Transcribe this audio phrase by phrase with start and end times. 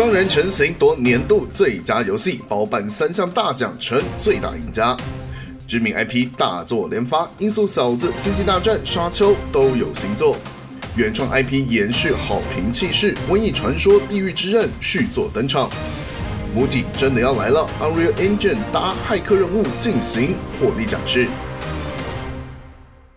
[0.00, 4.96] 双人成行夺年度最佳游戏，包办三项大奖，成最大赢家。
[5.68, 10.38] 知名 IP 大作连发，《音速小子》《星际大战》《沙丘》都有新作。
[10.96, 15.68] 原创 IP 延续好评气势，《瘟疫传说：地狱之刃》续作登场。
[16.54, 21.28] 母体真的要来了，Unreal Engine 搭骇客任务进行火力展示。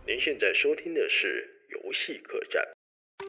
[0.05, 2.61] 您现在收听的是游戏客栈。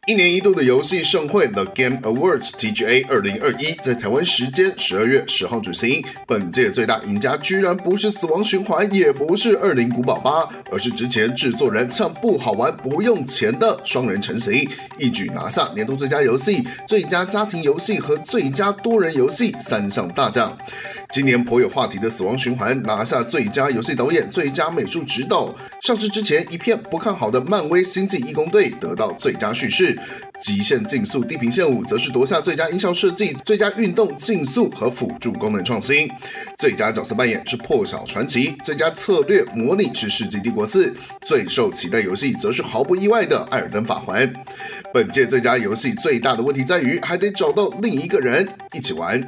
[0.06, 6.05] 一年一度的游戏盛会 The Game Awards TGA 二零二一在台湾时间十二月十号举行。
[6.27, 20.55] 本届最大赢家居然不是《死亡循环》，也不是《二零古堡八》，而是之前制作人唱不好玩、不用钱的双人成型，一举拿下年度最佳游戏、最佳家庭游戏和最佳多人游戏三项大奖。
[21.14, 25.55] 今年颇有话题的《死亡循环》拿下最佳游戏导演、最佳美术指导。
[25.80, 29.95] 上市之前一片不看好的漫威《星际异攻队》得到最佳叙事，
[30.41, 36.10] 《极限竞速：地平线五》则是夺下最佳音效设计、最佳运动竞速和辅助功能创新。
[36.58, 40.89] 最佳角色扮演是《破晓传奇》，最佳策略模拟是《世纪帝国四》，
[41.24, 44.27] 最受期待游戏则是毫不意外的《艾尔登法环》。
[44.92, 49.22] 本届最佳游戏最大的问题在于，还得找到另一个人一起玩。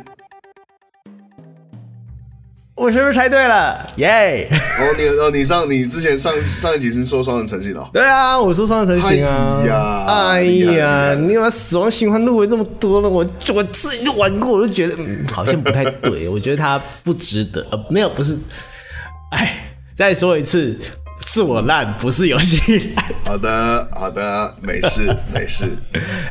[2.77, 3.91] 我是不是猜对了？
[3.97, 4.55] 耶、yeah!
[4.55, 7.89] 哦，你哦，你上你之前上上一集是说双人成行哦？
[7.91, 9.63] 对啊，我说双人成行啊。
[9.63, 10.43] 哎呀，哎
[10.77, 16.29] 呀，你把死亡循环入围这么多了，我我自己就玩过，我就觉得嗯，好像不太对。
[16.29, 17.67] 我觉得他不值得。
[17.71, 18.39] 呃，没有，不是。
[19.31, 20.79] 哎，再说一次。
[21.27, 22.95] 是我烂，不是游戏。
[23.25, 25.67] 好的，好的，没事， 没事。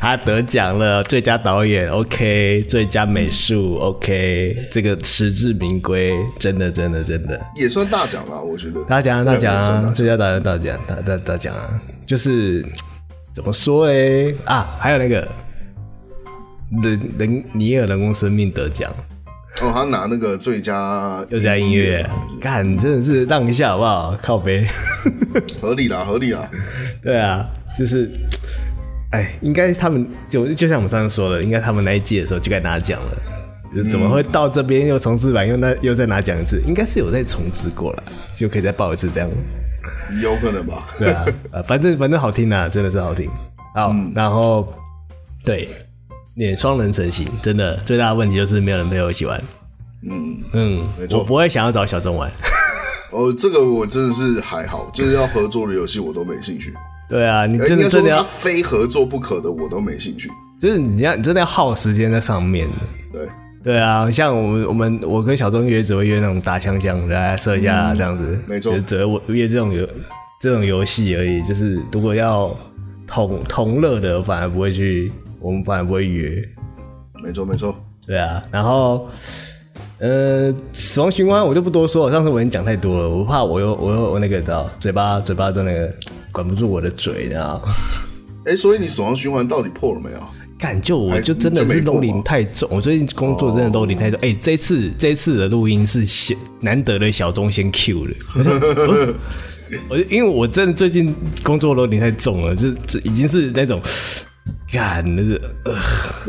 [0.00, 8.82] 他得奖了，最佳导演，OK，最佳美术，OK，这个实至名归，真的，真的，真的，也算大奖了，我觉得。
[8.84, 9.92] 大奖，大奖啊！
[9.94, 11.80] 最佳导演大奖，大大大奖啊！
[12.06, 12.64] 就是
[13.34, 14.34] 怎么说嘞？
[14.46, 15.28] 啊，还有那个
[16.82, 18.90] 人人尼尔人工生命得奖。
[19.62, 22.06] 哦，他拿那个最佳最佳音乐，
[22.38, 24.18] 干真的是让一下好不好？
[24.22, 24.66] 靠背，
[25.60, 26.46] 合理啦，合理啦。
[27.02, 28.10] 对啊，就是，
[29.12, 33.16] 哎，应该他们就就像我们上次说的，应该他们那一届的时候就该拿奖了。
[33.74, 36.62] 就是怎么会到这边又重置版又那又再拿奖一次？
[36.66, 38.02] 应该是有再重置过了，
[38.34, 39.28] 就可以再报一次这样。
[40.20, 40.86] 有可能吧？
[40.98, 41.24] 对啊，
[41.66, 43.26] 反正反正好听啊，真的是好听。
[43.74, 44.70] 好，嗯、然后
[45.42, 45.70] 对。
[46.38, 49.42] 你双人成型，真的最大的问题就是没有人陪我一起玩。
[50.02, 52.30] 嗯嗯，没错，我不会想要找小钟玩。
[53.10, 56.74] 哦，这个我真的是还好，就是要合作的游戏我都没兴趣。
[57.08, 60.30] 对啊，你真的真的要非合作不可的我都没兴趣。
[60.60, 62.68] 就是你要你真的要耗时间在上面。
[63.10, 63.26] 对
[63.64, 69.88] 对啊，像我们我们我跟小钟约只会约那种打枪枪来射一下这样子，嗯、没错，就只会约这种游
[70.38, 71.42] 这种游戏而已。
[71.42, 72.54] 就是如果要
[73.06, 75.10] 同同乐的，反而不会去。
[75.46, 76.42] 我们反而不会约，
[77.22, 77.72] 没错没错，
[78.04, 79.08] 对啊，然后，
[80.00, 85.88] 呃，死亡循环我就不多说了，上次我已经讲太多了，我怕我又我又我那个知道嘴巴嘴巴在那个
[86.32, 87.62] 管不住我的嘴，你知道，
[88.44, 90.18] 哎、欸，所以你死亡循环到底破了没有？
[90.58, 94.32] 干就我就真的是 loading 太重，我最近工作真的 loading 太重，哎、哦。
[94.32, 98.14] 欸，这次这次的录音是小难得的小钟先 Q 了，
[99.88, 101.14] 我因为我真的最近
[101.44, 103.80] 工作 loading 太重了，就就已经是那种。
[104.70, 105.40] 干，那个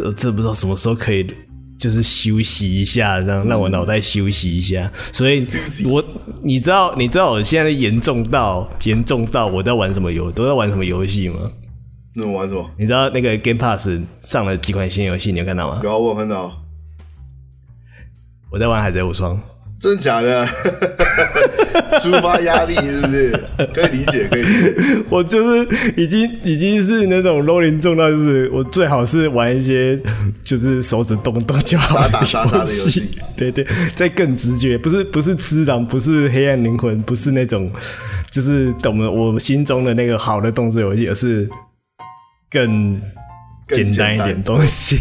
[0.04, 1.26] 呃，真不知道什么时候可以，
[1.78, 4.92] 就是休息一下，这样让我脑袋休息一下。
[5.12, 5.46] 所以
[5.86, 6.04] 我，
[6.44, 11.40] 你知道，你知道我现在严重到严重到我在玩什么游，都在玩什么游戏吗？
[12.16, 12.70] 那我玩什么？
[12.78, 13.90] 你知道那个 Game Pass
[14.22, 15.82] 上了几款新游戏，你有看到吗？
[15.84, 16.64] 有，我有看到。
[18.50, 19.40] 我在玩海贼无双。
[19.80, 20.46] 真的假的？
[22.02, 23.32] 抒发压力是不是？
[23.74, 24.76] 可以理解，可以理解。
[25.10, 30.00] 我就是已经已经是那种 rolling 重到，就是我最好是玩一些
[30.44, 33.10] 就是手指动动就好打打杀杀的游戏。
[33.36, 37.72] 对对，再更直觉，不是不是知狼，不是黑暗灵魂，不是那种
[38.32, 41.50] 就是懂了我心中的那个好的动作游戏，而是
[42.50, 43.00] 更
[43.70, 45.00] 简单一点东西，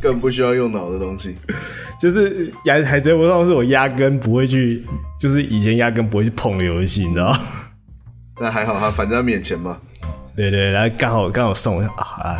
[0.00, 1.36] 更不需要用脑的东西。
[2.00, 4.84] 就是《海海贼无双》是我压根不会去，
[5.18, 7.40] 就是以前压根不会去碰的游戏，你知道吗？
[8.40, 9.78] 那还好，哈反正在面前嘛。
[10.36, 11.88] 对对，然后刚好刚好送啊，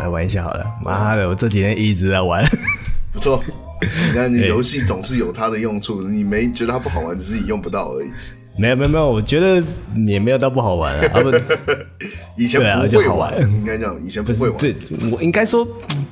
[0.00, 0.66] 来玩一下好了。
[0.84, 2.44] 妈的，我这几天一直在玩，
[3.12, 3.42] 不错。
[3.81, 8.08] 你看，你游戏总是有它的用处，你没觉得它不好玩，只是你用不到而已。
[8.58, 9.62] 没有没有没有，我觉得
[10.06, 11.20] 也没有到不好玩啊。
[11.20, 11.31] 不，
[12.36, 14.58] 以前不会玩，应该这样，以前不会玩。
[14.58, 14.75] 对，
[15.12, 15.66] 我应该说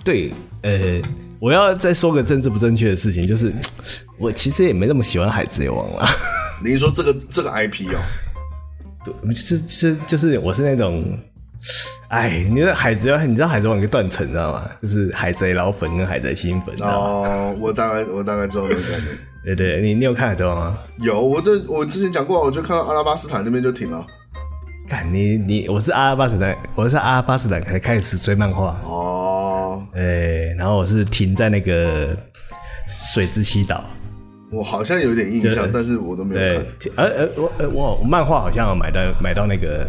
[0.05, 1.03] 对，呃。
[1.43, 3.53] 我要再说个政治不正确的事情，就是
[4.17, 6.09] 我其实也没那么喜欢海贼王啦。
[6.65, 7.99] 你说这个这个 IP 哦？
[9.05, 11.03] 对，就是就是就是我是那种
[12.11, 14.71] 哎，你知道海贼王，你知道海贼王有个断层，你知道吗？
[14.81, 16.73] 就是海贼老粉跟海贼新粉。
[16.83, 19.09] 哦，我大概我大概知道那个概念。
[19.45, 20.79] 对对，你你有看海贼王吗？
[21.01, 24.07] 有，我的我之前讲过，我就看到阿拉巴斯坦那边就停了。
[24.89, 28.79] 看你你我是阿拉巴斯坦，我是阿拉巴斯坦才开始追漫画。
[28.85, 29.32] 哦，
[29.95, 32.17] 哎，然后我是停在那个
[32.89, 33.85] 水之七岛。
[34.51, 36.67] 我好像有点印象，但是我都没有看。
[36.97, 39.89] 呃呃，我呃我漫画好像有买到买到那个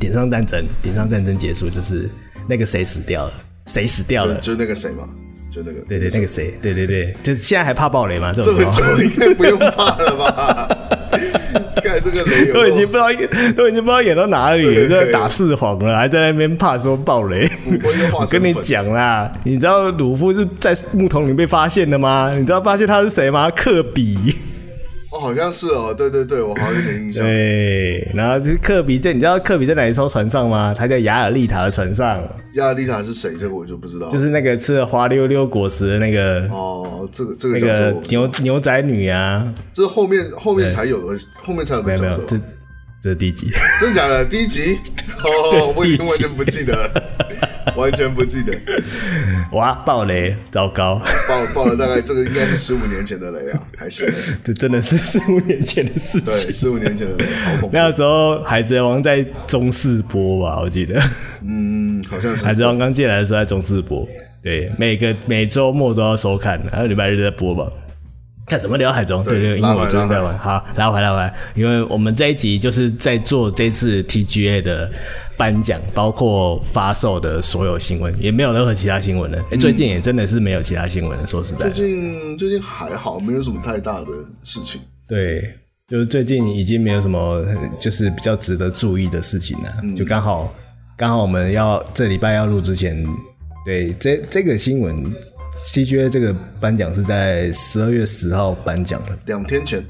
[0.00, 2.10] 点上战争，点上战争结束就是
[2.48, 3.32] 那个谁死掉了，
[3.66, 4.34] 谁死掉了？
[4.40, 5.08] 就，就那个谁嘛，
[5.50, 8.32] 就那个对对那个谁，对对对，就现在还怕暴雷吗？
[8.34, 10.75] 这么久应该不用怕了吧？
[12.10, 13.08] 盖这个雷都已经不知道
[13.56, 17.48] 都已经不知道演到哪里了，在打四皇了，还在那边怕说爆雷。
[18.12, 22.32] 我 跟你讲啦，你知道鲁夫是在木桶里被发现的吗？
[22.36, 23.50] 你知道发现他是谁吗？
[23.50, 24.16] 克比。
[25.12, 27.24] 哦，好像是哦，对对对，我好像有点印象。
[27.24, 30.74] 对， 然后就是克比在，你知道科比在哪一艘船上吗？
[30.76, 32.22] 他在雅尔丽塔的船上。
[32.54, 33.32] 雅尔丽塔是谁？
[33.38, 34.10] 这个我就不知道。
[34.10, 36.40] 就是那个吃了滑溜溜果实的那个。
[36.50, 39.52] 哦，这个这个那个牛牛仔女啊。
[39.72, 42.02] 这是后面后面才有的，后面才有的角色。
[42.02, 42.36] 没有没有，这
[43.02, 43.48] 这是第一集。
[43.80, 44.24] 真的假的？
[44.24, 44.78] 第一集？
[45.22, 47.02] 哦， 我已经完全不记得了。
[47.76, 48.52] 完全不记得，
[49.52, 49.74] 哇！
[49.84, 51.02] 爆雷，糟糕！
[51.28, 54.36] 爆爆了，大概这个应该是十五年前的雷啊， 还行，还行。
[54.42, 56.24] 这真的是十五年前的事情。
[56.24, 57.70] 对，十五年前的雷，好恐怖。
[57.72, 61.00] 那个时候《海贼王》在中视播吧，我记得。
[61.42, 62.42] 嗯，好像是。
[62.44, 64.08] 《海贼王》刚进来的时候在中视播，
[64.42, 67.70] 对，每个每周末都要收看，还有礼拜日在播吧。
[68.46, 70.38] 看怎么聊海中，对对，因为我昨天在玩。
[70.38, 74.88] 好，来回来回来，因为我们这一集就是在做这次 TGA 的
[75.36, 79.38] 颁奖，包括发售的所有新闻，也没有任何其他新闻了。
[79.38, 81.26] 哎、欸，最近也真的是没有其他新闻了。
[81.26, 84.06] 说实在，最近最近还好，没有什么太大的
[84.44, 84.80] 事情。
[85.08, 85.42] 对，
[85.88, 87.44] 就是最近已经没有什么，
[87.80, 89.74] 就是比较值得注意的事情了。
[89.82, 90.54] 嗯、就刚好
[90.96, 93.04] 刚好我们要这礼拜要录之前，
[93.64, 95.12] 对这这个新闻。
[95.64, 99.84] TGA 这个颁奖是在十二月十号颁奖的，两天前，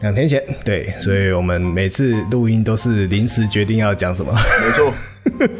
[0.00, 4.92] 两天前，对，所以我们每次录音都是临时决定要讲什么，没错，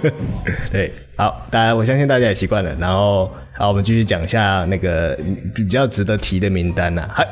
[0.71, 5.19] 对，好，大家我相信大家也习惯了，然后好，我们继续讲一下那个
[5.55, 7.27] 比较值得提的名单呐，还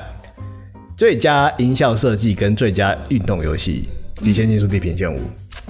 [0.96, 3.88] 最佳音效设计跟最佳运动游戏
[4.23, 5.19] 《极限竞速：地平线五》，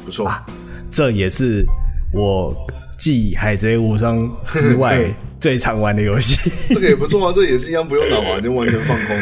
[0.05, 0.27] 不错。
[0.27, 0.45] 啊，
[0.91, 1.65] 这也是
[2.13, 2.55] 我
[2.99, 4.19] 继《海贼无双》
[4.53, 4.99] 之外。
[5.41, 9.17] 最常玩的游戏， 这个也不错啊，这个、也是一样不用脑啊， 就完全放空。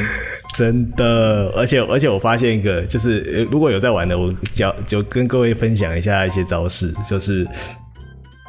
[0.55, 7.47] 真的，而且而且我发现一个，就是如果有在玩的，我教就跟各位分享一下一些招式，就是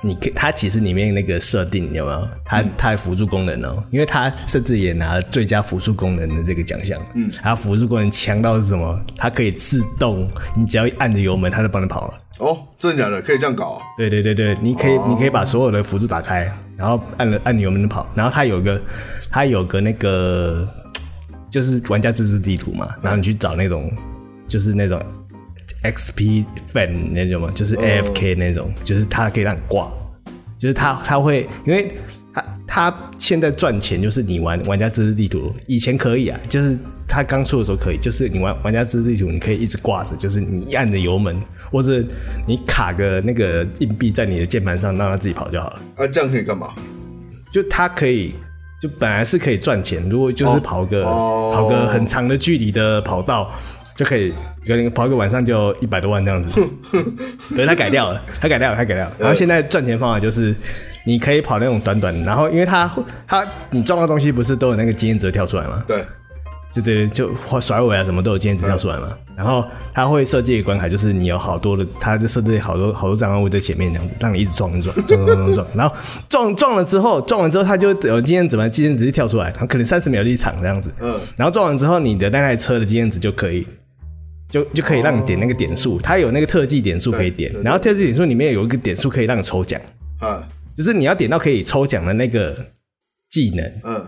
[0.01, 2.27] 你它其实里面那个设定有没有？
[2.45, 7.01] 它它的辅助功能哦、喔，因为它甚至也拿了最佳辅助功能的这个奖项。
[7.15, 9.01] 嗯，它辅助功能强到是什么？
[9.17, 12.13] 它可以自动，你只要一按着油门，它就帮你跑了。
[12.37, 13.21] 哦，真的假的？
[13.21, 13.81] 可以这样搞、啊？
[13.97, 16.51] 对对对对，你可以、哦、你可以把所有的辅助打开。
[16.75, 18.07] 然后按了按钮，我们能跑。
[18.13, 18.79] 然后它有个，
[19.31, 20.67] 它有个那个，
[21.49, 22.87] 就是玩家自制地图嘛。
[23.01, 23.91] 然后你去找那种，
[24.47, 25.01] 就是那种
[25.83, 29.91] XP fan 那种嘛，就是 AFK 那种，就是它可以让你挂。
[30.59, 31.95] 就是它它会，因为
[32.67, 36.77] 它它现在赚钱，就是你玩玩家自制地图，以前可以啊，就是。
[37.09, 41.41] 他刚出的时候可以，就是你玩玩家自制地图，你可以一直挂着，就是你一按着油门，
[41.71, 42.03] 或者
[42.45, 45.79] 你卡个那个硬币在你的键盘上，让它自己跑就好了。
[45.95, 46.67] 啊，这样可以干嘛？
[47.49, 48.35] 就它可以，
[48.81, 53.49] 就本来是可以赚钱，如果就是跑个、哦、跑个很长的距离的跑道，
[53.95, 54.33] 就可以
[54.65, 56.49] 可能跑个晚上就一百多万这样子。
[57.49, 59.15] 可是他改掉了，他改掉了，他改掉了。
[59.17, 60.53] 然后现在赚钱方法就是，
[61.07, 62.91] 你可以跑那种短短，然后因为它
[63.25, 65.81] 它你撞到东西不是都有那个经验值跳出来吗？
[65.87, 66.03] 对。
[66.69, 69.17] 就对，就甩尾啊，什么都有经验值跳出来嘛。
[69.37, 75.67] 然后它会设计一个关卡，就是你有好多的，它就设置好多好多障碍物在前面这样子，让你一直撞撞撞撞撞撞。
[75.73, 75.95] 然后
[76.27, 80.93] 撞撞了之后，撞完之后，它就有经验值嘛，经验值就跳出来，然后可能三十秒就一场这样子。
[80.99, 81.17] 嗯。
[81.37, 83.65] 然后撞完之后，你的那台车的经验值就可以，
[84.51, 87.51] 就就可以让你点那个点数，它有那个特技点数可以点。
[87.63, 89.79] 然后特技点数里面有一个点数可以让你抽奖。
[90.19, 90.45] 啊。
[90.77, 92.55] 就是你要点到可以抽奖的那个
[93.29, 93.65] 技能。
[93.83, 94.07] 嗯。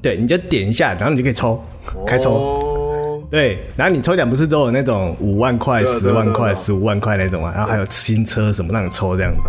[0.00, 1.60] 对，你就点一下，然后你就可以抽，
[2.06, 2.32] 开抽。
[2.32, 7.52] 哦、对，然后你抽奖不是都有那种五万块、十万块、十五万块那种嘛？
[7.52, 9.48] 然后还有新车什么让你抽这样子，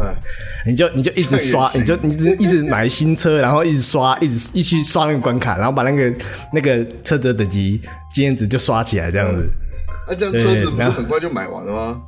[0.66, 6.12] 你就你就一直刷，你就你就一直买新车，然后一直刷，一直一起刷那个关卡，然后把那个
[6.52, 7.80] 那个车子等级
[8.12, 9.48] 经验值就刷起来这样子。
[10.08, 12.02] 那、嗯啊、这样车子不是很快就买完了吗？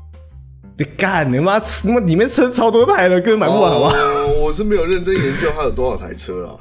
[0.79, 1.59] 你干你妈！
[1.59, 3.95] 他妈里面车超多台了，根本买不完好不好？
[4.51, 6.59] 哦，我是没有认真研究它有多少台车啊。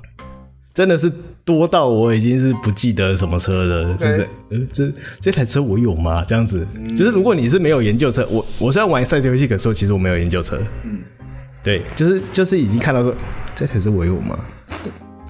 [0.73, 1.13] 真的是
[1.45, 3.93] 多到我已经是不记得什么车了。
[3.97, 6.25] 就是，呃，这这台车我有吗？
[6.25, 10.57] 这样子，嗯、就是如果你是没有研究车，我我虽然玩赛车游戏，可是其实我没有研究车。
[10.85, 11.01] 嗯，
[11.65, 13.13] 对，就是就是已经看到说
[13.57, 14.39] 这台车我有吗？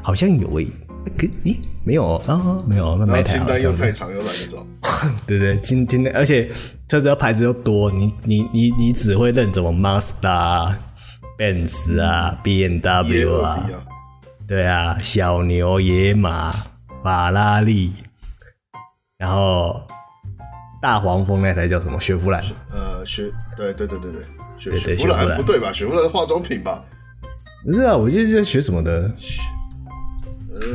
[0.02, 0.70] 好像有诶、欸，
[1.16, 2.64] 可咦没有啊、哦？
[2.68, 4.66] 没有，那买台清单又太长又懒得找。
[5.26, 6.46] 对对，今天而且
[6.86, 10.74] 车子的牌子又多，你你你你只会认什么 Mazda、
[11.40, 13.66] Benz 啊、BMW 啊。
[14.46, 16.54] 对啊，小牛、野马、
[17.02, 17.94] 法拉利，
[19.16, 19.80] 然后
[20.82, 21.98] 大黄蜂那台叫什么？
[21.98, 22.44] 雪佛兰。
[22.70, 24.22] 呃，雪，对对对对对，
[24.58, 25.72] 雪雪佛兰不对吧？
[25.72, 26.84] 雪佛兰是化妆品吧？
[27.64, 29.10] 不是啊，我记得是学什么的？
[30.52, 30.66] 呃，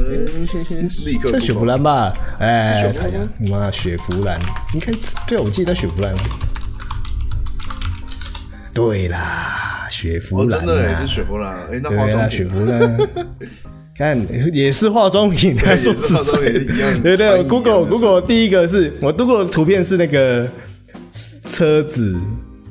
[1.06, 2.12] 立刻叫雪佛兰吧？
[2.40, 3.20] 哎，猜一下，
[3.52, 4.40] 妈，雪佛兰，
[4.74, 4.92] 你看，
[5.28, 6.16] 对啊，我记得雪佛兰。
[8.74, 11.56] 对啦，雪佛兰，真的也是雪佛兰。
[11.72, 12.98] 哎，那化妆雪佛兰。
[13.98, 17.01] 看，也是化妆品，还说是化妆品一样。
[17.01, 20.46] 对对，Google Google 第一个是我 Google 图片是那个
[21.46, 22.13] 车子，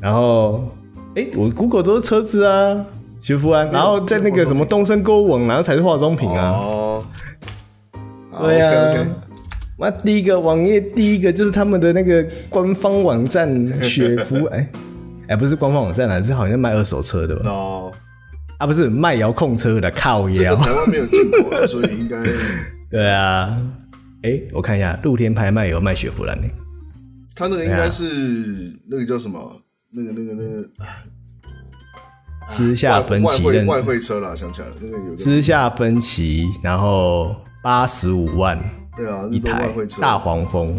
[0.02, 0.70] 然后
[1.16, 2.84] 哎、欸，我 Google 都是车子啊，
[3.22, 6.50] 雪佛兰，然后在那个什么东森购物网，然后才是化妆品啊。
[6.50, 7.04] 哦，
[8.42, 8.94] 对啊，
[9.78, 13.48] 那.第一个网页第一个就是他们的那个官方网站
[13.80, 14.68] 雪佛，哎
[15.24, 17.50] 哎、欸，不是官方网站啦，是好像卖二手车的吧。
[17.50, 17.92] 哦。
[18.58, 20.54] 啊，不是卖遥控车的，靠腰。
[20.56, 22.22] 台湾没有进口啊， 所以应该。
[22.90, 23.60] 对啊，
[24.22, 26.46] 哎、欸，我看一下，露天拍卖有卖雪佛兰的。
[27.34, 29.60] 他那个应该是、啊、那个叫什么？
[29.92, 30.68] 那个、那个、那个。
[32.46, 35.16] 私下分期的外汇车啦，想起来了，那个有。
[35.16, 38.62] 私下分期，然后八十五万。
[38.96, 39.68] 对啊，一台
[40.00, 40.78] 大黄蜂，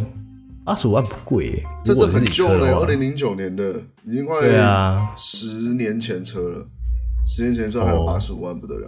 [0.66, 5.46] 八十五万不贵，这这很旧了，二零零九年的，已经快对啊，十
[5.76, 6.68] 年前车了。
[7.28, 8.88] 十年前车还有八十五万，不得了。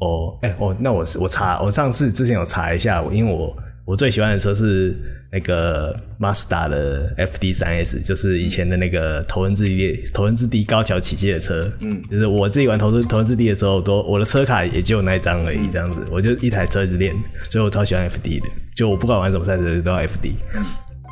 [0.00, 4.96] 哦，哎、欸，哦，那我是我查，我上次之前有查一下，因为我我最喜欢的车是
[5.32, 11.68] 那个 Mazda 的 FD 三 S，就是以前的那个头文字 D 头文字 D 高桥启介的车。
[11.80, 17.12] 嗯，就是我自己玩头文头文字 D 的时候，都我的车卡也就那一张而已，这样子，我就一台车一直练，
[17.50, 18.48] 所以我超喜欢 FD 的。
[18.78, 20.34] 就我不管玩什么赛车都要 FD。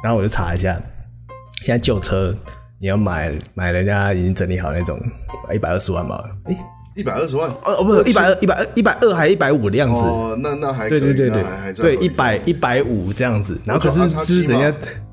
[0.05, 0.81] 然后我就查一下，
[1.65, 2.33] 现在旧车。
[2.79, 5.01] 你要买买人家已经整理好那种
[5.53, 6.31] 一百二十万吧？
[6.45, 6.55] 哎，
[6.95, 7.49] 一百二十万？
[7.51, 10.05] 哦哦，不是一百二一百二一百二还一百五的样子？
[10.05, 11.43] 哦，那那还对对对对
[11.75, 13.59] 对一百一百五这样子。
[13.65, 14.71] 然后可是是人家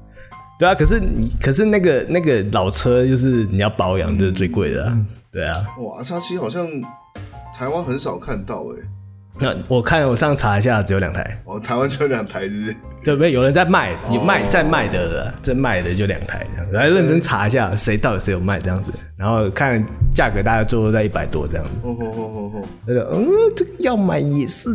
[0.59, 4.93] 对啊，可是你可是那个那个老车就是你要保养就是最贵的，
[5.31, 5.65] 对啊。
[5.79, 6.67] 哇叉七好像
[7.57, 8.92] 台湾很少看到哎。
[9.39, 11.41] 那我看我上查一下，只有两台。
[11.45, 12.75] 哦，台湾只有两台，是不是？
[13.03, 13.31] 对不对？
[13.31, 16.75] 有人在卖，你卖在卖的了，这卖的就两台这样子。
[16.75, 21.71] 来认真查一下，谁到底谁有卖这样子，然后看价格，大概最后在一百多这样子。
[21.81, 22.67] 哦哦哦哦哦。
[22.85, 24.69] 那个，嗯，这个要买也是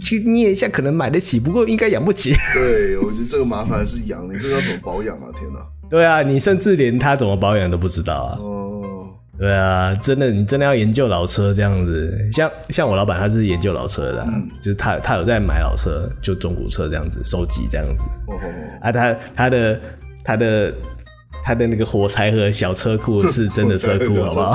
[0.00, 2.34] 去捏一下，可能买得起，不过应该养不起。
[2.54, 5.28] 对，我觉得这个麻烦是养，你这个要怎么保养啊？
[5.38, 5.60] 天哪！
[5.90, 8.38] 对啊，你甚至连它怎么保养都不知道啊。
[9.40, 18.04] 对啊，真的，你真的要研究老车这样子，像像我老板他是研究老车的，啊，嗯、就是他他有在买老车，就中古车这样子收集这样子。
[18.28, 19.80] 哦哦哦啊，他他的
[20.22, 20.74] 他的
[21.42, 24.54] 他的那个火柴盒小车库是真的车库， 好不好？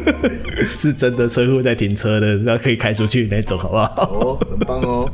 [0.78, 4.02] 是真的车库在停车的，然后可以开出去那种，好不好？
[4.20, 5.10] 哦，很棒哦。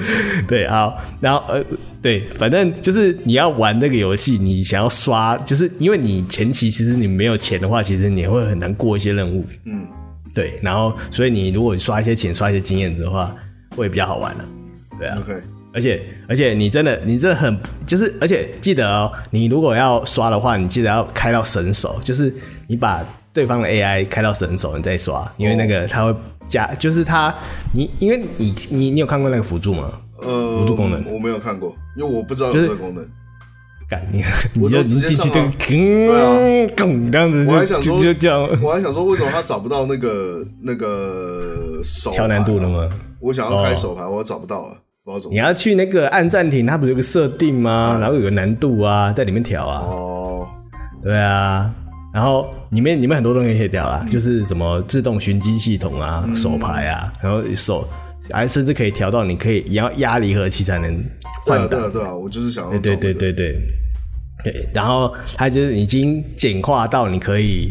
[0.48, 1.62] 对，好，然后呃，
[2.00, 9.44] 对，反正就是你要玩这个游戏，你想要刷，就是因为你前期其实你没有钱的话，其实你会很难过一些任务。
[9.64, 9.86] 嗯，
[10.34, 13.34] 对，然后所以你如果你刷一些钱，刷一些经验值的话，
[13.76, 14.44] 会比较好玩了。
[14.98, 15.40] 对啊，OK，
[15.74, 17.56] 而且而且你真的你真的很
[17.86, 22.34] 就是，而且记得哦，你如果要刷的话，你记得要开到神手，就是
[22.66, 26.14] 你把对方的 AI 开到神手，你再刷，因为那个他会。
[26.46, 27.34] 加就是它，
[27.72, 29.90] 你因为你你你有看过那个辅助吗？
[30.20, 33.04] 呃，辅助功能我没有看过，因为我不知道有这个功能。
[33.88, 34.22] 干你，
[34.54, 35.32] 你就直接进去就
[36.12, 37.44] 对啊，咚这样子。
[37.46, 38.48] 我还想说，就这样。
[38.62, 42.88] 我还想说，为什么他找不到那个那个手调难度了吗？
[43.20, 44.76] 我想要开手牌，我找不到啊。
[45.28, 47.98] 你要去那个按暂停，它不是有个设定吗？
[48.00, 49.80] 然后有个难度啊，在里面调啊。
[49.80, 50.46] 哦，
[51.02, 51.68] 对啊。
[52.12, 57.88] 然后里面里面很多东西可以调啦，嗯、就是什么自动寻机系统啊、嗯、手牌啊，然后手
[58.30, 61.02] 还甚至可以调到你可以也要压离合器才能
[61.46, 61.68] 换挡。
[61.68, 62.80] 对啊，对啊，我就是想要、这个。
[62.80, 63.56] 对对对对
[64.44, 64.68] 对。
[64.74, 67.70] 然后它就是已经简化到你可以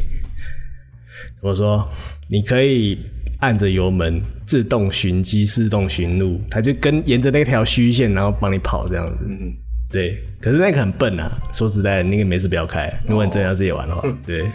[1.39, 1.87] 怎么说？
[2.29, 2.97] 你可以
[3.41, 9.25] 按着油门自动寻机、自动寻路，它就跟沿着那条虚线，然后帮你跑这样子。
[9.29, 9.53] 嗯
[9.91, 11.29] 对，可是那个很笨啊！
[11.51, 12.91] 说实在的，那个没事不要开。
[13.07, 14.45] 如果你真的要自己玩的话， 对，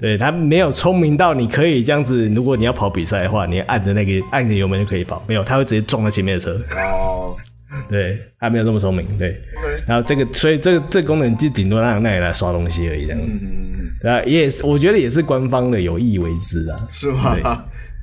[0.00, 2.26] 对，他没有聪明到你可以这样子。
[2.28, 6.58] 如果你要跑比赛的话，你按着那个按着油门就可以跑，没有，他会直接撞到前面的车。
[6.74, 7.36] 哦，
[7.88, 9.06] 对，他没有这么聪明。
[9.18, 9.40] 对
[9.86, 13.20] 然后这个，所以这个这个功能就顶多让那里来刷东西而已，这样。
[13.20, 13.90] 嗯嗯嗯。
[14.00, 16.76] 对啊，也是，我觉得也是官方的有意为之啊。
[16.90, 17.36] 是吗？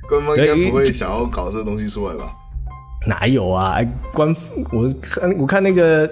[0.08, 2.26] 官方应该不会想要搞这个东西出来吧？
[3.06, 3.72] 哪有啊？
[3.76, 4.34] 哎，官
[4.70, 6.08] 我看我看那个。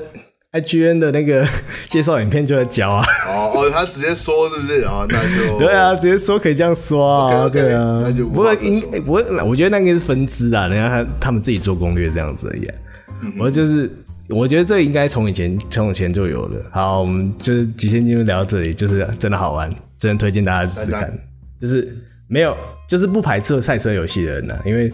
[0.53, 1.47] IGN 的那个
[1.89, 5.07] 介绍影片就在教啊，哦哦，他直接说是不是啊？
[5.09, 12.75] 那就 对啊，直接说可以这样说啊，okay, okay, 对啊，那就不过应不过，我觉得那个是分支啊，人家他他们自己做攻略这样子而已、啊。
[13.21, 13.91] 嗯、我就是
[14.29, 16.65] 我觉得这应该从以前从以前就有了。
[16.71, 21.13] 好，我们就是极限进入聊到这里，就是真的好玩，真的推荐大家试试看。
[21.61, 21.95] 就是
[22.27, 22.57] 没有，
[22.89, 24.91] 就是不排斥赛车游戏的人呢、啊，因为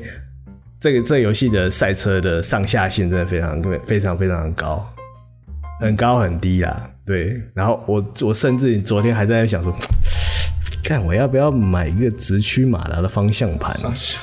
[0.80, 4.84] 这个这个游戏的赛车的上下限真的非常非常非常的高。
[5.80, 7.42] 很高很低啦，对。
[7.54, 9.74] 然后我我甚至昨天还在想说，
[10.84, 13.76] 看我要不要买一个直驱马达的方向盘？
[13.78, 14.18] 傻笑。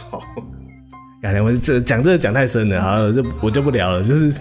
[1.21, 2.97] 感觉我这讲这个讲太深了，好
[3.41, 4.03] 我就不聊了。
[4.03, 4.33] 就是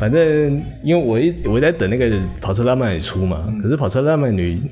[0.00, 2.10] 反正因为我一我在等那个
[2.40, 4.62] 跑车浪漫女出嘛，嗯、可是跑车浪漫女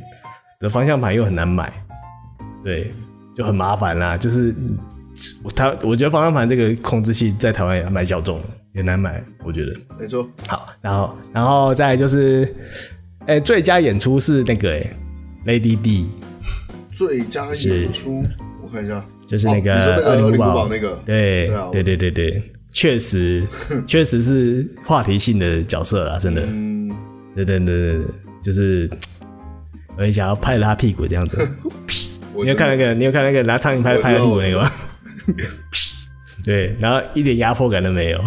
[0.58, 1.70] 的方向盘又很难买，
[2.64, 2.90] 对，
[3.36, 4.16] 就很麻烦啦。
[4.16, 4.54] 就是
[5.54, 8.44] 他，我觉得方向盘这个控制器在台湾也蛮小众的。
[8.72, 10.28] 也难买，我觉得没错。
[10.46, 12.44] 好，然后，然后再就是，
[13.20, 14.96] 哎、欸，最佳演出是那个哎、欸、
[15.46, 16.06] ，Lady D。
[16.90, 18.24] 最佳演出，
[18.62, 23.46] 我看一下，就是那个恶灵古堡那个，对，对对对对，确实，
[23.86, 26.42] 确实是话题性的角色啦，真的。
[26.46, 26.88] 嗯，
[27.34, 28.06] 对对对对对，
[28.42, 28.90] 就是
[29.96, 31.48] 我很想要拍了他屁股这样子。
[32.36, 32.94] 你有看那个？
[32.94, 34.70] 你有看那个拿苍蝇拍拍他屁股那个吗？
[36.44, 38.20] 对，然后一点压迫感都没有。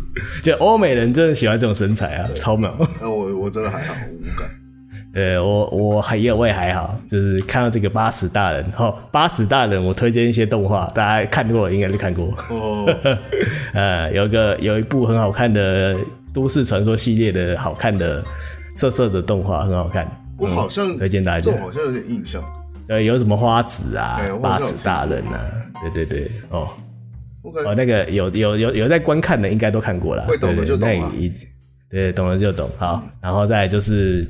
[0.42, 2.68] 就欧美人真的喜欢这种身材啊，超美。
[3.00, 4.48] 那我我真的还好，我无感。
[5.14, 12.34] 呃，我我还也我也还好，就是看到这个八尺大人，哦，八尺大人，我推荐一些动画，大家看过应该都看过。
[12.48, 12.86] 哦。
[13.74, 15.94] 呃，有个有一部很好看的
[16.32, 18.24] 都市传说系列的好看的
[18.74, 20.10] 色色的动画，很好看。
[20.38, 21.52] 我好像、嗯、推荐大家。
[21.52, 22.42] 这好像有点印象。
[22.88, 25.38] 对，有什么花子啊，八尺大人啊，
[25.82, 26.70] 对对对，哦。
[27.42, 30.24] 哦，那个有有有有在观看的，应该都看过了。
[30.26, 31.12] 会懂的就懂了。
[31.90, 32.70] 对，懂了就懂。
[32.78, 34.24] 好，然后再来就是，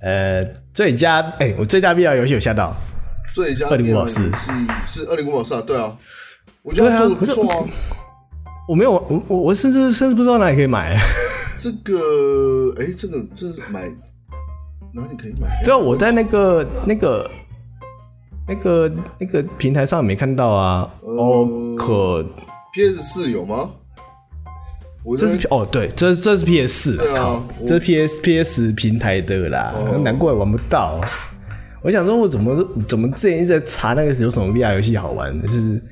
[0.00, 2.74] 呃，最佳哎、欸，我最佳必要游戏有吓到。
[3.32, 4.50] 最佳恶灵古堡四是
[4.86, 5.62] 是恶灵古堡四啊？
[5.64, 5.96] 对啊，
[6.62, 7.56] 我觉得做的不错啊。
[8.68, 10.98] 我没有，我我我甚至甚至不知道哪里可以买。
[11.60, 13.88] 这个，哎、欸，这个这是买
[14.92, 15.62] 哪里可以买？
[15.62, 17.30] 对啊我在那个那个。
[18.50, 21.46] 那个那个平台上没看到啊，哦、呃，
[21.78, 22.26] 可
[22.74, 23.70] PS 四有吗？
[25.18, 31.00] 这是哦，对，这这是 PS 四，靠，啊、这是 PS PS 平台的啦，哦、难怪玩不到。
[31.82, 35.82] 我想说，我怎么怎么之前一直在查那个有什么 VR 游戏好玩，就是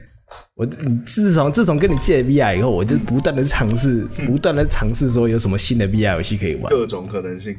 [0.55, 7.57] 我自从自从跟你借了 VR 以后，我就不断的尝试，嗯、 不断的尝试说有什么新的 VR 游戏可以玩，各种可能性。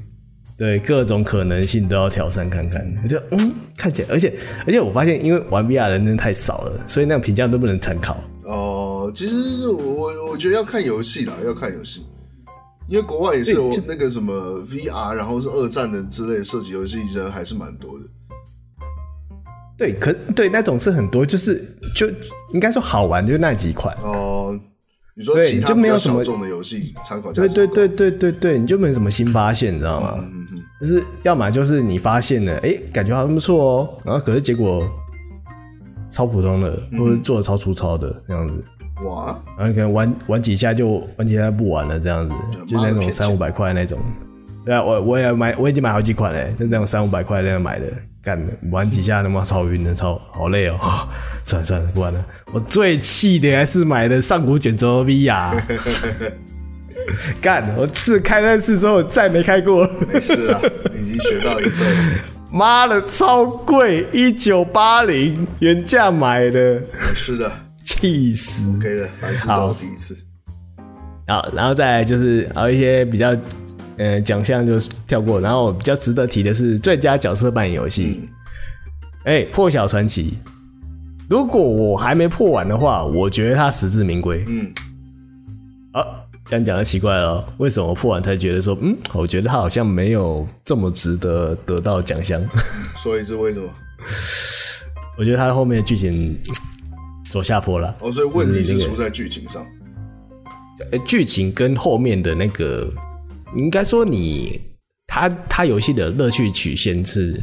[0.58, 4.34] 对，各种可能性都要挑战看看，我就嗯，看起来，而且
[4.66, 8.18] 而且我发现，因为玩 VR 的人真的太少了，所以那种评价都不能参考。
[8.44, 12.08] 哦、呃，其实我我觉得要看游戏啦，要看游戏，
[12.90, 18.06] 因为国外也是有那个什么 VR，然后是二战的之类的射击游戏，人还是蛮多的。
[19.78, 21.64] 对，可对那种是很多，就是
[21.96, 22.08] 就
[22.52, 24.60] 应该说好玩，就那几款哦。
[25.18, 30.14] 呃你说其他比较小众的游戏参考，对对对对对对，你就没什么新发现，你知道吗？
[30.20, 34.88] 嗯嗯嗯，就是要么就是你发现了，哎、欸，感觉好像不错哦，然后可是结果
[36.08, 38.64] 超普通的，或者做的超粗糙的这样子，
[39.04, 42.36] 哇，然后你可能玩玩几下就玩几下不玩了这样子，
[42.68, 43.98] 就那种三五百块那种，
[44.64, 47.88] 对啊，我我也买，我已经买好几款嘞，就这样三五百块那样买的。
[48.28, 48.38] 干
[48.72, 50.78] 玩几下他妈超晕的，超好累哦！
[51.46, 52.26] 算了算了，不玩了。
[52.52, 55.64] 我最气的还是买的上古卷轴 VR。
[57.40, 59.90] 干，我次开那次之后再没开过。
[60.12, 60.60] 没事啊，
[60.94, 61.86] 已经学到一课。
[62.52, 66.82] 妈的，超贵，一九八零原价买的。
[66.82, 67.50] 没事的，
[67.82, 68.78] 气死。
[68.78, 70.18] 可以了，凡事都第一次。
[71.28, 73.34] 好，然后再来就是还有一些比较。
[73.98, 78.22] 呃，奖项就跳过，然后比较值得提的是最佳角色扮演游戏。
[79.24, 80.38] 哎、嗯，欸，破晓传奇。
[81.28, 84.46] 如果我还没破完的话，我觉得它实至名归。
[84.48, 84.72] 嗯。
[85.94, 86.06] 啊，
[86.46, 92.40] 这样讲的奇怪了，为什么我破完才觉得说，嗯，我觉得它好像没有这么值得得到奖项。
[92.96, 93.68] 所以是为什么？
[95.18, 96.40] 我觉得它后面的剧情
[97.32, 97.96] 走下坡了。
[98.00, 99.66] 哦，所以问题是出在剧情上。
[100.92, 102.88] 呃，剧情跟后面的那个。
[103.56, 104.60] 应该说你，
[105.08, 107.40] 他他游戏的乐趣曲线是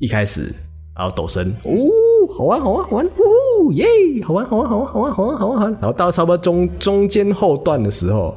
[0.00, 0.52] 一开始，
[0.96, 1.72] 然后抖声，哦，
[2.36, 3.86] 好玩，好玩，好玩，呜耶，
[4.24, 5.72] 好玩，好玩，好玩，好玩，好玩，好玩，好玩。
[5.72, 8.36] 然后到差不多中中间后段的时候，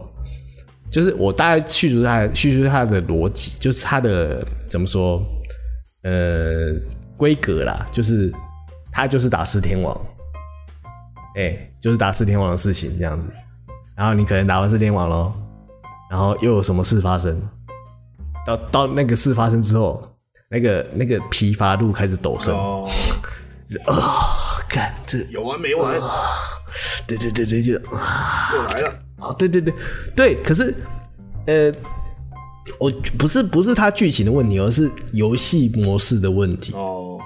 [0.91, 5.21] 就是我大概叙述它，叙述它的逻辑，就是它的怎么说，
[6.03, 6.73] 呃，
[7.17, 8.31] 规格啦，就是
[8.91, 9.99] 它就是打四天王，
[11.35, 13.29] 哎、就是打四天王的事情这样子。
[13.95, 15.33] 然后你可能打完四天王咯，
[16.09, 17.41] 然后又有什么事发生？
[18.45, 20.11] 到到那个事发生之后。
[20.47, 22.87] 那个那个疲乏度开始陡升，哦，
[24.69, 25.99] 看这有完没完？
[27.07, 28.93] 对对对对，就啊，又来了。
[29.17, 29.73] 哦，对对对
[30.15, 30.73] 对，可是
[31.47, 31.73] 呃，
[32.79, 36.73] 我不是不是它剧情的问题，而是游戏模式的问题。
[36.73, 37.19] 哦，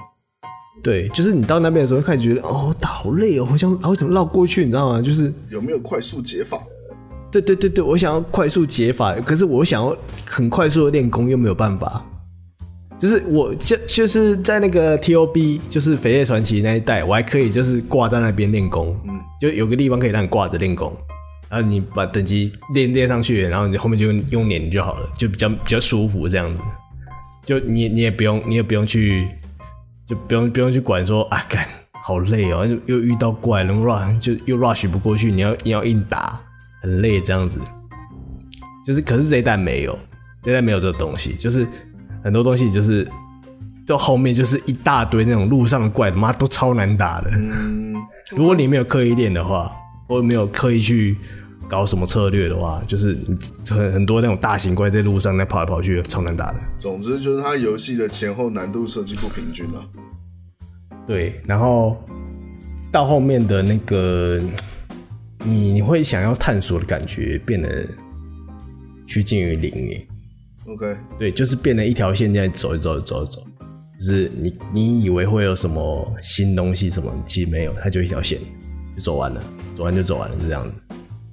[0.82, 5.02] 对，就是你到那边的时候，开始觉得哦，好累哦，好像好想绕过去，你知道吗？
[5.02, 6.58] 就是有没有快速解法？
[7.30, 12.04] 对对对对，我想要快速解法，可是我想要很快速的练功，又没有办法。
[12.98, 20.94] 就是我就就是在那个 T O B，就是《扉页传奇》那一代，我还可以就是挂在那边练功，嗯，就有个地方可以让你挂着练功，
[21.48, 26.60] 然后你把等级练练上去，然后你后面就用用练就好了，就比较比较舒服这样子。
[27.46, 29.26] 就你你也不用你也不用去，
[30.06, 31.66] 就不用不用去管说啊，干
[32.04, 36.38] 好累哦，又又遇到怪了，rush 就又 rush 不过去，你要你要硬打，
[36.80, 37.58] 很累这样子。
[38.86, 39.98] 就是可是这一代没有，
[40.42, 41.66] 这一代没有这个东西，就是。
[42.22, 43.08] 很多东西就是，
[43.86, 47.30] 到后面就是一大堆那种路上的怪，妈都超难打的。
[47.32, 47.94] 嗯，
[48.36, 49.72] 如果你没有刻意练的话，
[50.06, 51.16] 或者没有刻意去
[51.66, 53.18] 搞什么策略的话，就是
[53.66, 56.58] 很很多那种大型怪在路上那跑来跑去，超难打的。
[56.78, 59.82] 总之就是它游戏的前后难度设计不平均了。
[61.06, 62.04] 对，然后
[62.92, 64.38] 到后面的那个，
[65.44, 67.86] 你你会想要探索的感觉变得
[69.06, 70.06] 趋近于零耶。
[70.66, 73.42] OK，对，就是变成一条线这样走一走走一走，
[73.98, 78.38] 就是你你以为会有什么新东西什么，其实没有，它就一条线
[78.96, 79.42] 就走完了，
[79.76, 80.70] 走完就走完了，就这样子。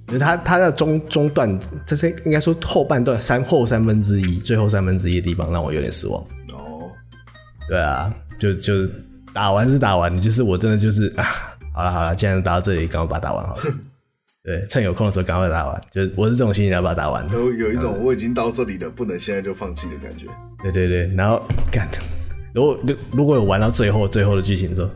[0.06, 6.20] 就是它它的中中段，这些应该说后半段三后三分之一，最后三分之一的地方让我有点失望。
[6.54, 6.90] 哦、oh.，
[7.68, 8.88] 对啊，就就
[9.34, 11.24] 打完是打完，就是我真的就是啊，
[11.74, 13.62] 好了好了，既然打到这里，赶快把它打完好了。
[14.48, 17.28] 对，趁有空的时候赶快打完，就是我是这种心情要把它打完。
[17.28, 20.24] 都有一种我已经到这里了，不能现在就放弃的感觉。
[20.62, 21.86] 对对对，然后干，
[22.54, 22.80] 如果
[23.12, 24.88] 如果有玩到最后最后的剧情的时候，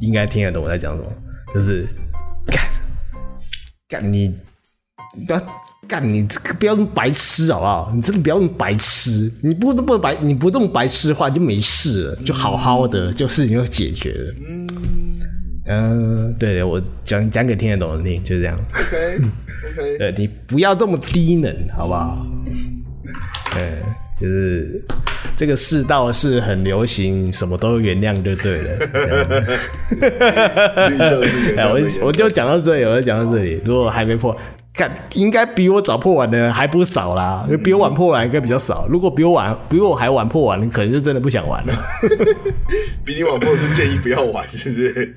[0.00, 1.10] 应该听得懂我在讲什么，
[1.54, 1.88] 就是
[2.46, 2.62] 干
[3.88, 4.34] 干你
[5.26, 5.40] 不要
[5.88, 7.90] 干你这个不要那么白痴好不好？
[7.94, 14.34] 你真的不要那么白痴，你不不白你不这么白痴的话就没事了，就好好的、嗯、就事情就解决了。
[14.46, 14.66] 嗯。
[15.66, 18.58] 嗯、呃，对对，我讲讲给听得懂的听，就是这样。
[18.74, 19.16] OK
[19.70, 22.26] OK， 对你不要这么低能，好不好？
[23.58, 23.82] 嗯，
[24.20, 24.82] 就是
[25.36, 28.70] 这个世道是很流行，什么都原谅就对了。
[31.70, 33.60] 我我就讲到这里，我就讲到这里。
[33.64, 34.36] 如果还没破，
[34.74, 38.86] 看应该比我早破完的还不少啦，比我晚破完应该比较少。
[38.88, 41.72] 如果比我晚，比我还晚破完，你可能是真的不想玩了。
[43.02, 45.14] 比你晚破是建议不要玩，是不是？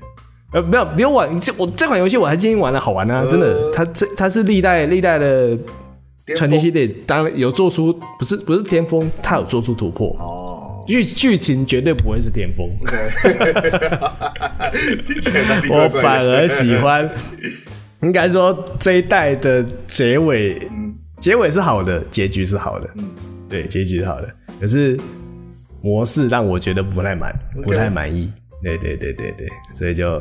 [0.52, 1.38] 呃，没有，不用玩。
[1.40, 3.70] 这我这款游戏我还建议玩了，好玩啊，真的。
[3.70, 5.56] 它这它是历代历代的
[6.36, 10.84] 传奇系列，当然有做出不是不是巅峰，它有做出突破哦。
[10.86, 12.66] 剧剧情绝对不会是巅峰。
[15.68, 17.06] 我反而喜欢，
[18.00, 20.58] 应该说这一代的结尾，
[21.20, 22.88] 结尾是好的，结局是好的，
[23.50, 24.28] 对，结局是好的。
[24.58, 24.98] 可是
[25.82, 28.32] 模式让我觉得不太满，不太满意。
[28.62, 30.18] 对对对对对，所以就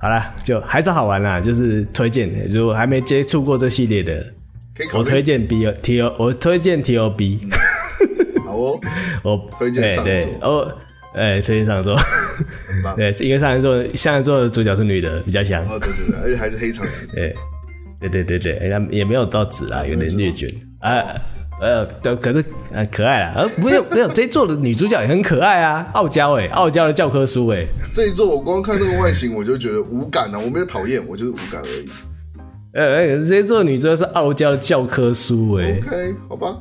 [0.00, 1.40] 好了，就还是好玩啦。
[1.40, 4.24] 就是推荐，如果还没接触过这系列的，
[4.92, 7.48] 我推荐 B O T O，我推荐 T O B。
[8.46, 8.80] 好哦，
[9.22, 10.12] 我推荐上座。
[10.40, 10.78] 哦，
[11.14, 11.98] 哎，推荐上座。
[12.96, 15.64] 对，因为上座上座的主角是女的，比较香。
[15.66, 17.06] 哦，对对对，而且还是黑长直。
[17.06, 17.34] 对
[18.00, 20.48] 对对对对，哎，也没有到紫啊，有点虐卷
[20.80, 21.04] 啊。
[21.62, 31.88] 呃，可是呃可爱啊，呃，没有没有，这一座的女主角也很可爱啊， 傲娇哎，傲娇的教科书哎， 这一座我光看那个外形我就觉得无感啊，我没有讨厌，我就是无感而已。
[32.74, 36.56] 呃，这一座女主角是傲娇的教科书哎，OK，好吧，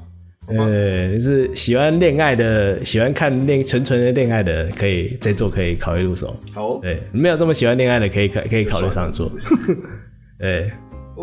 [0.48, 6.36] 呃，是喜欢恋爱的，喜欢看恋纯纯的恋爱的，可以这一座可以考虑入手。
[6.54, 9.32] 好，对，没有这么喜欢恋爱的，可以可可以考虑上座。
[10.38, 10.70] 对。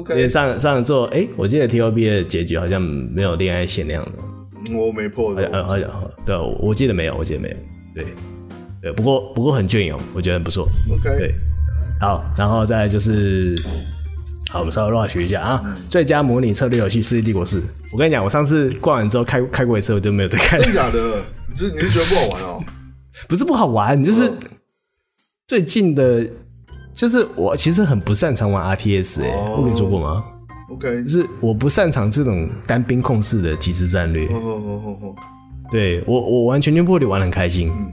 [0.05, 4.13] 为上上座，哎、欸，我记得 T O B 的结局好像没有恋爱线那样子。
[4.75, 5.89] 我没破的，好像
[6.27, 7.57] 对，我记得没有，我记得没有。
[7.95, 8.07] 对，
[8.83, 10.69] 对，不过不过很隽永，我觉得很不错。
[10.91, 11.35] OK，对，
[12.01, 13.55] 好，然后再来就是，
[14.51, 15.63] 好，我们稍微 rush 一下啊。
[15.65, 17.61] 嗯、最佳模拟策略游戏《世纪帝国四》，
[17.93, 20.59] 我跟你讲，我上次逛完之后开开过一次，我就没有再开。
[20.59, 21.23] 真的假的？
[21.49, 22.65] 你是你是觉得不好玩哦？
[23.27, 24.31] 不是不好玩，就是
[25.47, 26.27] 最近的，
[26.99, 30.25] 就是我其实很不擅长玩 RTS 哎、欸，oh, 我跟你说过吗
[30.69, 34.27] ？OK，就是我不擅长这种单兵控制的即时战略。
[34.27, 35.17] Oh, oh, oh, oh, oh.
[35.71, 37.93] 对我我玩全军破敌玩的很开心，嗯、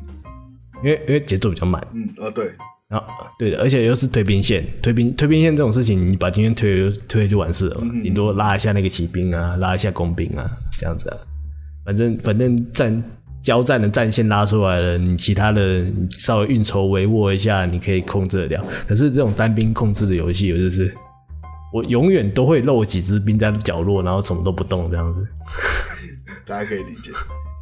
[0.84, 1.80] 因为因为节奏比较慢。
[1.94, 2.52] 嗯啊对，
[2.88, 3.06] 然后
[3.38, 11.18] 对的，而且又是推兵线，推兵推兵线这种事情，你把今天推推就完事了嘛，顶、嗯、多拉一下那个骑兵啊，拉一下工兵啊，这样子啊，
[11.86, 13.04] 反正反正战。
[13.46, 15.86] 交战的战线拉出来了，你其他的
[16.18, 18.66] 稍微运筹帷幄一下，你可以控制得了。
[18.88, 20.92] 可是这种单兵控制的游戏，我就是
[21.72, 25.24] 我永远都会漏几支兵在角落，然后什么都不动这样子。
[26.44, 27.12] 大家可以理解，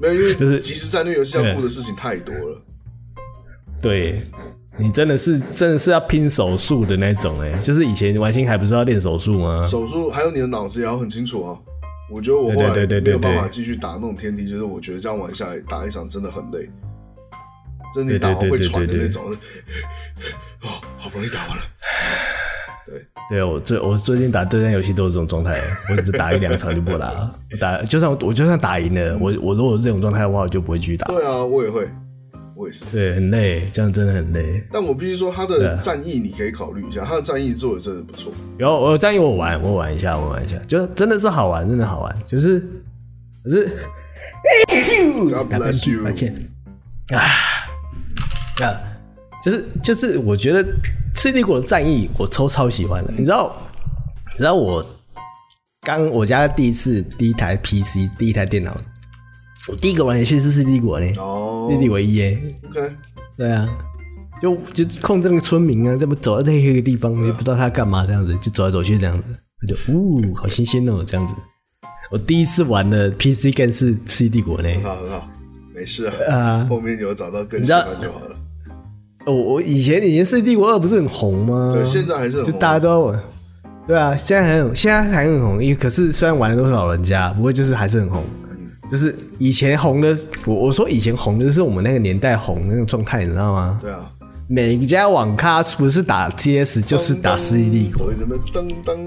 [0.01, 2.61] 没有，因为 就是即时战略游戏要顾的事情太多了。
[3.81, 4.25] 对，
[4.77, 9.61] 你真的是真的是要拼手速的那种哎、欸，就是以前玩星海不是要练手速吗？
[9.61, 11.59] 手速还有你的脑子也要很清楚啊。
[12.13, 16.69] 我觉得我后来没有办法继续打那种天梯，就是我觉得这样玩下来打一场真的很累，
[17.95, 19.23] 真的你打完会喘的那种。
[20.61, 21.63] 哦，好不容易打完了。
[22.85, 27.39] 对对，我最我最近打对战游戏都是这种状态，我只打一两场就不打了。
[27.51, 31.07] 我打就算我就算打赢了，我我如果是这种状态的话，我就不会继续打。
[31.07, 31.89] 对啊，我也会。
[32.55, 34.63] 我也是，对，很累，这样真的很累。
[34.71, 38.31] 但我必须说，他的战役你可以考虑一下，他的战役做的真的不错。
[38.59, 42.15] 有，我战役我玩，我玩一下，我玩一下，就真的是好玩，真的好玩。
[42.27, 42.59] 就是，
[43.43, 43.65] 可是
[44.67, 46.33] ，God bless you，抱歉
[47.09, 47.19] 啊
[48.63, 48.81] 啊，
[49.43, 50.63] 就是就是，我觉得
[51.15, 53.11] 《世纪帝国》的战役我超超喜欢的。
[53.17, 53.55] 你知道，
[54.33, 54.85] 你知道我
[55.81, 58.77] 刚我家第一次第一台 PC 第一台电脑。
[59.69, 62.37] 我第一个玩游戏是《世纪帝国》呢，哦，世纪帝国一耶。
[62.69, 62.95] OK，
[63.37, 63.69] 对啊，
[64.41, 69.23] 就就控制那个村民啊，这不走到这一个地方，也不知道他干嘛，这样子就走来走去这样子，
[69.61, 71.33] 他就呜，好新鲜哦，这样子。
[72.11, 75.29] 我第一次玩的 PC game 是《世纪帝国》呢，很好很好，
[75.73, 78.35] 没事啊，啊，后面有找到更喜欢就好了。
[79.25, 81.71] 哦，我以前以前《世纪帝国二》不是很红吗？
[81.73, 83.23] 对，现在还是很红，就大家都要玩。
[83.87, 88.21] 对啊，现在很现在还很红，因为可是虽然玩的都是老人家，不过就是还是很红。
[88.93, 93.79] 就是以前红的，我我说以前红的是我们那个年代红的那种状态，你知道吗？
[93.81, 94.07] 对啊，
[94.47, 98.13] 每一家网咖不是打 GS 就是打《世纪帝国》，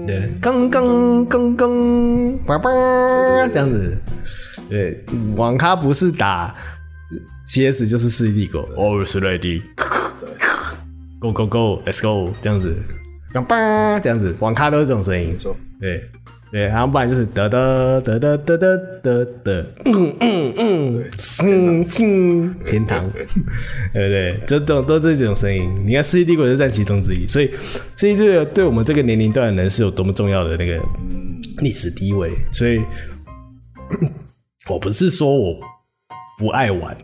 [0.05, 2.69] 对，刚刚刚刚，叭叭
[3.47, 3.97] 这样子，
[4.69, 5.05] 对，
[5.37, 6.53] 网咖不是打
[7.45, 12.75] CS 就是《世纪帝国》，Always ready，Go go go，Let's go，这样子，
[13.31, 16.11] 叭叭这样子，网咖都是这种声音，没错，对。
[16.49, 21.03] 对，然后不然就是得得得得得得得得，嗯嗯嗯，
[21.43, 23.05] 嗯嗯，天堂，
[23.93, 24.39] 对不对？
[24.47, 25.69] 这种都是这种声音。
[25.85, 27.47] 你看《世纪帝国》是占其中之一，所以
[27.97, 30.81] 《世纪帝国》对我们这个年龄段的人是有多么重要的那个
[31.57, 32.31] 历史地位。
[32.49, 32.79] 所以，
[34.71, 35.53] 我不是说我
[36.39, 36.97] 不爱玩，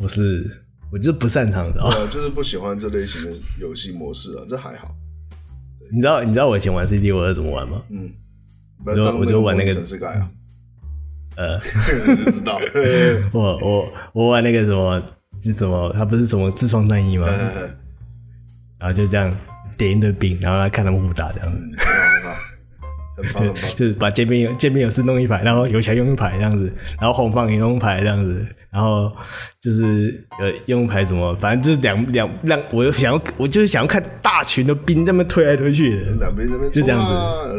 [0.00, 0.44] 我是
[0.90, 3.30] 我就是不擅长的啊，就是不喜欢这类型的
[3.60, 4.92] 游戏模式啊，这还好。
[5.92, 7.80] 你知道你知道我以前玩《世纪帝国》是怎么玩吗？
[7.90, 8.10] 嗯。
[8.84, 10.28] 我就我就玩那个城市改啊，
[11.36, 11.58] 呃，
[12.30, 12.58] 知道。
[13.32, 15.02] 我我我玩那个什么，
[15.40, 15.92] 是什么？
[15.92, 17.28] 他不是什么自创战役吗？
[18.78, 19.34] 然后就这样
[19.76, 21.76] 点一堆兵，然后来看他们互打这样子。
[23.36, 28.44] 对， 就是把剑兵剑兵有事弄一排，然后游侠用一排这样子，然后红方也弄一排这样子。
[28.70, 29.10] 然后
[29.62, 37.12] 就是呃，用排什么，反正就是两两两，我又想要，我就是想要看大群的兵这么推来推去的，两边这边就这样子，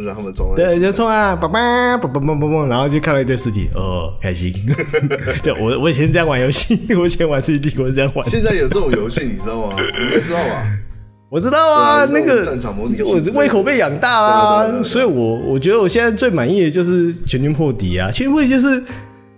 [0.06, 4.54] 然后他们冲，对，就冲啊，叭叭叭叭叭叭叭，然后就看到一堆尸体，哦，开心。
[5.42, 8.30] 对，我我以前这样玩游戏， 我以前玩《世纪帝国》是这样玩。
[8.30, 9.76] 现在有这种游戏，你知道吗？
[9.80, 10.80] 你知道吧？
[11.30, 18.84] 我知道啊，那个战场模拟，我胃口被养大啦，所以我我觉得我现在最满意的就是全军破敌啊，全军破敌就是。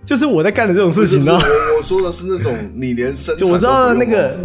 [0.04, 1.32] 就是我在干的这种事情呢。
[1.32, 4.36] 我我说的是那种你连生就我知道那个，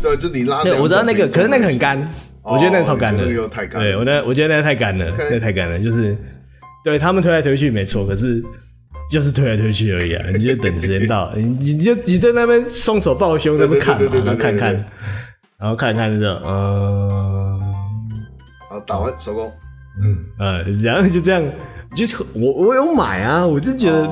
[0.00, 0.62] 对，就你拉。
[0.62, 3.26] 对，我知道那个，可是那个很干，我觉得那个超干的。
[3.48, 3.82] 太干。
[3.82, 5.78] 对，我那我觉得那个太干了，那太干了。
[5.80, 6.16] 就是
[6.84, 8.42] 对他们推来推去没错，可是
[9.10, 10.24] 就是推来推去而已啊！
[10.32, 14.84] 你就等时间到， 你你就你在那边双手抱胸在那边看嘛，然后看看，
[15.60, 17.60] 然后看看这种，嗯，
[18.70, 19.52] 好，打完收工。
[20.02, 21.42] 嗯呃，然后就这样。
[21.92, 24.08] 就是我我有买啊，我就觉得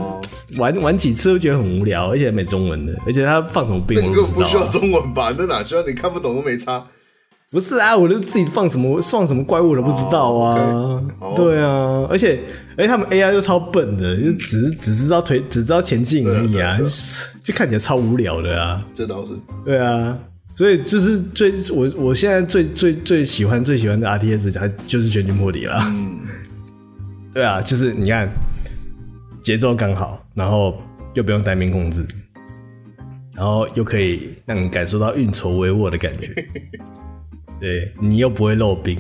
[0.58, 4.38] 玩玩几次都觉得很无聊，而且没中文的，而且他放什么病我都不知道。
[4.38, 5.82] 不需要中文版，那哪需要？
[5.82, 6.84] 你看不懂都没差。
[7.52, 11.00] 不是啊，我就自己放什么放什么怪物都不知道啊。
[11.37, 12.40] 对啊，而且
[12.76, 16.76] 而且他们 AI 又超笨的，就只只知道推，只知道前进而已啊，
[17.40, 18.84] 就看起来超无聊的啊。
[18.92, 19.30] 这倒是。
[19.64, 20.18] 对啊，
[20.59, 25.77] 所以就是最我我现在最最最喜欢最喜欢的 RTS 它就是全军破敌了。
[25.87, 26.18] 嗯。
[27.33, 28.29] 对啊，就是你看
[29.40, 30.83] 节奏刚好，然后
[31.14, 32.05] 又不用单兵控制，
[33.37, 36.27] 然后又可以让你感受到运筹帷幄的感觉。
[37.61, 38.99] 对，你又不会漏兵，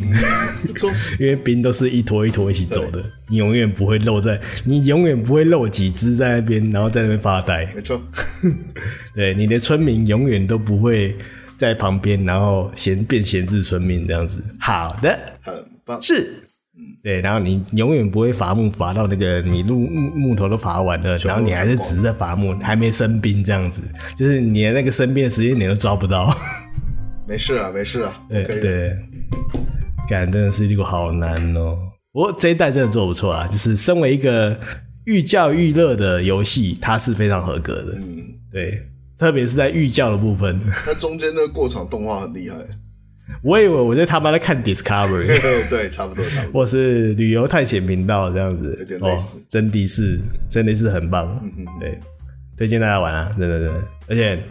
[0.76, 7.68] 错， 因为兵都是一坨一坨一起走的，你永远不会漏在，你永远不会漏几只在那边，然后在那边发呆。
[7.74, 8.00] 没错，
[9.12, 11.16] 对，你的村民永远都不会
[11.58, 14.42] 在旁边，然后闲变闲置村民这样子。
[14.60, 15.52] 好的，很
[15.84, 16.42] 棒，是，
[17.02, 23.82] 对，然后你永远不会伐木伐到那个你木木木头都伐完了，然后你还是只是在伐木，还没生兵这样子，
[24.16, 26.34] 就是你的那个生病的时间点都抓不到。
[27.26, 28.22] 没事啊，没事啊。
[28.30, 28.96] 对对，
[30.08, 31.78] 感真的是一个好难哦、喔。
[32.10, 34.58] 不过这一代真的做不错啊，就是身为一个
[35.04, 37.98] 寓教育乐的游戏，它是非常合格的。
[37.98, 38.82] 嗯，对，
[39.18, 40.60] 特别是在寓教的部分。
[40.84, 42.56] 它中间的过场动画很厉害。
[43.42, 45.26] 我以为我在他妈在看 Discovery，
[45.68, 46.62] 对，差不多差不多。
[46.62, 49.36] 或是旅游探险频道这样子，有点类似。
[49.36, 51.38] 哦、真的是，真的是很棒。
[51.42, 51.98] 嗯哼对，
[52.56, 53.84] 推荐大家玩啊，真的真的。
[54.08, 54.42] 而且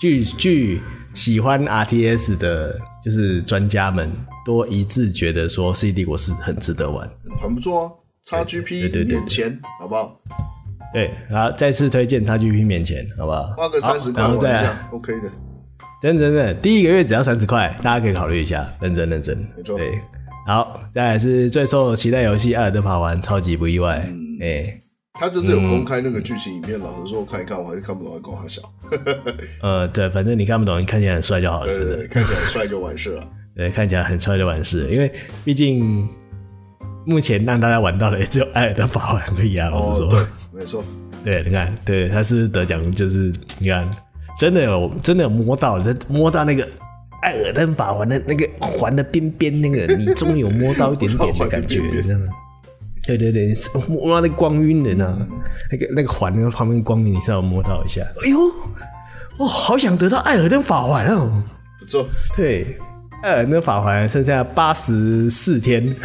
[0.00, 0.80] 据据。
[1.12, 4.08] 喜欢 RTS 的，就是专家们
[4.46, 7.10] 都一致觉得说《世纪帝国》是很值得玩，
[7.42, 8.44] 很不错啊。
[8.44, 10.20] XGP 免钱，好不好？
[10.92, 13.54] 对，好，再次推荐他去拼免钱，好不好？
[13.56, 15.30] 花个三十块，然后再 OK 的。
[16.02, 19.36] 真的真的，第一个月只要三十块，大家可以考虑一下，认真认真。
[19.56, 19.76] 没错。
[19.76, 19.92] 对，
[20.46, 23.96] 好，再来是最受期待游戏《艾尔登法环》，超级不意外。
[23.96, 24.38] 哎、嗯。
[24.40, 24.80] 欸
[25.14, 28.62] 他这次有公开那个剧情影片，嗯、老实说，我看一看，我还是看不懂，还光他笑。
[29.60, 33.28] 呃，对，反正你看不懂，你看起来很帅就好了，对对对，真的，看起来很帅就完事了。
[33.54, 35.12] 对，看起来很帅就完事了，因为
[35.44, 36.08] 毕竟
[37.04, 39.68] 目前让大家玩到的也只有艾尔登法环而已啊。
[39.68, 40.26] 老实说，哦、
[40.60, 40.84] 没错，
[41.24, 43.90] 对，你看，对，他是得奖，就是你看，
[44.38, 46.68] 真的有，真的有摸到，在摸到那个
[47.22, 52.20] 艾尔登法环的那个环的边边，那个你终于有摸到一点点的感觉，边边这样。
[53.06, 53.48] 对对对，
[53.88, 55.26] 摸到那光晕的呢，
[55.72, 58.02] 那个那个环那个旁边光晕，你稍微摸到一下。
[58.26, 58.38] 哎呦，
[59.38, 61.42] 哦，好想得到艾尔登法环哦！
[61.78, 62.78] 不错，对，
[63.22, 65.96] 艾尔登法环剩下八十四天。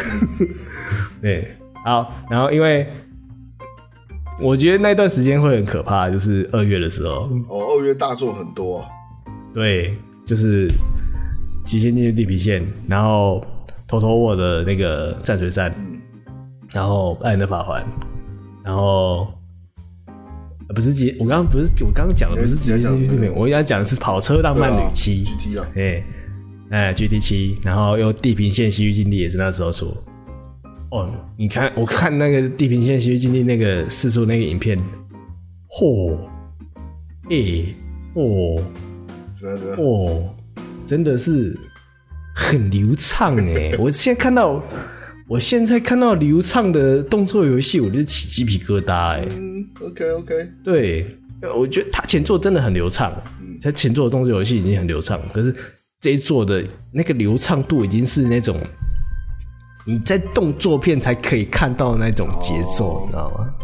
[1.20, 2.88] 对，好，然后因为
[4.40, 7.28] 我觉得那段时间会很可怕，就是二月的时候。
[7.48, 8.88] 哦，二月大作很多啊。
[9.54, 9.96] 对，
[10.26, 10.68] 就是
[11.64, 13.44] 极限进入地平线，然后
[13.88, 15.74] Total War 的那个战锤战。
[15.76, 15.92] 嗯
[16.72, 17.82] 然后艾尔登法环，
[18.62, 19.32] 然后
[20.74, 26.04] 不是极，我刚刚不是我刚刚讲的不是极限进入地平线，我刚刚讲的是跑车浪漫旅七，GT 啊，哎
[26.70, 29.96] 哎 GT 七，然后又地平线西域禁地也是那时候出。
[30.90, 34.78] 哦，你看我看那个地平线西域禁地那个释出那个影片，
[35.68, 36.16] 嚯，
[37.30, 37.74] 哎，
[38.14, 38.62] 哦，
[39.76, 40.34] 哦，
[40.84, 41.58] 真的是
[42.34, 44.62] 很流畅哎， 我现在看到。
[45.28, 49.28] 我现在看到流畅的动作游戏，我就起鸡皮疙瘩哎、欸。
[49.32, 50.48] 嗯，OK OK。
[50.62, 51.18] 对，
[51.58, 53.12] 我觉得他前作真的很流畅。
[53.40, 55.52] 嗯，他前作的动作游戏已经很流畅，可是
[56.00, 58.56] 这一作的那个流畅度已经是那种
[59.86, 63.54] 你在动作片才可以看到那种节奏，你知道吗？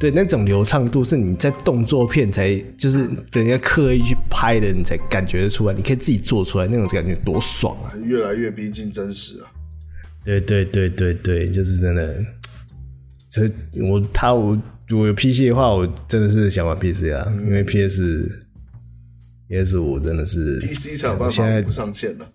[0.00, 5.74] 对，那种流畅度是你在动作片才就是人家刻意去拍的，你才感觉得出来。
[5.74, 7.92] 你可以自己做出来那种感觉多爽啊！
[8.02, 9.52] 越来越逼近真实啊。
[10.24, 12.24] 对对对对对，就是真的。
[13.28, 14.58] 所以我他我
[14.92, 18.40] 我有 PC 的话，我真的是想玩 PC 啊，嗯、因为 PS
[19.48, 22.26] PS 五真的是 PC 才有办法不上线了。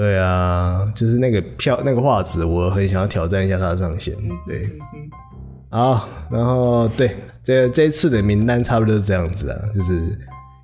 [0.00, 4.16] 对啊，就是那个票那个画质，我很想要挑战一下它的上限。
[4.46, 4.66] 对，
[5.68, 10.00] 好，然后对这这一次的名单差不多是这样子啊，就是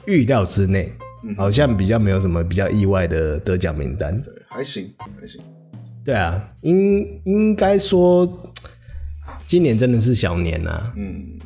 [0.07, 0.91] 预料之内，
[1.37, 4.19] 好像比较没有什么比较意外的得奖名单。
[4.23, 5.39] 对，还行还行。
[6.03, 8.27] 对啊，应应该说，
[9.47, 10.95] 今年真的是小年呐、啊。
[10.97, 11.39] 嗯，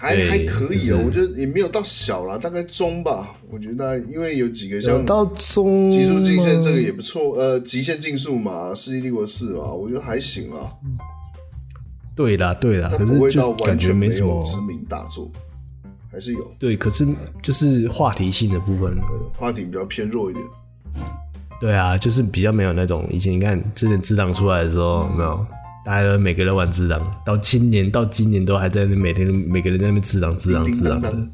[0.00, 3.34] 还还可以哦，就是、我觉得也没有到小了，大概中吧。
[3.50, 10.72] 我觉得因为有几个像到中极速竞线这个也不错，呃，极限竞速嘛，世纪帝国四嘛，我觉得还行啊。
[12.16, 15.30] 对啦，对啦，可是就感觉没什么知名大作，
[16.10, 16.50] 还是有。
[16.58, 17.06] 对，可是
[17.42, 18.96] 就是话题性的部分，
[19.36, 20.46] 话题比较偏弱一点。
[21.60, 25.46] 对啊，就是比较没有那种以前你看之前自档出来的时候，有没有
[25.84, 31.28] 大家都每个人玩自档，到今年到今年都还在那每天每个人在那边自档自档自档的。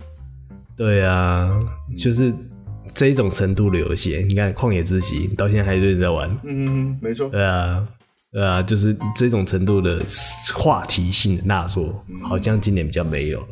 [0.77, 1.51] 对啊，
[1.99, 2.35] 就是
[2.95, 6.31] 这一种程度的游戏，你看《旷野之息》到现在还有人在玩。
[6.45, 7.29] 嗯嗯，没错。
[7.29, 7.89] 对啊，
[8.31, 10.01] 对啊，就是这种程度的
[10.55, 13.43] 话题性的大作，好像今年比较没有。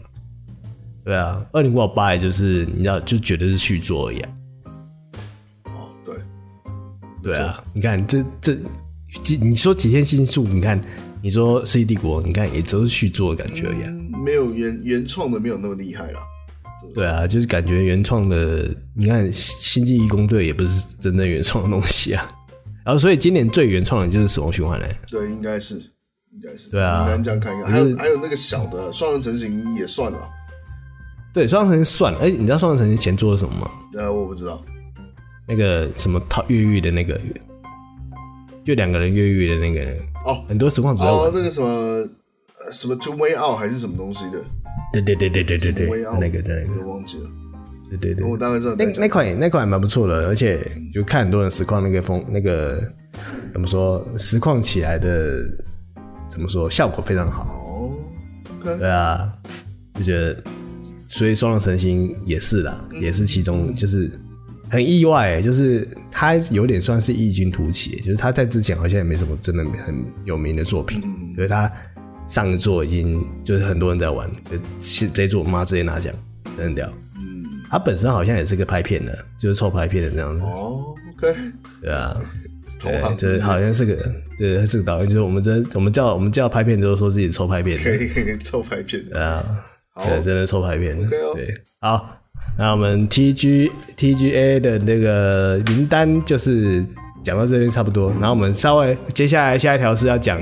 [1.05, 4.37] 对啊，《二零五八》也就是你知道，就觉得是续作一样。
[7.23, 8.55] 对啊，你看这这
[9.23, 10.81] 几你说几天新宿，你看
[11.23, 13.93] 你说《世纪帝国》，你看也都是续作的感觉一样，
[14.25, 16.19] 没有原原创的没有那么厉害了。
[16.93, 22.31] 对啊，就是感觉原创的，你看《星际义工队》也不是真正原创的东西啊。
[22.85, 24.95] 然后，所以今年最原创的就是《死亡循环》嘞。
[25.09, 26.69] 对，应该是，应该是。
[26.69, 27.73] 对啊，应该这样看一看。
[27.73, 30.29] 还有还有那个小的双人成型也算了。
[31.33, 32.19] 对，双人成型算了。
[32.19, 33.71] 哎，你知道双人成型前做了什么吗？
[33.95, 34.63] 呃，我不知道。
[35.49, 37.19] 那个什么逃越狱的那个，
[38.65, 42.09] 就两个人越狱的那个人哦，很多实况主哦，那个什么
[42.73, 44.43] 什么 Two Way Out 还是什么东西的？
[44.93, 45.87] 对对对对对对对，
[46.19, 47.31] 那个在那个我忘记了。
[47.91, 50.59] 对对对，我大概知道那那款那款蛮不错的，而且
[50.93, 52.81] 就看很多人实况那个风那个
[53.53, 55.45] 怎么说实况起来的
[56.29, 57.89] 怎么说效果非常好哦。
[58.63, 58.79] Okay.
[58.79, 59.31] 对啊，
[59.95, 60.43] 就觉得
[61.09, 64.11] 所以双人成行也是啦，嗯、也是其中就是
[64.75, 71.01] 很意外，就是他有点算是异军突起，就是他在之前好像也没什么真的很有名的作品，
[71.37, 71.71] 可是他
[72.27, 74.29] 上一作已经就是很多人在玩，
[74.81, 76.13] 这这作妈直接拿奖，
[76.59, 76.93] 很屌。
[77.71, 80.43] 他本身好像也是个拍片的，就是凑拍片的这样子。
[80.45, 81.37] 哦，OK，
[81.81, 82.21] 对啊，
[82.81, 83.97] 对，就是好像是个，
[84.37, 89.63] 对，他是个导演，就是我们这我们叫我们叫拍片都说自己凑拍片的，可以可以凑拍片的，啊，
[89.97, 92.17] 对，真的凑拍片的，对，好，
[92.57, 96.87] 那我们 TG TGA 的那个名单就是
[97.23, 100.41] 讲到这边差不多，然后我们稍微接下来下一条是要讲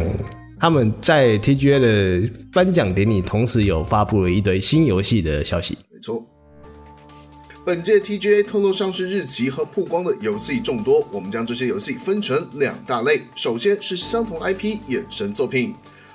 [0.60, 6.22] 他们在 TGA 的颁奖典礼，同时有发布了一堆新游戏的消息，没错。
[7.64, 13.22] 本届 TGA 透露上市日期和曝光的游戏众多，我们将这些游戏分成两大类。
[13.36, 15.74] 首先是相同 IP 衍生作品。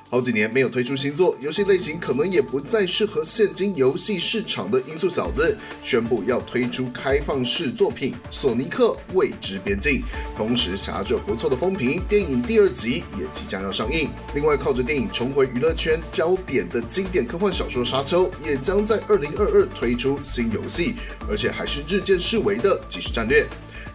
[0.09, 10.01] 好几年没有推出新作，游戏类型可能也不再适合现今游戏市场的音速小子宣布要推出开放式作品《索尼克未知边境》，
[10.37, 14.09] 同时挟着不错的风评，电影第二集也即将要上映。
[14.33, 20.95] 另外，靠着电影重回娱乐圈焦点的经典科幻小说《沙丘》也将在二零二二推出新游戏，
[21.29, 23.45] 而且还是日渐式微的即时战略。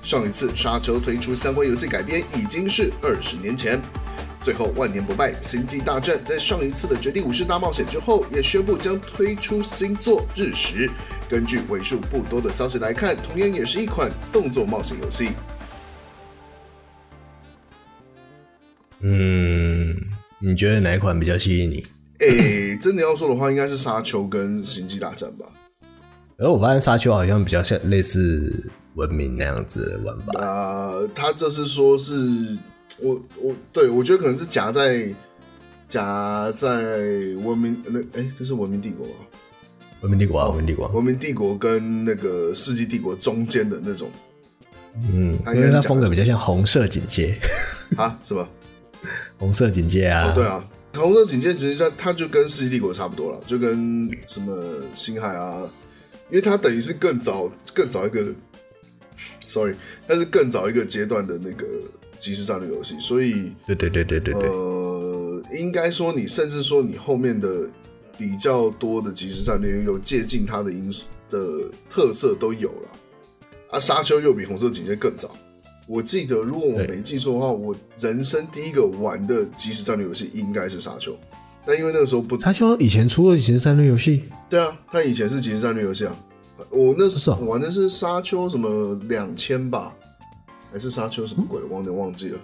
[0.03, 3.81] 上一次《沙丘》推出相关游戏改编已经是二十年前。
[4.43, 10.89] 最后，万年不败《星际大战》在上一次的绝地武士大冒险之后，也宣布将推出新作《日食》。
[11.29, 15.31] 根据为数不多的消息来看，同样也是一款动作冒险游戏。
[19.01, 19.97] 嗯，
[20.41, 21.85] 你觉得哪一款比较吸引你？
[22.19, 25.47] 诶、欸，真的要说的话，应该是《沙丘》跟《星际大战》吧。
[26.39, 30.41] 而我发现《沙丘》好像比较像类似文明那样子的玩法。
[30.41, 32.59] 啊、呃，他这是说是。
[33.03, 35.13] 我我对我觉得可能是夹在
[35.89, 36.69] 夹在
[37.43, 39.15] 文明那哎，这是文明帝国吗？
[40.01, 44.11] 文明帝国啊，文明帝国，文明帝国跟那个世纪帝国中间的那种，
[44.97, 47.39] 嗯，因为它风格比较像红色警戒
[47.97, 48.49] 啊，是吧？
[49.39, 54.61] 红色警戒啊，哦，对啊，红色警戒其实它它就跟世纪帝国差不多了，就跟什么
[54.95, 55.63] 星海啊，
[56.31, 58.35] 因为它等于是更早更早一个，
[59.49, 59.75] sorry，
[60.09, 61.67] 它是更早一个阶段的那个。
[62.23, 67.69] 即时战略游戏，所以对对对对对对，呃，应该说你甚至说你后面的
[68.17, 72.89] 比较多的即时战略有借鉴它的因素的特色都有了。
[73.73, 75.35] 啊，沙丘又比红色警戒更早。
[75.89, 81.19] 我记得如果我没记错的话，我人生第一个玩的即时战略游戏应该是沙丘。
[81.67, 84.23] 但因为那个时候不，沙丘以前出过即时战略游戏？
[84.49, 86.17] 对啊，它以前是即时战略游戏啊。
[86.71, 89.93] 我那时候玩的是沙丘什么两千吧。
[90.73, 91.61] 还是沙丘什么鬼？
[91.69, 92.39] 我有点忘记了。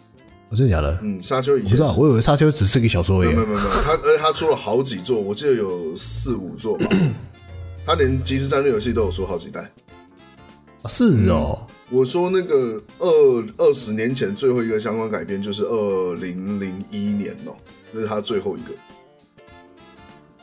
[0.51, 0.99] 我真的假的？
[1.03, 3.29] 嗯，沙丘以前不知道，我以为沙丘只是个小说而已。
[3.29, 6.87] 没有没有没有，他而且他出了好几座，我记得有四五座吧。
[7.85, 9.71] 他连即时战略游戏都有出好几代。
[10.89, 17.55] 是哦，我说那个二二十年前最后一个相关改编就是二零零一年哦，
[17.93, 18.73] 那是他最后一个。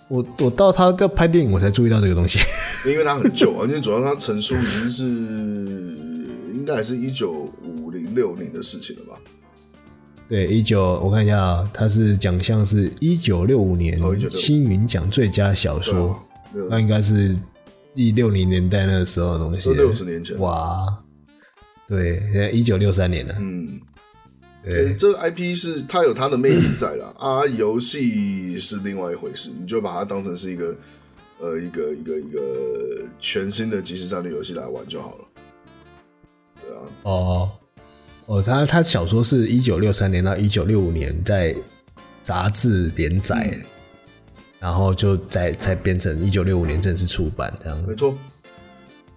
[0.08, 2.40] 我我到他在拍电影，我才注意到这个东西，
[2.86, 6.15] 因为他很久啊，因为主要他成书已经是。
[6.66, 9.22] 应该还是一九五零六年的事情了吧？
[10.28, 13.96] 对，一九我看一下啊，它是奖项是一九六五年
[14.32, 16.26] 星云奖最佳小说，啊、
[16.72, 17.38] 那应该是
[17.94, 20.88] 一六零年代那个时候的东西，六十年前哇！
[21.88, 23.36] 对，现在一九六三年了。
[23.38, 23.80] 嗯，
[24.68, 30.76] 对，欸、这个 IP 是它有它的魅力在了啊， 游戏是另外一回事，你就把它当成是一个
[31.40, 35.26] 呃一个一个一个全新的即时战略游戏来玩就好了。
[37.04, 37.50] 哦，
[38.26, 41.56] 哦，他他小说是一九六三年到一九六五年在
[42.24, 43.62] 杂志连载，嗯、
[44.60, 47.90] 然后就再再变成一九六五年正式出版这样子。
[47.90, 48.16] 没错。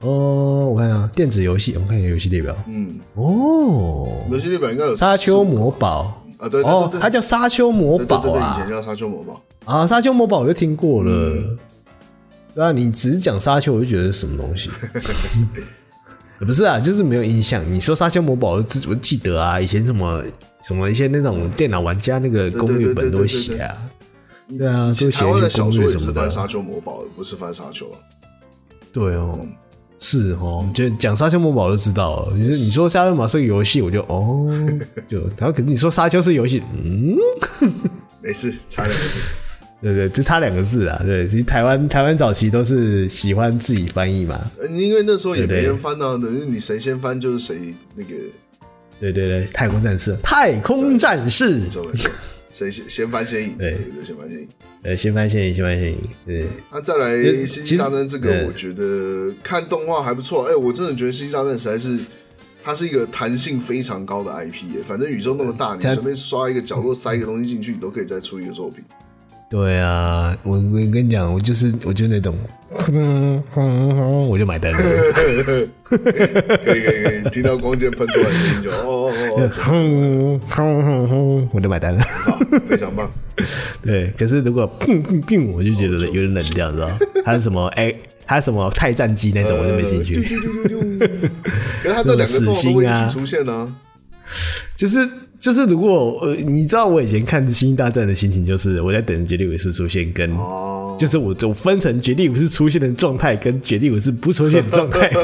[0.01, 2.57] 哦，我看下，电子游戏，我看一下游戏列表。
[2.69, 3.01] 嗯。
[3.15, 4.27] 哦。
[4.31, 11.13] 游戏列表应该有《沙丘魔堡》啊，对对对，对，哦，它叫《沙丘魔堡》啊，对对对对，以前叫《沙丘魔堡》啊，《沙丘魔堡》我就听过了。
[11.13, 11.59] 嗯
[12.55, 14.69] 对啊，你只是讲沙丘，我就觉得是什么东西。
[16.47, 17.63] 不是啊，就是没有印象。
[17.73, 20.23] 你说沙丘魔堡，我记我记得啊，以前什么
[20.63, 23.75] 什么一些那种电脑玩家那个攻略本都写啊。
[24.57, 26.21] 对啊，都写一些攻略什么的。
[26.21, 27.87] 翻沙丘魔堡不是翻沙丘。
[28.93, 29.39] 对哦，
[29.99, 32.37] 是哦，就讲沙丘魔堡就知道了。
[32.37, 34.49] 你说你说沙丘魔堡是个游戏，我就哦，
[35.07, 37.17] 就然后可是你说沙丘是游戏，嗯，
[38.23, 39.19] 没事，差两个字。
[39.81, 41.01] 对对，就差两个字啊。
[41.05, 44.51] 对，其实台湾台湾早期都是喜欢自己翻译嘛。
[44.71, 48.11] 因为那时候也没人翻到，等于你谁先翻就是谁那个。
[49.01, 51.63] 对对对，太空战士，太空战士。
[52.53, 53.55] 谁先先翻先赢？
[53.57, 54.49] 对对，先翻先赢。
[54.83, 55.99] 呃，先翻先赢，先翻先赢。
[56.27, 56.47] 对。
[56.73, 57.15] 那再来
[57.47, 60.47] 《星际大战》这个，我觉得看动画还不错。
[60.47, 61.97] 哎，我真的觉得《星际大战》实在是，
[62.65, 64.83] 它是一个弹性非常高的 IP。
[64.85, 68.83] 反正宇宙那么大，你随便刷一个角落塞一个东西进去，你都可以再出一个作品。
[69.51, 72.37] 对啊，我我跟你讲，我就是我就那种，
[74.29, 74.79] 我就买单了。
[75.15, 75.97] 可以可以可
[76.77, 79.11] 以，听到光剑喷出来的声音就哦
[79.67, 82.05] 哦哦，我就买单了。
[82.69, 83.11] 非常棒。
[83.81, 86.91] 对，可是如果砰砰砰，我就觉得有点冷掉，知道
[87.25, 87.95] 还有什么哎，
[88.27, 90.17] 还有什么太战机那种，我就没兴趣。
[91.83, 93.75] 可是他这两个死星啊，出现呢，
[94.77, 95.09] 就是。
[95.41, 100.31] 就是如果呃，你知道我以前看《星际大战》的心情，就是我在等绝地武士出现，跟
[100.99, 105.11] 就是我我分成绝地武士出现的状态，跟绝地武士不出现的状态。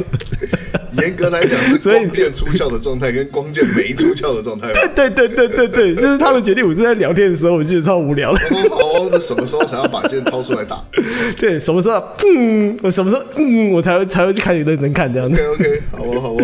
[1.03, 4.71] 严格来讲是 光剑出鞘的状态，跟光剑没出鞘的状态。
[4.95, 8.41] 对对对对对对，就是他们绝地武士在聊天的时候，我就觉得超无聊的。
[8.71, 10.81] 哦，这什么时候才要把剑掏出来打？
[11.37, 12.01] 对，什么时候？
[12.25, 13.23] 嗯，我什么时候？
[13.39, 15.41] 嗯，我才会才会去开始认真看这样子。
[15.41, 16.37] OK OK，好哦好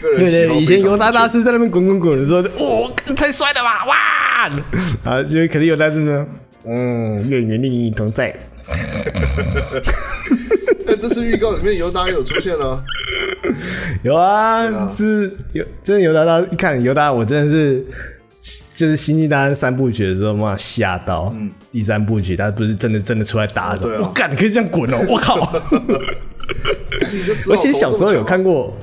[0.00, 0.06] 不。
[0.16, 4.48] 对对，以前尤达大师在那边滚滚滚的时候，哦，太帅了吧，哇！
[5.04, 6.26] 啊，就肯定有大师呢，
[6.64, 8.34] 嗯，愿与另一同在。
[10.86, 12.82] 那这次预告里面尤达有出现了，
[14.02, 17.84] 有啊，是有，真的尤达大，一看尤达，我真的是，
[18.76, 21.32] 就是星际大战三部曲的时候嘛，吓到。
[21.36, 25.36] 嗯，第三部曲他不是真的真的出来打的，我干，你可以这样滚哦，我靠！
[27.50, 28.76] 而且小时候有看过。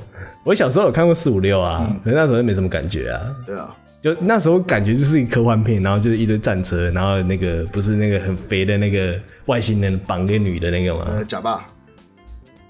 [0.47, 3.19] 我小时候有看过四五六啊，可是那时候没什么感觉啊。
[3.45, 11.05] 对啊，就那时候感觉就是一个科幻片，然后就是一堆战车，然后那个不是那个很肥的那个外星人绑个女的那个吗？
[11.27, 11.65] 假爸。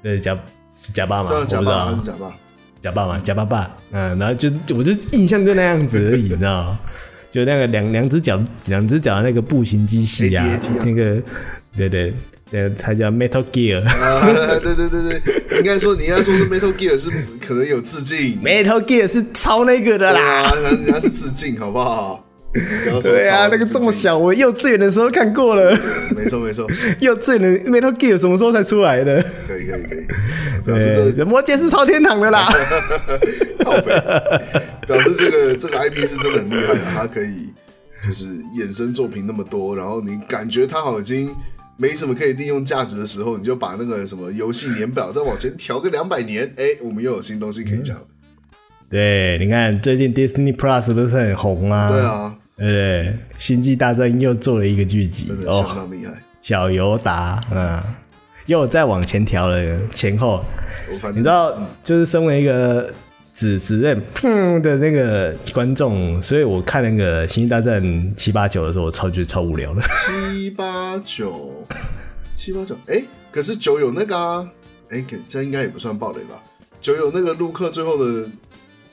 [0.01, 0.35] 对，假
[0.71, 1.29] 是假爸吗？
[1.31, 1.93] 我不知道。
[2.03, 2.35] 假爸。
[2.81, 3.75] 假爸嘛，假爸爸。
[3.91, 6.79] 嗯，然后就我就印象就那样子而已， 你知道吗？
[7.29, 11.21] 就那个两两只脚两只脚的那个步行机器啊，那个
[11.75, 12.11] 对对。
[12.49, 13.83] 对，它叫 Metal Gear。
[13.83, 15.21] 啊，对对对对，
[15.59, 17.09] 应该说，你应该说是 Metal Gear 是
[17.45, 18.41] 可能有致敬。
[18.41, 22.23] Metal Gear 是抄那个的啦，人家是致敬，好不好？
[23.03, 25.77] 对啊，那个这么小，我幼稚园的时候看过了。
[26.15, 26.65] 没错没错，
[26.99, 29.21] 幼稚园的 Metal Gear 什么时候才出来的？
[29.45, 30.07] 可以可以可以，
[30.65, 32.47] 表示这魔戒是超天堂的啦。
[34.87, 37.49] 表示这个这个 IP 是真的很厉害的，它可以
[38.07, 38.25] 就是
[38.55, 41.29] 衍生作品那么多，然后你感觉它好已经。
[41.77, 47.97] 没什么可以利用价值的时候，你就把那个什么游戏年表再往前调个两百年，哎，我们又有新东西可以讲。
[48.89, 51.89] 对，你看最近 Disney Plus 不是很红啊？
[51.89, 56.11] 对啊，对，对，星际大战又做了一个剧集，真的相当厉害。
[56.11, 57.81] 哦、小尤达，嗯，
[58.47, 59.59] 又再往前调了
[59.93, 60.43] 前后。
[61.13, 62.93] 你知道，就是身为一个。
[63.37, 67.79] 只只认砰的那个观众，所以我看那个《星际大战》
[68.15, 69.81] 七八九的时候，我超觉得超无聊的。
[69.83, 71.63] 七八九，
[72.35, 72.99] 七八九，哎，
[73.31, 74.49] 可是九有那个啊，
[74.89, 76.41] 哎，这应该也不算暴雷吧？
[76.81, 78.27] 九有那个陆克最后的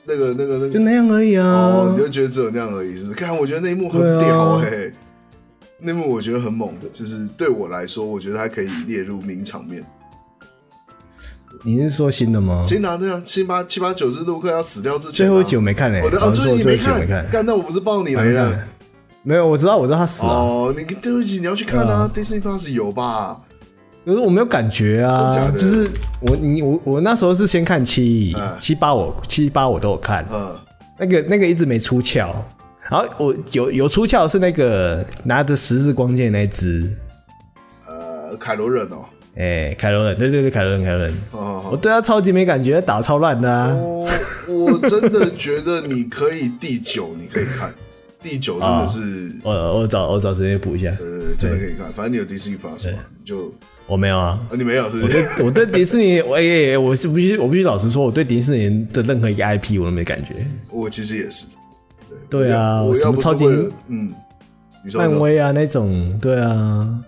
[0.05, 1.47] 那个、那个、那个，就那样而已啊。
[1.47, 3.15] 哦，你就觉得只有那样而已，是不是？
[3.15, 4.93] 看，我觉得那一幕很屌哎、欸，啊、
[5.79, 9.83] 那一幕我觉得很猛的，就是对我来说，我觉得它可以列入名场面。
[11.67, 12.63] 你是说新的吗？
[12.63, 16.03] 新的对啊，七八七八九是陆克要死掉之前，最后一集我没看嘞。
[16.05, 17.27] 我的哦，最后一集没看。
[17.31, 18.59] 干，那我不是爆你雷了？
[19.23, 20.29] 没有，我知道，我知道他死了。
[20.29, 23.41] 哦，你最后一集你要去看啊，Disney Plus 有吧？
[24.05, 25.89] 可是我没有感觉啊，就是
[26.21, 30.29] 我你我我那时候是先看七七八，我七八我都有看。
[30.31, 30.55] 嗯，
[31.01, 32.31] 那个那个一直没出鞘，
[32.91, 36.95] 然后我有有出鞘是那个拿着十字光剑那只，
[37.87, 39.07] 呃，凯罗人哦。
[39.37, 43.77] 哎，凯罗人，对对对，凯罗人，凯罗人，我对他超级没感觉，打超烂的啊！
[44.49, 47.75] 我真的觉得你可以第九，你可以看。
[48.23, 53.53] 第九，真的是我我找我找时间补一下，呃，真的可以看，反正你有 Disney Plus 嘛，就
[53.87, 55.19] 我没有啊，你没有是不是？
[55.19, 60.37] 我对我对迪士尼， 我也我是必须我必须老实说，我对迪士尼的任何一个 IP 我都没感觉。
[60.71, 61.45] 我其实也是，
[62.31, 63.45] 对啊，我什么超级
[63.89, 64.11] 嗯，
[64.95, 66.99] 漫威啊那种，对啊。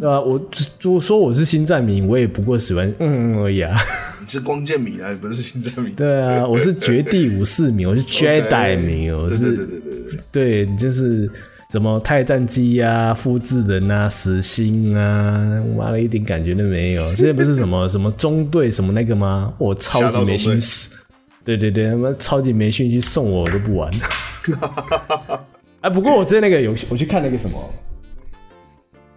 [0.00, 0.20] 对吧、啊？
[0.20, 0.40] 我
[0.78, 3.74] 就说我是星战迷，我也不过喜欢嗯而已啊。
[4.20, 5.90] 你是光剑迷啊，你不是星战迷。
[5.90, 11.30] 对啊，我是绝地武士迷，我是 Jedi 迷我是对对对对对，对，就是
[11.70, 17.06] 什么太战机啊、复制人啊、死星啊，妈的一点感觉都没有。
[17.14, 19.52] 之前不是什么什么中队什么那个吗？
[19.58, 20.90] 我超级没兴趣。
[21.44, 23.92] 对对对，他妈超级没兴趣，送我我都不玩。
[25.82, 27.58] 哎，不过我之前那个游戏我去看那个什么。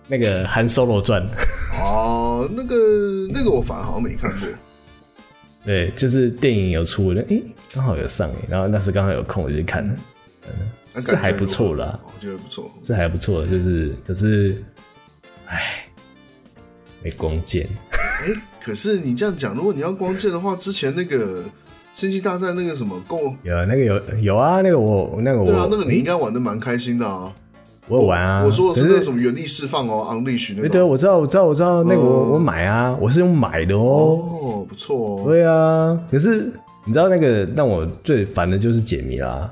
[0.08, 1.22] 那个《韩 Solo 传》
[1.82, 2.76] 哦，那个
[3.34, 4.48] 那个我反而好像没看过。
[5.66, 7.44] 对，就是电影有出，哎、欸，
[7.74, 9.96] 刚好有上，然后那时刚好有空，我就去看了，
[10.48, 14.64] 嗯，是还不错啦，我觉得不错，是还不错，就是可是，
[15.46, 15.86] 哎，
[17.04, 17.68] 没光剑。
[17.92, 21.44] 哎、欸，可是你这样讲，如果你要光剑的话，之前那个
[21.92, 27.34] 《星际大战》那个什么共有那个有有啊，那个我那个我对啊，那个你应该玩的蛮开心的啊。
[27.90, 30.70] 我有玩啊，我说的是那什么原力释放哦，Unleash 那个。
[30.70, 33.80] 对，我知道，我知道，我知道那个我我买啊，我是用买的哦。
[33.82, 35.24] 哦，不错哦。
[35.26, 36.52] 对啊，可是
[36.84, 39.50] 你知道那个让我最烦的就是解谜啦。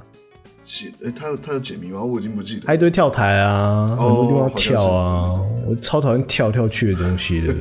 [0.64, 2.04] 解，哎，他有他有解谜吗？
[2.04, 2.68] 我已经不记得。
[2.68, 7.54] 还一堆跳台啊，很多地方跳啊，我超讨厌跳跳去的东西的。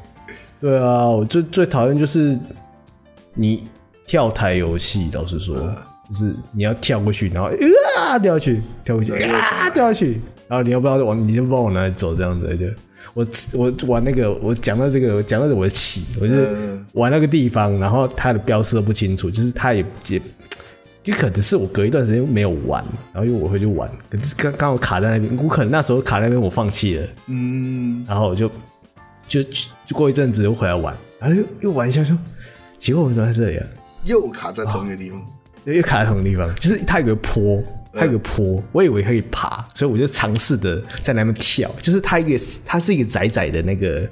[0.60, 2.36] 对啊，我最最讨厌就是
[3.34, 3.64] 你
[4.06, 5.56] 跳台游戏，老实说。
[6.08, 7.48] 就是你要跳过去，然后
[7.98, 12.56] 啊掉下去，跳过去啊掉下去，然后你要不要往，你就不知道往哪里走这样子。
[12.56, 12.66] 就
[13.14, 16.34] 我我玩那个，我讲到这个，讲到我的起，我就
[16.92, 20.20] 玩那个地方，然后它的标识都不清楚，就是它也也，
[21.02, 28.50] 就可能是我隔一段时间没有玩，然后又我回去玩，可是刚刚我卡在那边，我可能那时候卡在那边我放弃了，嗯，然后我就
[29.26, 32.16] 就就过一阵子又回来玩，然后又又玩一下说，
[32.78, 33.66] 结果我怎么在这里啊？
[34.04, 35.24] 又卡在同一个地方。
[35.74, 37.62] 又卡在同个地方，就是它有个坡，
[37.92, 41.70] 它有个坡，我以为可以爬，所以我就尝试的在那边跳。
[41.80, 44.08] 就是它一个，它是一个窄窄的那个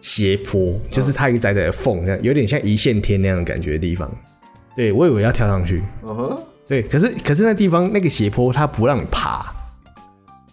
[0.00, 4.10] 斜坡，就是它一个窄窄的缝，这样有点像一线天那样的感觉的地方。
[4.76, 9.52] 对，我以为要跳上去，嗯哼，对，可是可是那地方那个斜坡它不让你爬，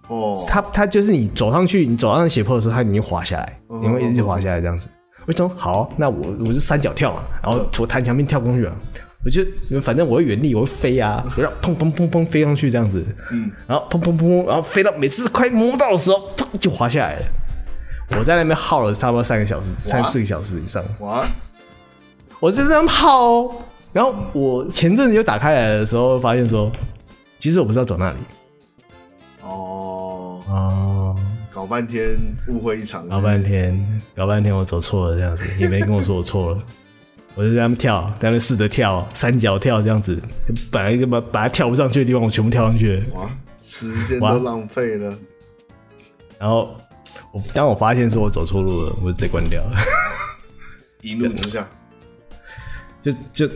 [0.08, 4.88] 哦，它它就是你走上去，你走上斜坡的时候，它已经滑下来，你会一直滑下来这样子。
[5.28, 8.76] 我说好，那我我就三脚跳嘛，然后从弹墙边跳过去了。
[9.26, 9.44] 我就
[9.82, 17.26] 反正我会原地，我会飞啊，我要砰砰砰砰飞上去这样子，嗯，然后砰砰砰，然后飞到每次快摸到的时候，砰就滑下来了。
[18.20, 20.84] 我在那边耗了差不多三个小时，三四个小时以上。
[21.00, 21.26] 哇！
[22.40, 23.56] 我就这样耗哦。
[23.94, 26.70] 然后我前阵子又打开来的时候，发现说，
[27.40, 28.18] 其实我不知道走哪里。
[29.42, 31.16] 哦哦，
[31.52, 32.18] 搞半天
[32.50, 36.62] 误会一场，搞半天，搞半天我走错了这样子，也没跟我说我错了。
[37.36, 40.22] 我就在那边跳，在那边试着跳三脚跳这样子，
[40.70, 43.04] 本来一个把把它跳不上去的地方，我全部跳上去了。
[43.16, 43.30] 哇，
[43.64, 45.18] 时间都浪费了。
[46.38, 46.76] 然后
[47.32, 49.78] 我当我发现说我走错路了，我就直接关掉了。
[51.02, 51.68] 一怒之下，
[53.02, 53.50] 就就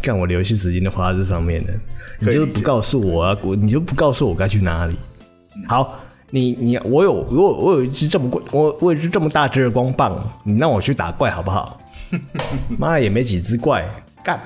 [0.00, 1.72] 干我的游戏时间都花在这上面了。
[2.20, 4.96] 你就不告诉我啊，我你就不告诉我该去哪里。
[5.66, 5.98] 好，
[6.30, 11.80] 你你我有我我有一只这么贵，我我有一只这么大只的光棒，你让我去打怪好不好？
[12.78, 13.88] 妈也没几只怪
[14.22, 14.38] 干，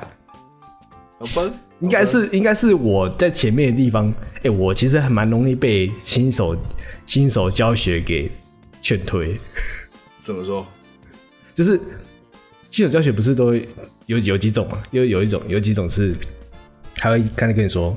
[1.18, 1.50] 好吧，
[1.80, 6.56] 应该是应该是我在前面的地方，哎、欸，我其实还蛮容易被新手
[7.04, 8.30] 新手教学给
[8.80, 9.38] 劝退。
[10.20, 10.66] 怎么说？
[11.54, 11.80] 就是
[12.70, 13.54] 新手教学不是都
[14.06, 14.82] 有有几种嘛？
[14.90, 16.14] 有有一种有几种是，
[16.94, 17.96] 他会刚才跟你说，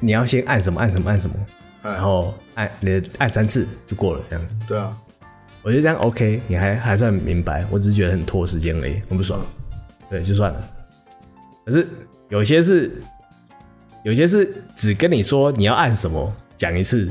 [0.00, 1.36] 你要先按什么按什么按什么，
[1.82, 4.54] 然后按你按三次就过了这样子。
[4.66, 4.96] 对啊。
[5.64, 9.40] 我觉得这样 OK，你还还算明白，我只是觉得很拖时间而已，很不爽。
[10.10, 10.68] 对，就算了。
[11.64, 11.88] 可是
[12.28, 13.02] 有些是，
[14.04, 17.10] 有些是只跟你说你要按什么，讲一次，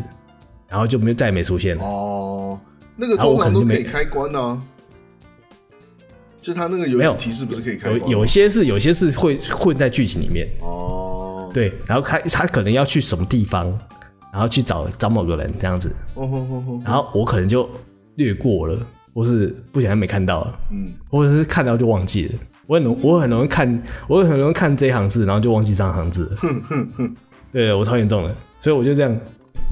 [0.68, 1.84] 然后就没再也没出现了。
[1.84, 2.60] 哦，
[2.96, 4.62] 那个通常都可以开关呢、啊。
[6.40, 8.02] 就他那个游戏提示不是可以开关？
[8.02, 10.48] 有有些是有些是会混在剧情里面。
[10.62, 11.50] 哦。
[11.52, 13.68] 对，然后他他可能要去什么地方，
[14.32, 15.92] 然后去找找某个人这样子。
[16.86, 17.68] 然后我可能就。
[18.16, 18.80] 略过了，
[19.14, 22.34] 或是不小心没看到了，嗯，或者是看到就忘记了。
[22.66, 26.36] 我很容我很容易看，我很容易看这一行字，然后就忘记上行字了。
[26.38, 27.16] 哼哼哼，
[27.52, 29.12] 对我超严重的，所以我就这样，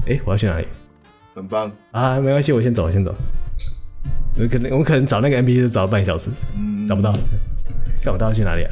[0.06, 0.66] 哎、欸，我要去哪里？
[1.34, 3.14] 很棒啊，没关系，我先走，我先走。
[4.38, 7.12] 我可能我可能找那个 NPC 找了半小时，嗯，找不到，
[8.02, 8.70] 看我到底去哪里啊？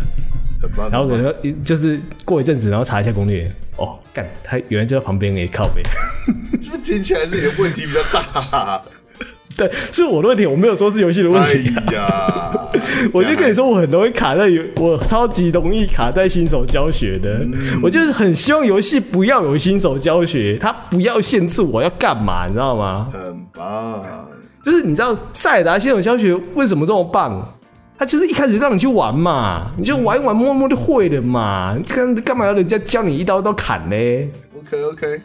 [0.61, 0.91] 很棒。
[0.91, 5.83] 然后可能就是过一阵子，然后查一下攻略，哦，干，他原来就在旁边，给靠边。
[6.63, 8.83] 是不是听起来是你的问题比较大？
[9.61, 11.83] 对，是我的问题，我没有说是游戏的问题、啊。
[11.87, 12.51] 哎呀，
[13.13, 17.41] 我就跟你说，我很容易卡在游，我超级容易卡在新手教学的。
[17.41, 17.53] 嗯、
[17.83, 23.09] 我就是很希望游戏不要有新手教学，它不要限制我要干嘛，你知道吗？
[23.13, 23.21] 很
[23.55, 24.03] 棒。
[24.63, 27.47] 就是你知道塞尔达新手教学为什么这么棒？
[27.99, 31.75] 他就是一开始就让你去玩嘛，你就玩一玩，摸摸就会了嘛。
[31.77, 33.95] 你干干嘛要人家教你一刀一刀砍呢
[34.59, 35.21] ？OK OK，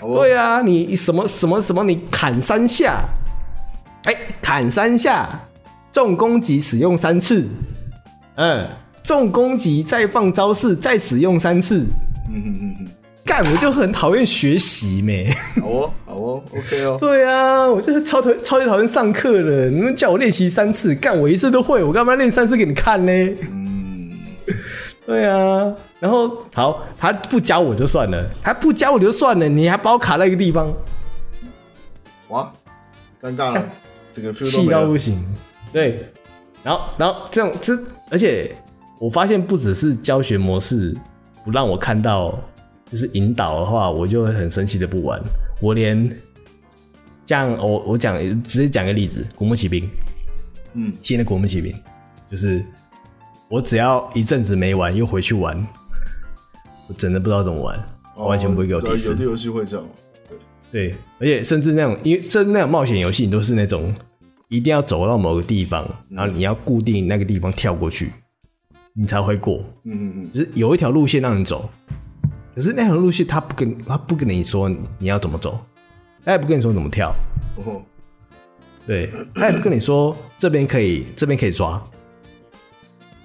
[0.00, 3.02] 对啊，你什么什么什么，你砍三下，
[4.04, 5.28] 哎、欸，砍三下，
[5.92, 7.46] 重攻击使用三次，
[8.36, 8.66] 嗯，
[9.04, 11.86] 重攻击再放招式再使用三次，
[12.28, 12.88] 嗯嗯嗯嗯。
[13.24, 15.32] 干，我就很讨厌学习咩。
[15.60, 16.96] 好哦，好哦，OK 哦。
[16.98, 19.70] 对啊，我就是超讨超级讨厌上课了。
[19.70, 23.12] 你们叫我练习三次，干我一次都会，我干嘛练三次给你看呢？
[23.48, 24.10] 嗯，
[25.06, 25.72] 对啊。
[26.00, 30.68] 然后好，他不教我就算了，他不教我就算了，你还把我卡在一个地方，
[32.28, 32.52] 哇，
[33.22, 33.64] 尴尬了，
[34.20, 35.24] 干这个气到不行。
[35.72, 36.10] 对，
[36.62, 37.78] 然后然后这种这，
[38.10, 38.54] 而且
[38.98, 40.96] 我发现不只是教学模式
[41.44, 42.38] 不让我看到。
[42.90, 45.18] 就是引导的话，我就会很生气的不玩。
[45.62, 46.14] 我连
[47.24, 49.88] 这样，我我讲直接讲个例子，古墓奇兵，
[50.74, 51.74] 嗯，新的古墓奇兵，
[52.30, 52.62] 就是
[53.48, 55.66] 我只要一阵子没玩，又回去玩，
[56.86, 57.78] 我真的不知道怎么玩，
[58.14, 59.12] 哦、完全不会给我提示。
[59.12, 59.86] 有的游戏会这样，
[60.72, 63.94] 对对，而且甚至那种，因为甚至那种冒险游戏，你都是那种
[64.48, 68.10] 一定要走到某个地方，然后你要固定那个地方跳过去，
[68.94, 69.64] 你才会过。
[69.84, 71.70] 嗯嗯嗯，就是有一条路线让你走。
[72.54, 75.64] 可是那条路线，他不跟他不跟你说你你要怎么走，
[76.24, 77.14] 他也不跟你说怎么跳，
[77.56, 77.82] 哦。
[78.84, 81.80] 对，他也不跟你说这边可以这边可以抓，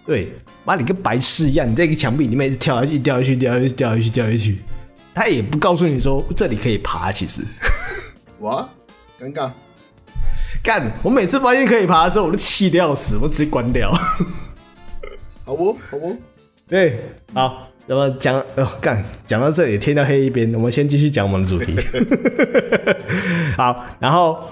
[0.05, 0.31] 对，
[0.63, 4.57] 妈你跟白痴一样，你在一个墙壁里面一直跳下去，掉下去，掉下去，掉下去，掉下去，
[5.17, 7.41] 他也不告诉你说这里可以爬，其实，
[8.41, 8.69] 哇，
[9.19, 9.51] 尴尬，
[10.61, 13.91] 干，我每次发现可以爬的时候，我都气得要死，我直接关掉，
[15.43, 16.15] 好不，好不，
[16.67, 17.03] 对，
[17.33, 17.67] 好。
[17.89, 21.73] 那么讲哦，干讲到这里天到黑一边，我们先继续讲我们的主题。
[23.55, 24.45] 好，然后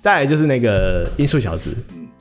[0.00, 1.76] 再来就是那个音速小子。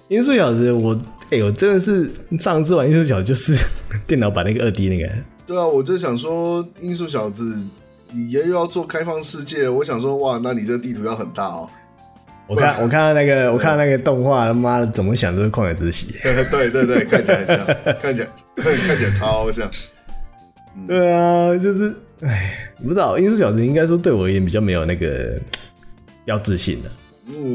[0.09, 0.93] 音速小子，我
[1.31, 3.57] 哎呦，真的是上次玩音速小子就是
[4.05, 5.09] 电脑版那个二 D 那个。
[5.45, 7.65] 对啊，我就想说音速小子，
[8.12, 11.70] 你也又要做开放世界，我想说哇，那你这个地图要很大哦。
[12.47, 16.08] 我看 我看到那个我看到那个动画，他妈的怎么想都是旷野之息。
[16.49, 17.66] 对对对，看起来很像，
[18.01, 19.70] 看起来看起来超像。
[20.88, 25.38] 对啊，就是，哎，不知道，音速小子应该说对我而言比较没有那个
[26.24, 26.89] 标志性的。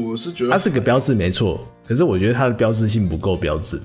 [0.07, 3.81] 我是觉得它是个标志没错，可是我觉得它的标志性不够标志。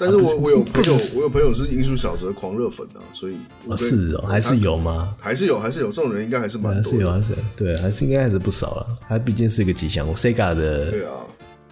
[0.00, 3.36] 但是我我有朋友，我有朋友是音速小子的狂热粉啊，所以
[3.76, 5.14] 是哦，还是有吗？
[5.20, 6.98] 还是有，还是有这种人，应该还是蛮多的。
[6.98, 8.86] 还是有，还是对，还是应该还是不少了。
[9.06, 11.12] 他毕竟是一个吉祥物，Sega 的对啊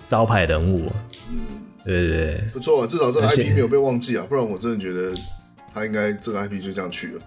[0.07, 0.93] 招牌人物。
[1.31, 1.39] 嗯，
[1.85, 5.13] 对对对，不错啊，至少这个 IP 没有被忘记啊，不然我真的觉得。
[5.75, 7.21] 他应该这个 IP 就这样去了。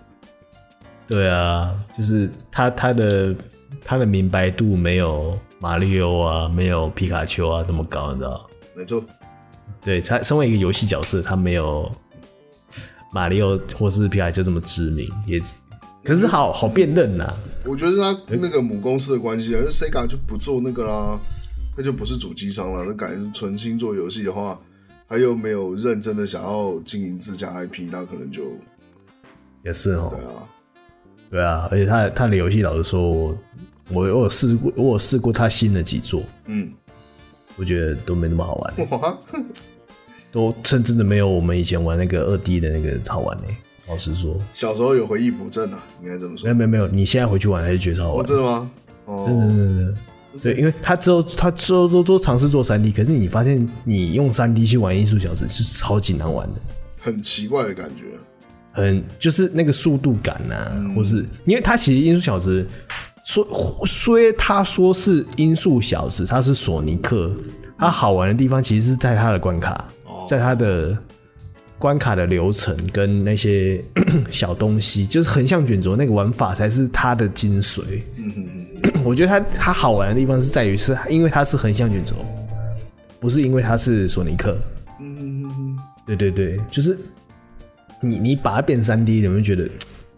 [1.08, 3.34] 对啊，就是他他的
[3.86, 8.50] 他的明白度没有马里奥啊，没有皮卡丘啊这么高，你知道？
[8.76, 9.02] 没错。
[9.84, 11.92] 对，他身为一个游戏角色，他没有
[13.12, 15.42] 马里奥或是皮卡丘这么知名，也
[16.04, 17.34] 可是好好辨认呐。
[17.66, 21.20] 我觉得是他那个母公司的关系啊，因为 Sega 就不做那个啦，
[21.76, 22.84] 他就不是主机商了。
[22.86, 24.60] 那改成纯心做游戏的话。
[25.14, 28.44] 他又没有认真的想要经营自家 IP，那可能就
[29.62, 30.16] 也是哦。
[30.16, 30.32] 对啊，
[31.30, 33.38] 对啊，而且他他的游戏，老实说，我
[33.90, 36.72] 我有试过，我有试过他新的几座，嗯，
[37.58, 39.20] 我觉得都没那么好玩，哇
[40.32, 43.44] 都甚至的没有我们以前玩那个二 D 的那个好玩呢。
[43.88, 46.46] 老实说，小时候有回忆补正啊，应该这么说。
[46.46, 48.26] 没有没有没有，你现在回去玩还是觉得超好玩？
[48.26, 48.72] 真的吗？
[49.06, 49.96] 哦，真的真的真的。
[50.42, 56.62] 对，因为他之后他之后都都尝试做三 D，可是你发现你用三 D 去玩音速小子是超级难玩的，
[57.02, 58.06] 很奇怪的感觉，
[58.72, 62.66] 很就是那个速度感啊，嗯、或是因为他其实音速小子
[63.26, 63.46] 说
[63.86, 67.36] 虽他说是音速小子，他是索尼克，
[67.78, 70.01] 他好玩的地方其实是在他的关卡，哦、
[70.32, 70.98] 在他的
[71.78, 73.84] 关卡的流程跟那些
[74.32, 77.82] 小东西，就是横向卷轴那个玩法才是他的精髓。
[78.16, 78.48] 嗯嗯
[78.82, 82.16] 嗯 我觉得它它好玩的地方是在于，是因为它是横向卷轴，
[83.20, 84.58] 不是因为它是索尼克。
[85.02, 85.78] 嗯嗯嗯，
[86.08, 86.98] 对对对，就是
[88.00, 89.68] 你你把它变三 D，你会觉得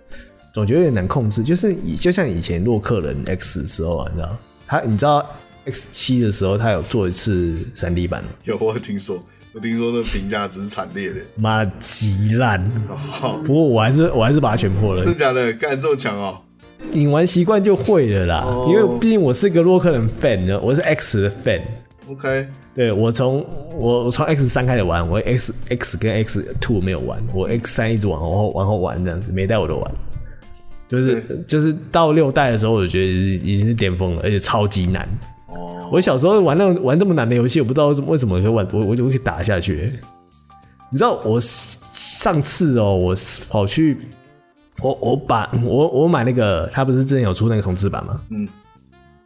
[0.54, 1.44] 总觉得有点难控制。
[1.44, 4.38] 就是以就像以前洛克人 X 的时候啊，你知道，
[4.68, 5.28] 他你知道
[5.66, 8.24] X 七的时候，他有做一次三 D 版。
[8.44, 9.18] 有，我听说，
[9.56, 12.60] 我听说那评价只是惨烈的，妈极烂。
[13.46, 15.04] 不过我还是我还是把它全破了。
[15.04, 15.54] 真的假的？
[15.54, 16.40] 干这么强哦！
[16.92, 18.68] 你玩习惯就会了啦，oh.
[18.68, 21.62] 因为毕竟我是个洛克人 fan，呢，我是 X 的 fan。
[22.10, 23.46] OK，对，我从
[23.76, 29.92] 我我从 X 三开始玩，我 X X 跟 X two 没有玩，我 X 三一直往后往后玩这样子，每代我都玩。
[30.90, 35.08] 就是就是到六代的时候，我就觉得已经是巅峰了，而且超级难。
[35.56, 39.94] 哦，我小时候玩那种玩这么难的游戏，我不知道为什么可以玩，我我就会打下去。
[40.92, 43.16] 你知道我上次哦，我
[43.50, 43.98] 跑去，
[44.82, 48.22] 我我把我我买那个，他不是之前有出那个重置版吗？
[48.30, 48.48] 嗯，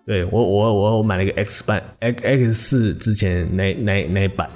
[0.05, 4.49] 对我我我我买了一个 X 版 X X 四之前那那那一版，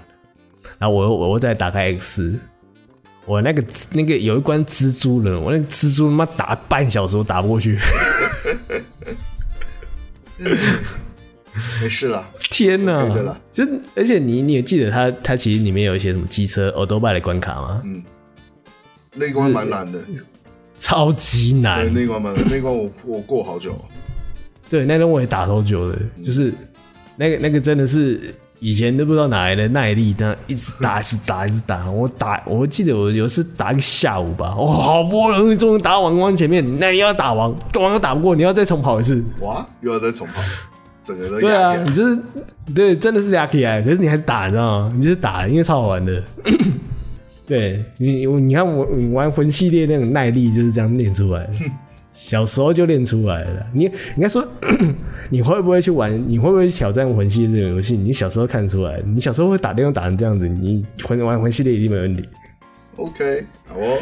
[0.80, 2.40] 然后我我我再打开 X，
[3.26, 3.62] 我那个
[3.92, 7.78] 那个有一关蜘蛛人，我那个蜘蛛他妈打半小时都打不过去。
[11.82, 13.04] 没事了，天哪！
[13.52, 13.64] 就
[13.96, 17.82] 而且你你也记得他他其实里面有一些什么机车、欧多拜的关卡吗？
[17.84, 18.04] 嗯，
[19.16, 20.00] 那一关蛮难的，
[20.78, 21.92] 超级难。
[21.94, 23.76] 那一关蛮难，那关我我过好久。
[24.70, 26.54] 对，那关我也打好久的，嗯、就是
[27.18, 31.90] 那个那个真的是以前都不知道哪来的耐力，但一直打，一直打，一直打。
[31.90, 39.24] 我打，我记得我有一次打一个下午吧，我好不容易终于打完关前面，那你要打完，打完又打不过，你要再重跑一次。
[39.42, 40.42] 哇，又要再重跑。
[41.16, 42.18] 整个对啊，你就是
[42.74, 44.94] 对，真的是俩起来，可是你还是打，你知道吗？
[44.96, 46.24] 你就是打，因为超好玩的。
[47.48, 51.54] 对你，你看我你玩魂系列那种耐力就是这样练出来的，
[52.14, 53.68] 小时候就练出来了。
[53.74, 54.48] 你应该说，
[55.30, 56.12] 你会不会去玩？
[56.30, 57.98] 你会不会去挑战魂系列这种游戏？
[57.98, 62.24] 你小时候看出来，你小时候会打电话打成这样子，你魂玩魂系列一定没问题。
[62.96, 63.98] OK，好哦。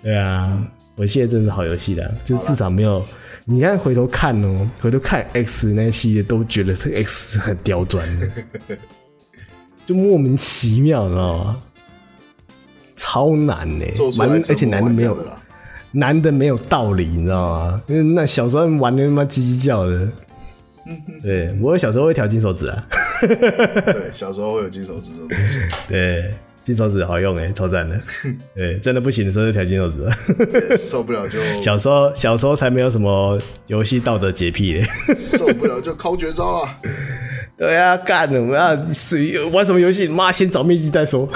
[0.00, 0.64] 对啊，
[0.96, 3.04] 魂系列真是好游戏的，就至少没有。
[3.46, 8.28] 你现在回头看哦、喔，回头看 X 那系列，都觉得这 X 很刁钻的，
[9.84, 11.62] 就莫名其妙，你知道吗？
[12.96, 13.94] 超难呢、欸，
[14.48, 15.18] 而且难的没有
[15.92, 17.82] 难的没有道理，你知道吗？
[17.86, 20.08] 因为那小时候玩的他妈叽叽叫的。
[21.22, 22.86] 对，我小时候会调金手指啊。
[23.20, 25.58] 对，小时候会有金手指这种东西。
[25.88, 26.34] 对。
[26.64, 28.00] 金手指好用哎，超赞的！
[28.56, 30.08] 对，真的不行的时候就调金手指，
[30.78, 34.82] 受不了就 小时候小时候才没有什么游戏道德洁癖嘞，
[35.14, 36.68] 受不了就靠绝招了。
[37.58, 38.70] 对啊，干了我们要
[39.50, 40.08] 玩什么游戏？
[40.08, 41.28] 妈，先找秘籍再说。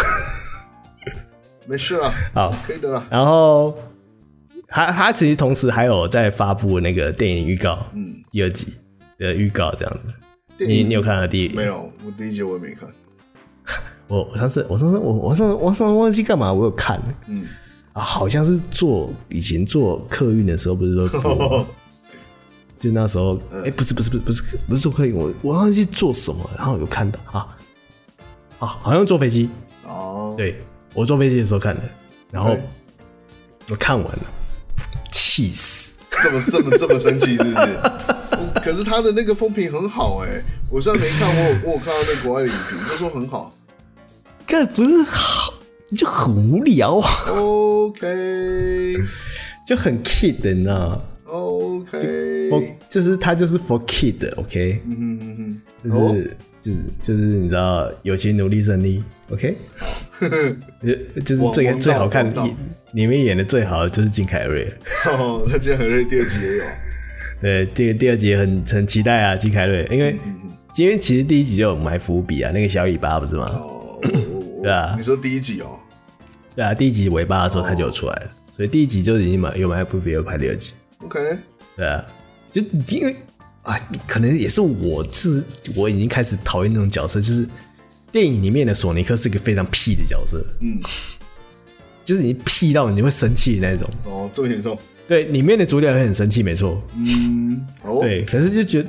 [1.67, 3.07] 没事了，好，可以的了。
[3.11, 3.77] 然后
[4.67, 8.69] 他他其实同时还有在发布那个电影预告，嗯，第二集
[9.19, 10.65] 的预告这样子。
[10.65, 11.49] 你你有看到第一？
[11.51, 12.89] 没有，我第一集我也没看。
[14.09, 17.47] 我我上次我上次我我上我上次忘记干嘛，我有看，嗯。
[17.95, 21.67] 啊，好像是坐以前坐客运的时候，不是说 播，
[22.79, 27.57] 就那时候，哎、欸，不是不是不是不是不是坐客运，我我忘记坐什么，然后有看到啊
[28.61, 29.51] 啊，好像坐飞机。
[29.85, 30.61] 哦，对
[30.95, 31.83] 我坐飞机的时候看的，
[32.31, 32.57] 然后
[33.69, 34.23] 我看完了，
[35.11, 37.67] 气死，这么这么这么生气是不是？
[38.63, 40.41] 可是他的那个风评很好哎，
[40.71, 43.53] 我虽然没看，我有我有看到那国外的影评，他说很好。
[44.49, 45.53] 这不是好，
[45.95, 47.09] 就很无聊啊。
[47.35, 48.97] OK，
[49.67, 59.55] 就很 kid 的，你知道吗？OK，就，就是他就是 for kid，OK，嗯嗯嗯嗯，就是就是就是你知道，友情努力胜利，OK，
[60.83, 62.43] 就就是最最好看的，
[62.93, 64.67] 里面演的最好的就是金凯瑞。
[65.07, 66.65] 哦，那金凯瑞第二集也有。
[67.39, 70.19] 对，第第二集很很期待啊，金凯瑞，因为
[70.77, 73.47] 因为其实第一集就有埋伏笔啊，那个小尾巴不是吗？
[74.63, 75.79] 对啊，你说第一集哦？
[76.55, 78.57] 对啊，第一集尾巴的时候他就有出来了，oh.
[78.57, 80.73] 所以第一集就已经买有买不必要拍第二集。
[80.99, 81.39] OK，
[81.77, 82.05] 对啊，
[82.51, 83.17] 就因为
[83.63, 85.45] 啊，可能也是我是
[85.77, 87.49] 我已经开始讨厌那种角色，就是
[88.11, 90.79] 电影里面的索尼克是一个非常屁的角色，嗯，
[92.05, 93.89] 就是你屁到你会生气的那种。
[94.05, 94.77] 哦，oh, 这么严重？
[95.07, 96.83] 对，里面的主角会很生气，没错。
[96.97, 98.89] 嗯，哦，对，可是就觉得。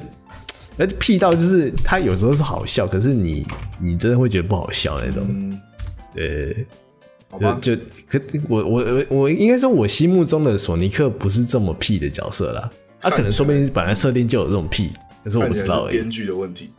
[0.80, 3.46] 而屁到就是他有时候是好笑，可是你
[3.82, 5.60] 你真的会觉得不好笑那种，嗯、
[6.16, 6.66] 对，
[7.60, 8.18] 就就可
[8.48, 12.72] 我我我我应该说，我心目中的索尼克不是这么屁的角色啦，
[13.02, 14.90] 他可能说不定本来设定就有这种屁，
[15.22, 15.98] 可是我不知道而已。
[15.98, 16.70] 编剧的问题，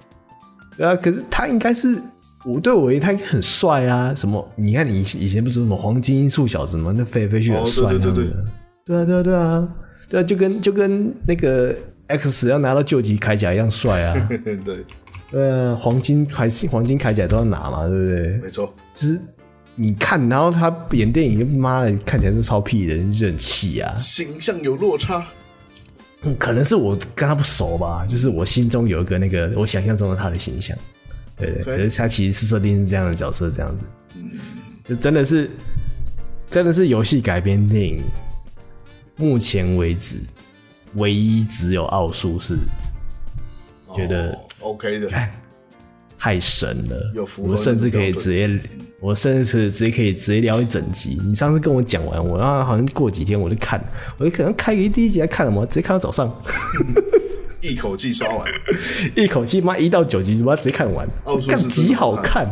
[0.79, 2.03] 对啊，可是他应该是
[2.47, 4.51] 我对我而言，他应该很帅啊，什么？
[4.57, 6.95] 你看你以前不是什么黄金音速小子吗？
[6.97, 8.33] 那飞来飞去很帅，对对对对，
[8.87, 9.69] 对啊对啊对啊，
[10.09, 11.77] 对啊，就跟就跟那个。
[12.19, 14.29] X 要拿到究极铠甲一样帅啊！
[14.65, 14.85] 对，
[15.33, 18.39] 呃，黄金铠黄金铠甲都要拿嘛，对不对？
[18.39, 19.21] 没错，就是
[19.77, 23.97] 你看，然后他演电影，妈的，看起来是超屁的，就很气啊！
[23.97, 25.25] 形象有落差，
[26.23, 30.77] 嗯，可能是我跟他不熟吧，就是我心中有一个那个我想象中的他的形象，
[31.37, 33.85] 对对.可是他其实是设定是这样的角色，这样子，
[34.17, 34.33] 嗯，
[34.89, 35.51] 就真的是
[36.51, 38.03] 真的是游戏改编电影，
[39.17, 40.19] 目前为止。
[40.95, 42.57] 唯一只有奥数是
[43.95, 45.09] 觉得 OK 的，
[46.18, 47.12] 太神了。
[47.38, 48.61] 我们甚至可以直接，
[49.01, 51.18] 我甚至是直接可以直接聊一整集。
[51.24, 53.82] 你上次跟我讲完，我然后好像过几天我就看，
[54.18, 56.30] 我就可能开个第一集来看了嘛，直接看到早上。
[57.62, 58.51] 一口气刷完，
[59.14, 61.07] 一口气妈一到九集，我要直接看完，
[61.47, 62.49] 看极好看。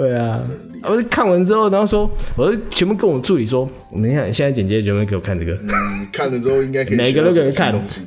[0.00, 0.42] 对啊，
[0.84, 8.00] 我就看完之后，然后说，我就全部跟我助理说，我们看现在简介全部给我看这个，嗯，看了之后应该每个都给我看东西。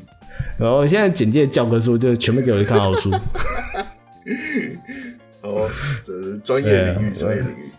[0.57, 3.11] 然后现在简介教科书就全部给我看好书。
[5.41, 5.69] 哦，
[6.03, 7.69] 这是专业领域，专业领域。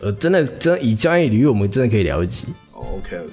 [0.00, 2.46] 呃，真的，真的以专业领域，我们真的可以聊一集。
[2.72, 3.28] Oh, OK，OK，OK，、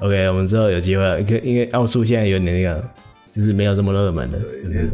[0.00, 0.26] okay, okay.
[0.26, 2.90] okay, 我们之后有机会，因为奥数现在有点那个，
[3.38, 4.38] 就是没有这么热门的。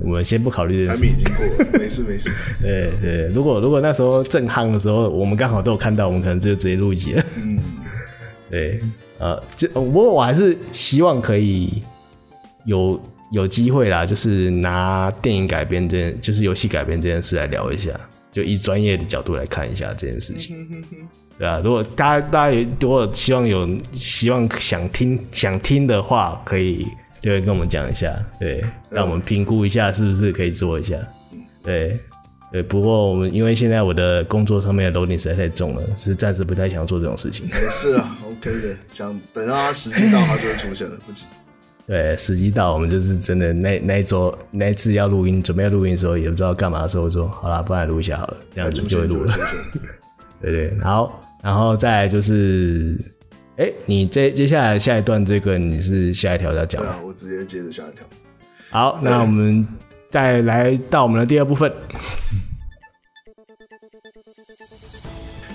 [0.02, 1.06] 我们先不考虑这件事。
[1.06, 2.30] 产品已经过了，没事没事。
[2.60, 7.24] 对对，如果如果那时候正夯的时候，我们刚好都有看到，我们可能就直接录一集了。
[7.38, 7.58] 嗯，
[8.50, 8.82] 对，
[9.18, 11.82] 呃，就不过我还是希望可以
[12.66, 13.00] 有
[13.32, 17.98] 有机会啦，就是拿电影改编这件，就是游戏改编这件事来聊一下。
[18.30, 20.84] 就以专业的角度来看一下这件事情，
[21.38, 26.84] 对啊，如果大家大家也如果希望有希望想听想听的话，可以
[27.24, 30.96] 留言跟我们讲一下，对，让我们评估一下是不是可以做一下，
[31.62, 31.98] 对
[32.52, 32.62] 对。
[32.62, 37.46] 不过我们因为现在我的工作上面的 loading 实在太重了，是暂时不太想做这种事情。
[37.46, 41.24] 没事啊，OK 的，想等到它时机到，它就会出现了，不急。
[41.86, 49.34] 对，时机到，我们就是真的那那一周那一次要录音，准备要录音的时候，也不知道干嘛的时候，我说好啦，不然录一下好了，这样子就会录了。
[50.40, 52.98] 对对，好然后再来就是，
[53.56, 56.90] 哎，你接接下来下一段这个你是下一条要讲吗？
[56.90, 58.04] 对啊，我直接接着下一条。
[58.70, 59.66] 好，那我们
[60.10, 61.72] 再来到我们的第二部分。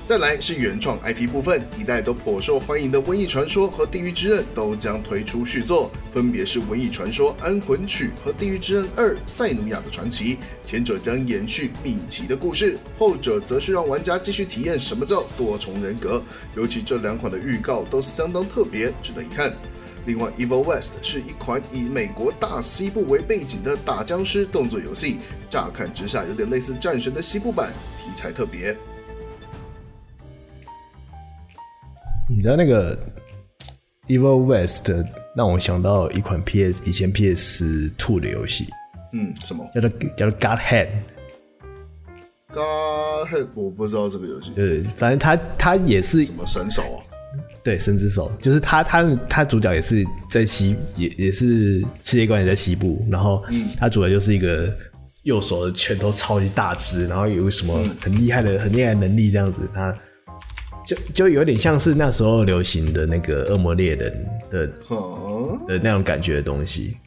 [0.09, 10.35] 再来是原创 IP 部分，一代都颇受欢迎的《瘟疫传说》和《地狱之刃》都将推出续作，分别是《瘟疫传说：安魂曲》和《地狱之刃二：赛努亚的传奇》。
[10.65, 16.23] 前者将延续米奇的故事，后者则是让玩家继续体验什么叫多重人格。
[16.55, 19.53] 尤其这两款的预告都是相当特别，值得一看。
[20.07, 25.19] 另外，《Evil West》是一款以美国大西部为背景的打僵尸动作游戏，
[25.51, 27.71] 乍看之下有点类似《战神》的西部版，
[28.03, 28.75] 题材特别。
[32.29, 32.95] 你知道那个
[34.07, 34.91] Evil West
[35.35, 38.67] 让我想到一款 PS 以前 PS Two 的游戏，
[39.13, 44.51] 嗯，什么叫做叫做 God Hand？God Hand 我不知道这个游戏。
[44.55, 47.01] 对，反正他他也是什么神手啊？
[47.63, 53.43] 对，神之手，就是他他他主角也是在西也也是世界观也在西部，然后
[53.75, 54.71] 他主角就是一个
[55.23, 59.97] 右手的拳头超级大只，然后有什么很厉害的很厉害的能力这样子，他。
[60.89, 64.65] 就就有点像是那时候流行的那个恶魔猎人的
[65.67, 66.97] 的那种感觉的东西，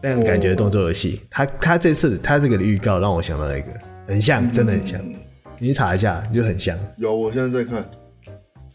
[0.00, 1.20] 那种感觉的动作游戏。
[1.28, 3.68] 他他这次他这个的预告让我想到一个，
[4.06, 5.00] 很像，真的很像。
[5.58, 6.78] 你查一下，就很像。
[6.96, 7.84] 有，我现在在看。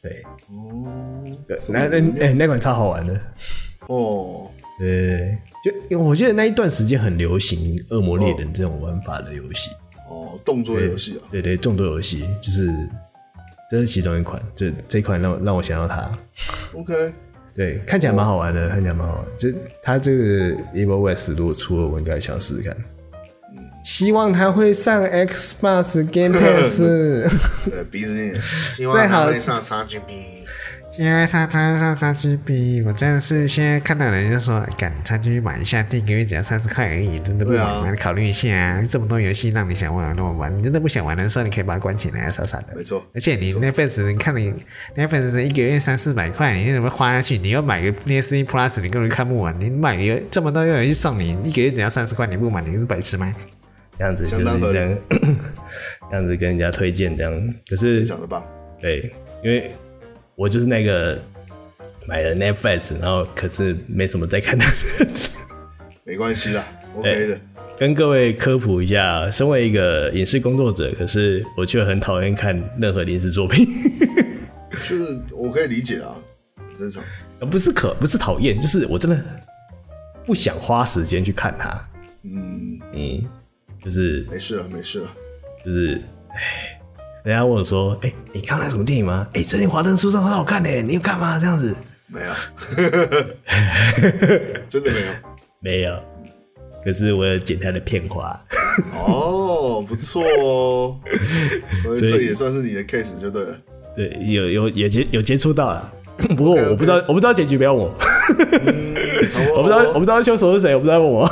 [0.01, 3.17] 对，哦，对，那那哎，那款超好玩的。
[3.87, 5.37] 哦，对，
[5.89, 9.69] 就我记得那一段时间很流行恶魔猎人这种玩法的游戏。
[10.09, 11.23] 哦，动作游戏啊。
[11.31, 12.67] 对对，动作游戏就是。
[13.73, 16.11] 这是其中一款，就这一款让让我想到它。
[16.75, 17.11] OK，
[17.55, 19.25] 对，看起来蛮好玩的，看起来蛮好玩。
[19.35, 19.49] 就
[19.81, 22.77] 它这个 Evil West 如果出了，我应该想试试看。
[23.57, 26.77] 嗯，希望它会上 Xbox Game Pass。
[27.65, 28.39] 对，鼻子念。
[28.77, 30.42] 希望它会上 XGP。
[30.95, 37.89] 因为他他上三 GB，我真的是现在看到人就说，赶三 GB 买一下，第一个月只要三十块而已，真的不买吗？
[37.89, 38.83] 你考虑一下啊！
[38.87, 42.75] 这么多游戏让你想玩那么玩，你真的不想玩的时候，你可以把它关起来，傻傻的。
[42.75, 43.03] 没错。
[43.15, 44.53] 而且你那份子，你看你
[44.93, 47.39] 那份子一个月三四百块，你怎么花下去？
[47.39, 49.59] 你要买个 PS Plus，你根本看不完。
[49.59, 53.33] 你买个这么多游戏送你，一个月只要三十块，你不买你是白痴吗？
[53.97, 54.99] 这样子就是这样，
[56.11, 58.43] 这样子跟人家推荐这样，可是讲的吧？
[58.79, 59.11] 对，
[59.43, 59.71] 因为。
[60.35, 61.21] 我就是那个
[62.07, 64.65] 买了 Netflix，然后可是没什么在看的。
[66.03, 66.65] 没关系啦，
[66.97, 67.39] OK 的。
[67.77, 73.65] 跟各位科普一下，身为一个影视工作者，可是我却很讨厌看任何影视作品。
[74.83, 76.15] 就是我可以理解啊，
[76.55, 77.03] 很正常。
[77.49, 79.23] 不是可不是讨厌，就是我真的
[80.25, 81.89] 不想花时间去看它。
[82.23, 83.23] 嗯嗯，
[83.83, 85.09] 就是没事了，没事了，
[85.65, 86.72] 就是唉。
[87.23, 89.25] 人家问我说：“哎、欸，你看了什么电影吗？
[89.33, 91.39] 哎、欸，最近《华灯初上》很好看呢，你有看吗？
[91.39, 91.73] 这样子
[92.07, 92.33] 没有，
[94.67, 95.07] 真的没有，
[95.61, 95.97] 没有。
[96.83, 98.37] 可是我有剪他的片花。
[99.07, 100.99] 哦，不错哦，
[101.95, 103.55] 所以这也算是你的 case 就对了。
[103.95, 105.93] 对，有有有接有接触到了，
[106.35, 107.05] 不过我不知道，okay, okay.
[107.07, 107.95] 我不知道结局，不要问我。
[108.65, 108.95] 嗯、
[109.55, 111.31] 我不知道，我不知道凶手是谁，我不知道问我。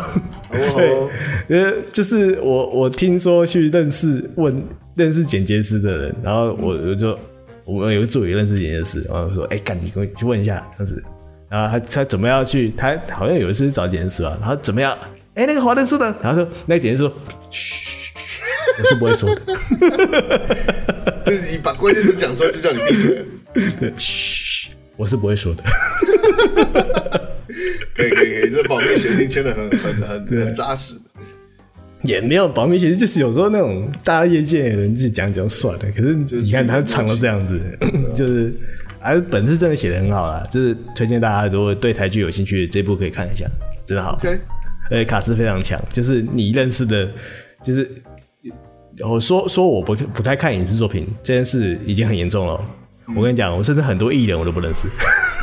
[0.53, 4.63] 对，呃，就是我我听说去认识问。”
[4.95, 7.17] 认识剪接师的人，然后我我就
[7.65, 11.03] 我们有个助理认识剪接师，然后说：“哎、欸，干你过去问一下，这样子。”
[11.49, 14.91] 然后他他准备要去，他好像有一次找剪接师吧，然后准备要，
[15.33, 16.15] 哎、欸，那个华灯初呢？
[16.21, 17.13] 然后说那个剪接师说，
[17.49, 18.11] 嘘，
[18.79, 19.41] 我是不会说的。
[21.25, 23.25] 就是你把关键词讲出来，就叫你闭嘴。
[23.79, 25.63] 对，嘘，我是不会说的。
[27.95, 30.95] 可以可以可以，这保密协定签的很很很很扎实。
[32.03, 35.79] 也没有保密协定，就是有时候那种大业界的人就讲讲算了。
[35.95, 37.59] 可是你看他唱到这样子，
[38.15, 38.53] 就是
[38.99, 43.45] 还是本事真的写的很好啦，就是推荐大家如果对台剧有兴趣，这部可以看一下，
[43.85, 44.17] 真的好。
[44.19, 44.39] OK，
[44.89, 47.09] 而且卡斯非常强，就是你认识的，
[47.63, 47.89] 就是
[49.07, 52.59] 我说说我不不太看影视作品这件事已经很严重了。
[53.15, 54.87] 我跟你讲，我甚至很多艺人我都不认识。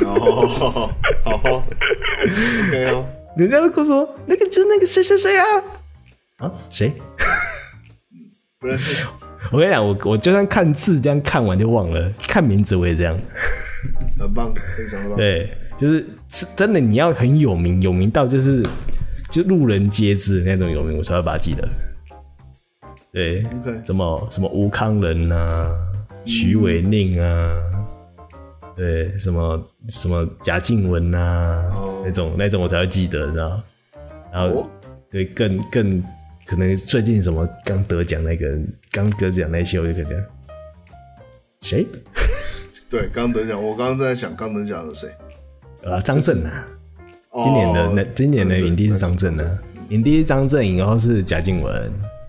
[0.05, 0.91] 哦，
[1.25, 3.05] 好，OK 哦。
[3.37, 5.45] 人家都跟我说那个就是那个谁谁谁啊。
[6.39, 6.93] 啊，谁？
[8.61, 9.05] 不认识。
[9.51, 13.18] 我跟你讲，我我就算看字这样看完就忘了，看名字我也这样。
[14.18, 15.16] 很棒，非常棒。
[15.16, 18.64] 对，就是是真的，你要很有名，有名到就是
[19.30, 21.68] 就路人皆知的那种有名，我才会把它记得。
[23.12, 23.45] 对。
[23.84, 25.72] 什么什么吴康仁啊，
[26.24, 27.53] 徐伟宁啊，
[28.76, 31.64] 对，什么什么贾静雯啊，
[32.05, 33.61] 那种那种我才会记得，你知道？
[34.32, 34.68] 然后
[35.11, 36.05] 对，更更。
[36.49, 38.59] 可能最近什么刚得奖那个，
[38.90, 40.24] 刚得奖那些，我就可能
[41.61, 41.86] 谁？
[42.88, 45.11] 对，刚得奖，我刚刚在想刚得奖的谁？
[45.84, 46.66] 啊，张震啊，
[47.44, 49.59] 今年的那、哦、今年的影帝是张震啊，
[49.90, 51.70] 影帝是张震，然后是贾静雯，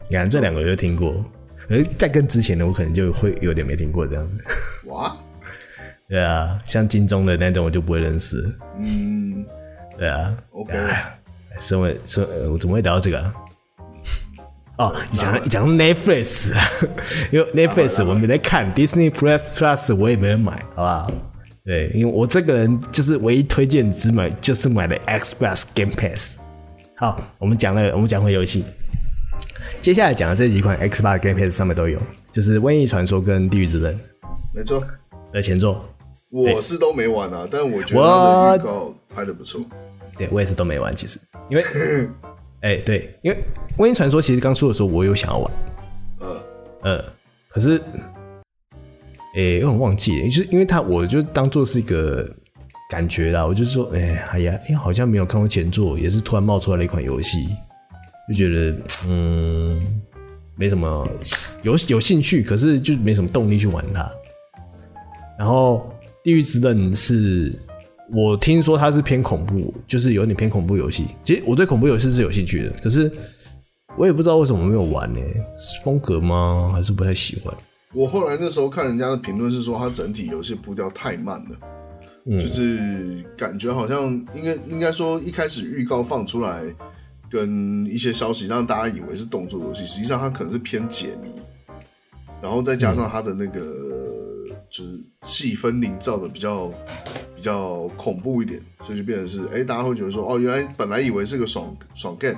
[0.09, 1.23] 你看这两个我就听过，
[1.69, 4.43] 而再跟之前的我可能就会有点没听过这样子。
[4.87, 5.17] 哇，
[6.09, 8.35] 对啊，像金钟的那种我就不会认识。
[8.81, 9.45] 嗯，
[9.97, 10.73] 对啊，OK，
[11.61, 13.33] 身为身我怎么会聊到这个、啊？
[14.79, 16.63] 哦，你讲你讲 Netflix 啊，
[17.31, 21.11] 因为 Netflix 我没在看，Disney Plus Plus 我也没人买，好不好？
[21.65, 26.37] 对，因为我这个人就是唯一推荐只买就是买了 Xbox Game Pass。
[26.95, 28.63] 好，我们讲了，我们讲回游戏，
[29.81, 32.01] 接下来讲的这几款 Xbox Game Pass 上面都有，
[32.31, 33.93] 就是《瘟疫传说》跟《地狱之刃》，
[34.55, 34.81] 没错
[35.33, 35.89] 的前作，
[36.31, 39.59] 我是都没玩啊，但我觉得预告拍的不错。
[40.17, 41.19] 对，我也是都没玩，其实
[41.49, 41.63] 因为。
[42.61, 43.37] 哎、欸，对，因为
[43.81, 45.51] 《瘟疫传说》其实刚出的时候，我有想要玩，
[46.19, 46.43] 呃
[46.81, 47.05] 呃，
[47.47, 47.77] 可是，
[49.33, 52.29] 哎、欸，有点忘记了，就是因为它，我就当做是一个
[52.89, 57.47] 感觉啦，我就说，哎、欸，哎呀，因为好像没有看过前作，也是突然冒出来了一款游戏，
[58.27, 58.75] 就觉得，
[59.07, 60.01] 嗯，
[60.57, 61.07] 没什么
[61.61, 64.11] 有有兴趣，可是就没什么动力去玩它。
[65.37, 65.89] 然后，
[66.25, 67.57] 《地狱之刃》是。
[68.11, 71.05] 我听说它是偏恐怖，就是有点偏恐怖游戏。
[71.23, 73.11] 其实我对恐怖游戏是有兴趣的，可是
[73.97, 75.19] 我也不知道为什么没有玩呢？
[75.59, 76.71] 是风格吗？
[76.73, 77.53] 还是不太喜欢？
[77.93, 81.57] 我后来那时候看人家的评论是说，它整体游戏步调太慢了，
[82.25, 84.05] 嗯，就是感觉好像
[84.35, 86.63] 应该应该说一开始预告放出来，
[87.29, 91.29] 跟一些消息让大家以为是动作游戏，实际上它可能是偏解谜，
[92.41, 94.18] 然后再加上它的那个。
[94.69, 96.67] 嗯就是气氛营造的比较
[97.35, 102.37] 比较恐怖一点，所以就变成是，哎、欸，大家会觉得说，哦，原来本来以为是个爽爽 game，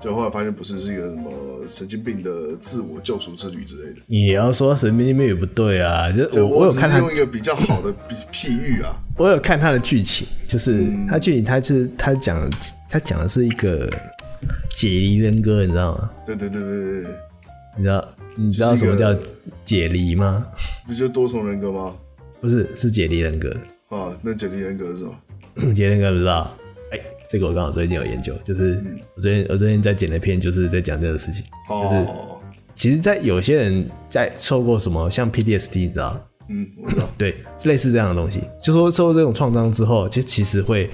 [0.00, 1.32] 就后来发现不是，是一个什么
[1.68, 3.96] 神经病的自我救赎之旅之类的。
[4.06, 12.48] 你要说神经病也不对啊，就我我，我有看他用一个比较好的比譬喻啊， 我有看他的剧情，就是他剧情他是他讲
[12.88, 13.90] 他讲的是一个
[14.72, 16.10] 解离人格，你知道吗？
[16.24, 17.10] 对对对对对，
[17.76, 18.13] 你知道。
[18.36, 19.14] 你知道什么叫
[19.64, 20.46] 解离吗？
[20.86, 21.94] 不就多重人格吗？
[22.40, 23.48] 不是，是解离人格。
[23.88, 25.14] 啊，那解离人格是什么？
[25.72, 26.54] 解离人格不知道。
[26.90, 28.82] 哎、欸，这个我刚好最近有研究，就是
[29.16, 31.44] 我最近我最近在剪的片，就是在讲这个事情。
[31.68, 32.06] 哦、就是
[32.72, 36.20] 其实，在有些人在受过什么像 PTSD，你知道？
[36.48, 37.08] 嗯，我知道。
[37.16, 40.90] 对，类似这样的东西，就说受过这种创伤之后，其实其实会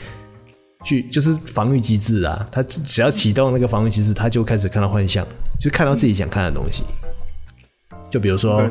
[0.85, 5.27] 去就是防御机制啊，他只要启动那个防御机制，他就开始看到幻象，
[5.59, 6.85] 就看到自己想看的东西。
[8.11, 8.63] 就比如说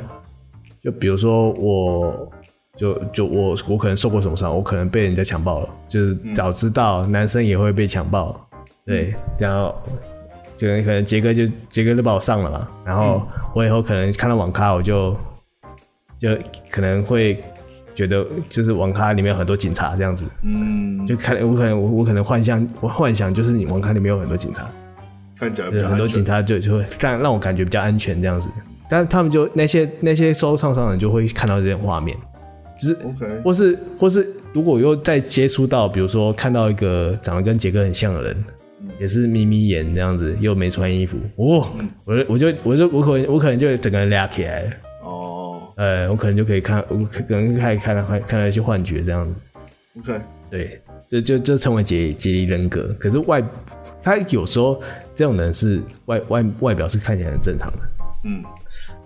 [0.84, 2.32] 就比如说我，
[2.78, 8.40] 就就我我可能受过什么伤，我可能被人家强暴了，就是早知道男生也会被强暴，
[8.86, 9.76] 对，然后
[10.56, 13.22] 就可能杰哥就杰哥就把我上了嘛，然后
[13.56, 15.18] 我以后可能看到网咖，我就
[16.18, 16.30] 就
[16.70, 17.42] 可能会
[17.96, 24.70] 觉得就是网咖里面有很多警察这样子，嗯，就看我可能我我可能幻想我幻想就是你网咖里面有很多警察，
[25.38, 28.50] 看起来很多警察就就会让让我感觉比较安全这样子。
[28.90, 32.18] 但他们就那些那些受创伤的人就会看到这些画面，
[32.82, 33.42] 就是，Okay.
[33.44, 38.46] 或是或是如果又再接触到，比如说看到一个长得跟杰哥很像的人，
[38.82, 44.72] 嗯、也是眯眯眼这样子，又没穿衣服，哦，嗯、我我就我就我可能我可能就整个人俩起来了，
[45.04, 49.36] 哦，呃，我可能就可以看，我可能开始看到看到一些幻觉这样子
[50.00, 52.96] ，OK，对，就就就称为解解离人格。
[53.00, 53.44] 可是外，
[54.02, 54.82] 他有时候
[55.14, 57.78] 这种人是外外外表是看起来很正常的，
[58.24, 58.44] 嗯，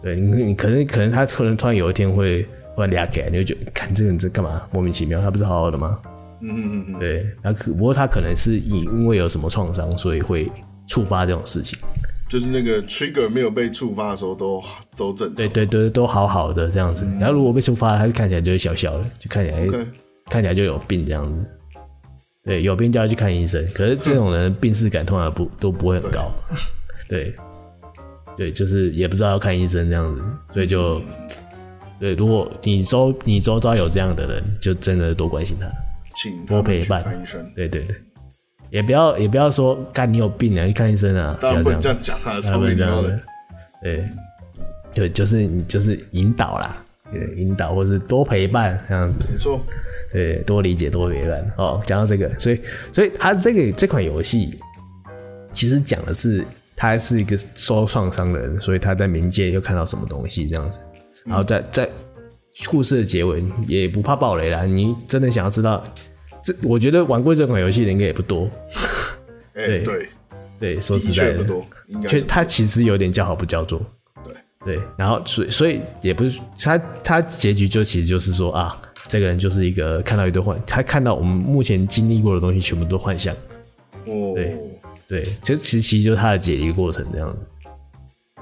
[0.03, 2.43] 对你你可能可能他可能突然有一天会
[2.75, 4.61] 突然俩起来，你就觉得看这个人在干嘛？
[4.71, 5.99] 莫名其妙，他不是好好的吗？
[6.41, 10.51] 嗯嗯嗯嗯，对，他可不过他可能是因因为有什么创伤，所以会
[10.87, 11.79] 触发这种事情。
[12.29, 14.61] 就是那个 trigger 没有被触发的时候都
[14.97, 17.07] 都正常，对对对，都好好的这样子。
[17.19, 19.67] 然后如果被触发，他就看起来就会小小的，就看起来.
[20.29, 21.45] 看起来就有病这样子。
[22.43, 23.63] 对，有病就要去看医生。
[23.73, 26.31] 可是这种人病视感通常不都不会很高。
[27.07, 27.35] 对
[28.35, 30.21] 对，就是也不知道要看医生这样子，
[30.53, 31.01] 所以就
[31.99, 32.15] 对。
[32.15, 35.67] 如果你周你周遭有这样的人，就真的多关心他，
[36.15, 37.51] 请多陪伴看医生。
[37.55, 37.95] 对对对。
[38.69, 41.37] 也不要也不要说，干你有病啊，去看医生啊！
[41.39, 43.19] 当然不能这样讲啊，超没礼貌的。
[43.83, 44.09] 对，
[44.95, 49.19] 对，就是你就是引导啦，对，引导或是多陪伴这样子。
[49.31, 49.61] 没错。
[50.11, 51.53] 对，多理解，多陪伴。
[51.55, 52.59] 哦，讲到这个，所以
[52.91, 54.59] 所以他这个这款游戏
[55.53, 56.43] 其实讲的是
[56.75, 60.79] 他是一个受创伤的人，所以他在冥界又看到什么东西这样子，
[61.25, 61.89] 然后在在
[62.67, 65.83] 故事的结尾也不怕暴雷啦，你真的想要知道。
[66.43, 68.49] 这我觉得玩过这款游戏的应该也不多，
[69.55, 70.09] 哎、欸，对。
[70.59, 71.65] 对，说实在的，不多，
[72.07, 73.81] 确他其实有点叫好不叫座，
[74.23, 74.77] 对。
[74.77, 83.35] 对，然后所以所以也不是他他结局就其实就是说啊，这个人就是一个看到一堆幻，他看到我们目前经历过的东西全部都幻象，
[84.05, 84.57] 哦，对
[85.13, 87.45] 对，其实其实其实就是他的解离过程这样子，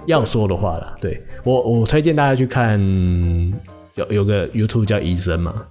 [0.05, 2.79] 要说的话啦，对我我推荐大家去看
[3.95, 5.65] 有有个 YouTube 叫医生嘛。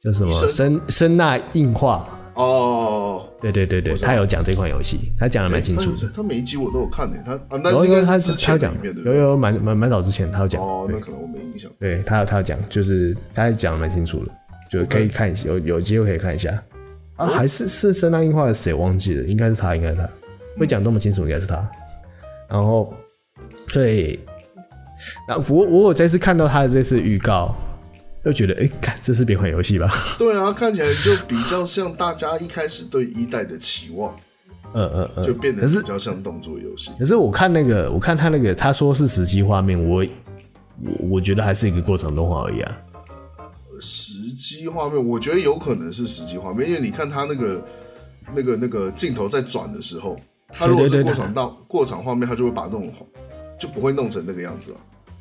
[0.00, 0.48] 叫什么？
[0.48, 2.08] 声声纳硬化。
[2.34, 6.08] 哦，对对对对，他有讲这款游戏，他讲的蛮清楚的。
[6.14, 8.72] 他每一集我都有看的，他啊，但是因为他是他讲。
[9.04, 11.68] 有有蛮蛮蛮早之前他有讲哦，那可能我没印象。
[11.80, 14.30] 对他他有讲，就是他讲的蛮清楚的，
[14.70, 16.50] 就可以看一下，有有机会可以看一下
[17.18, 17.26] 啊。
[17.26, 19.22] 还是是声纳硬化的谁忘记了？
[19.24, 20.08] 应该是他，应该是他
[20.58, 21.56] 会讲这么清楚，应该是他。
[22.48, 22.94] 然后
[23.70, 24.18] 对，
[25.28, 27.54] 然后我我我这次看到他的这次预告。
[28.24, 29.88] 又觉得哎，看、欸、这是别款游戏吧？
[30.18, 34.14] 对啊，看起来就比较像大家一开始对一代的期望，
[34.74, 36.90] 嗯嗯嗯，就变得比较像动作游戏。
[36.98, 40.04] 可是我看那个，我看他那个，他说是实际画面，我
[40.82, 42.76] 我我觉得还是一个过场动画而已啊。
[43.80, 47.66] 实机画面，我觉得有可能是实机画面，因为你看他那个
[48.34, 50.18] 那个那个镜头在转的时候，
[50.48, 52.92] 他如果是过场到过场画面，他就会把那种
[53.58, 54.76] 就不会弄成那个样子了。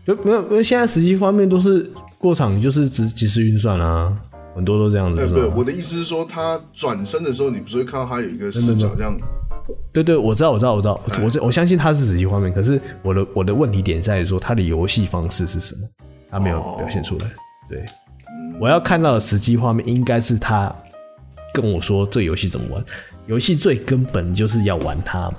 [0.06, 4.16] 就没有，因为现在实际画面都是过场，就是只即时运算啊，
[4.56, 5.18] 很多都这样子。
[5.18, 9.18] 对，对，我的意思是说，他转身的时候，你不是会看到他有一个视角这样？
[9.92, 12.54] 对对，我知道，我知道，我知道，我我我相信他是实际画面。
[12.54, 15.82] 可是我的我的问题点在于说，他的游戏方式是什么？
[16.32, 17.26] 他没有表现出来。
[17.68, 17.86] 对，
[18.60, 20.74] 我要看到的实际画面应该是他
[21.54, 22.84] 跟我说这游戏怎么玩。
[23.28, 25.36] 游戏最根本就是要玩它嘛，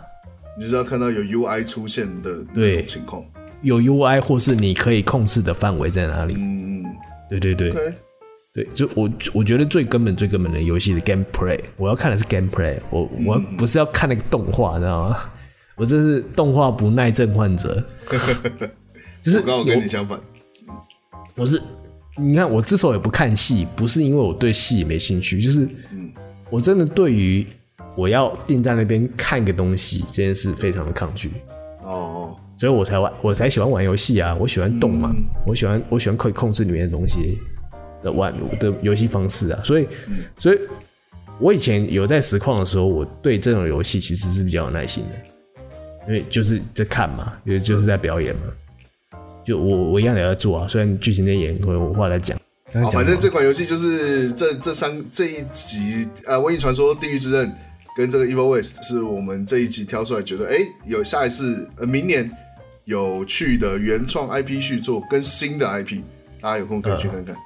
[0.56, 3.24] 你就是要看到有 UI 出现的对情况。
[3.62, 6.34] 有 UI 或是你可以控制的范围在哪里？
[6.36, 6.84] 嗯，
[7.28, 7.94] 对对对，Okay.
[8.52, 15.18] 对，就我我觉得最根本最根本的游戏的 gameplay，我要看的是 gameplay，我我不是要看那个动画，你知道吗？
[15.76, 17.82] 我这是动画不耐症患者，
[19.22, 20.20] 就是我刚好跟你相反，
[21.36, 21.60] 我是
[22.18, 25.68] 你看我之所以不看戏，不是因为我对戏没兴趣，就是
[26.50, 27.46] 我真的对于
[27.96, 31.30] 我要定在那边看个东西这件事非常的抗拒
[31.84, 32.36] 哦。
[32.58, 34.36] 所以我才玩，我才喜欢玩游戏啊！
[34.40, 37.38] 我喜欢动嘛，嗯、我喜欢我喜欢可以控制里面的东西
[38.02, 39.60] 的玩的游戏方式啊！
[39.62, 40.58] 所以，嗯、所以，
[41.38, 48.42] 我以前有在实况的时候，我对这种游戏其实是比较有耐心的，因为就是在看嘛，因为就是在表演嘛。
[49.48, 52.38] 就我我一样也要做啊，虽然剧情在演，我我话来讲。
[52.72, 57.46] 好，反正这款游戏就是这这三这一集啊，《瘟疫传说：地狱之刃》
[57.96, 62.30] 跟这个《Evil West》是我们这一集挑出来，觉得哎、欸，有下一次呃，明年。
[62.84, 65.98] 有趣的原创 IP 续作跟新的 IP，
[66.40, 67.34] 大家有空可以去看看。
[67.34, 67.40] 呃、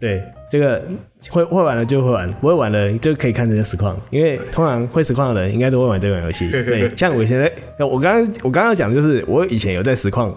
[0.00, 0.82] 对，这个
[1.28, 6.48] 会会玩的就会玩，不会玩的就可以看这些实况，因为通常会实况的人应该都会玩这款游戏。
[6.64, 7.52] 对，像我现在，
[7.84, 10.34] 我刚刚我刚刚讲的就是我以前有在实况，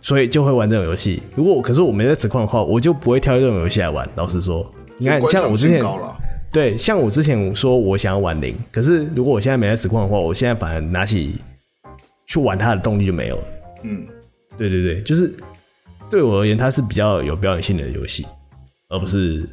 [0.00, 1.22] 所以就会玩这种游戏。
[1.34, 4.08] 如果可是我没在实况的话，我就不会挑这种游戏来玩。
[4.14, 5.84] 老实说，你看像我之前，
[6.52, 11.34] 对，像我之前说我想要玩零，可是如果我现在没在实况的话，我现在反而拿起。
[12.30, 13.44] 去玩它的动力就没有了。
[13.84, 14.06] 嗯，
[14.58, 15.34] 对对对，就是
[16.10, 18.26] 对我而言，它是比较有表演性的游戏，
[18.90, 19.48] 而不是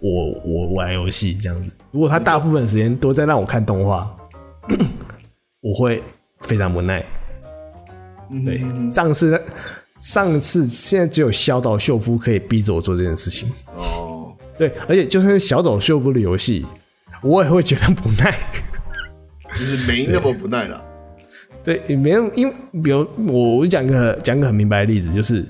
[0.00, 1.70] 我我玩游戏这样子。
[1.90, 4.10] 如果他大部分时间都在让我看动画，
[5.60, 6.02] 我会
[6.40, 7.04] 非常无奈。
[8.44, 9.42] 对，上次
[10.00, 13.50] 上次现在只有小岛秀夫可以逼着我做这件事情。
[13.74, 16.64] 哦，对，而且就算是小岛秀夫的游戏，
[17.22, 18.34] 我也会觉得不耐，
[19.54, 20.82] 就是没那么不耐了。
[21.64, 25.44] 对，也没有，因为比如我我讲个讲个很明白的例子，就是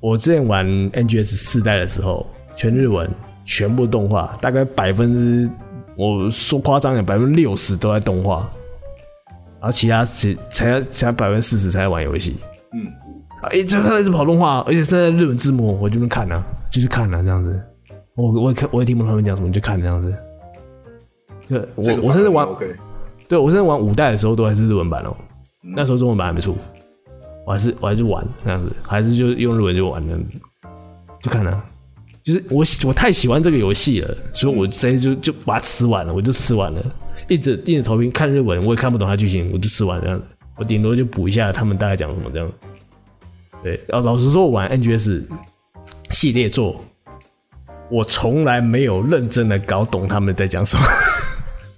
[0.00, 2.26] 我之前玩 NGS 四代的时候，
[2.56, 3.08] 全日文，
[3.44, 5.48] 全部动画，大概百分之
[5.96, 8.50] 我说夸张点，百分之六十都在动画，
[9.60, 12.36] 然后其他才才才百分之四十才在玩游戏。
[12.72, 12.86] 嗯，
[13.42, 17.60] 啊，一直看一直跑动画，而且现在日文字幕，我就能看啊，就是看啊，这样子。
[18.14, 20.14] 我我也看，我也听不懂他们讲什么，就看这样子。
[21.46, 22.46] 对，我我甚至玩，
[23.28, 25.16] 对我甚至玩五代的时候都还是日文版哦。
[25.62, 26.56] 那时候中文版还没出，
[27.46, 30.18] 我还是我还是玩这样子，还是就用日文就玩了，
[31.22, 31.64] 就看了，
[32.28, 36.96] 就是我我太喜欢这个游戏了，所以我直接就就把它吃完了，我就吃完了，
[37.26, 40.26] 一直盯着投屏看日文，我也看不懂它剧情，我就吃完这样子，
[40.58, 42.52] 我顶多就补一下他们大概讲什么这样。
[43.64, 45.22] 对，然后老实说，我玩 NGS
[46.10, 46.84] 系列作，
[47.90, 50.82] 我从来没有认真的搞懂他们在讲什么。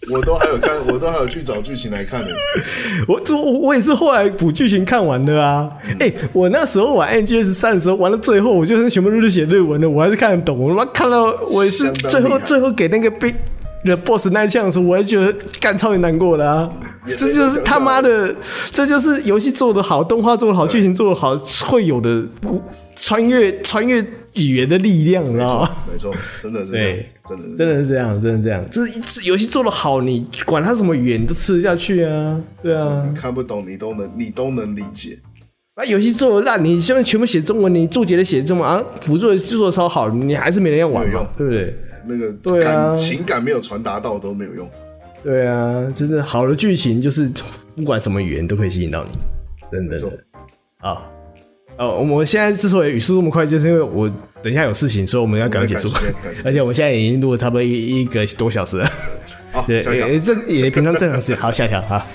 [0.08, 2.28] 我都还有看，我都还有去找剧情来看呢。
[3.06, 5.70] 我我我也是后来补剧情看完的啊。
[5.98, 10.58] 哎、我那时候玩 NGS 三的时候，玩到最后，我就是全部都是写日文的，我还是看得懂。
[10.58, 13.34] 我他妈看到我也是最后最后给那个 Big
[13.84, 16.70] 的 Boss 那一枪的时候，我还觉得干超级难过的啊。
[17.16, 18.34] 这就是他妈的，
[18.72, 21.36] 这就是游戏做得好，动画做得好，剧情做得好
[21.66, 22.24] 会有的
[22.96, 25.70] 穿越穿越语言的力量，你知道吗？
[25.90, 26.98] 没错，真的是这样，
[27.28, 28.64] 真的是真的是这样，真的是这样。
[28.70, 32.40] 这是一次游戏做的好，你管它什么语言，你都吃得下去啊。
[32.62, 35.18] 对啊，你看不懂你都能，你都能理解。
[35.74, 41.74] 把游戏做的烂，你下面全部写中文，你注解的写中文啊，辅助的做得超好，你还是没人要玩嘛，对不对？
[42.06, 44.68] 那个对啊，情感没有传达到都没有用。
[45.22, 47.30] 对啊，真的好的剧情就是
[47.76, 49.10] 不管什么语言都可以吸引到你，
[49.70, 50.00] 真的。
[50.78, 51.02] 啊，
[51.80, 54.06] 哦，我们现在之所以语速这么快，就是因为我
[54.42, 55.90] 等一下有事情，所以我们要赶快结束。
[56.44, 58.92] 而且我们现在已经录了差不多一一个多小时了。
[59.66, 61.36] 也这也平常正常时间。
[61.38, 62.06] 好，下一条哈。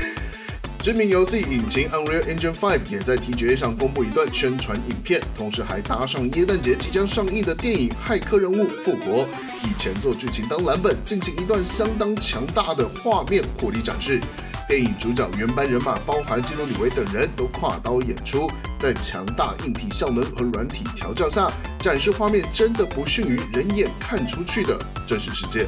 [0.80, 9.22] 知名游戏引擎 Unreal Engine 5也在 TGA 上公布一段宣传影片，同时还搭上耶诞节即将上映的电影《骇客任务：复活》，
[9.64, 14.18] 以前作剧情当蓝本，进行一段相当强大的画面火力展示。
[14.66, 24.74] 电影主角原班人马，包含基努·里维等人都跨刀演出，在强大硬体效能和软体调教下，展示画面真的不逊于人眼看出去的
[25.06, 25.66] 真实世界。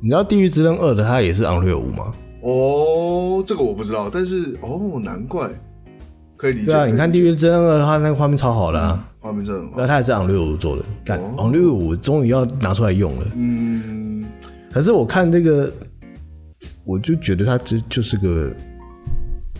[0.00, 2.12] 你知道《地狱之刃二》的它也是 Unreal 5吗？
[2.42, 5.50] 哦，这个我不知道，但是哦，难怪
[6.36, 6.66] 可以理解。
[6.66, 9.68] 对啊，你看《地狱之刃二》它那个画面超好的啊，画面真的。
[9.76, 13.26] 那它也是 Unreal 5做的，干、哦、Unreal 5终于要拿出来用了。
[13.34, 14.03] 嗯，
[14.74, 15.72] 可是我看这个，
[16.84, 18.52] 我就觉得它这就是个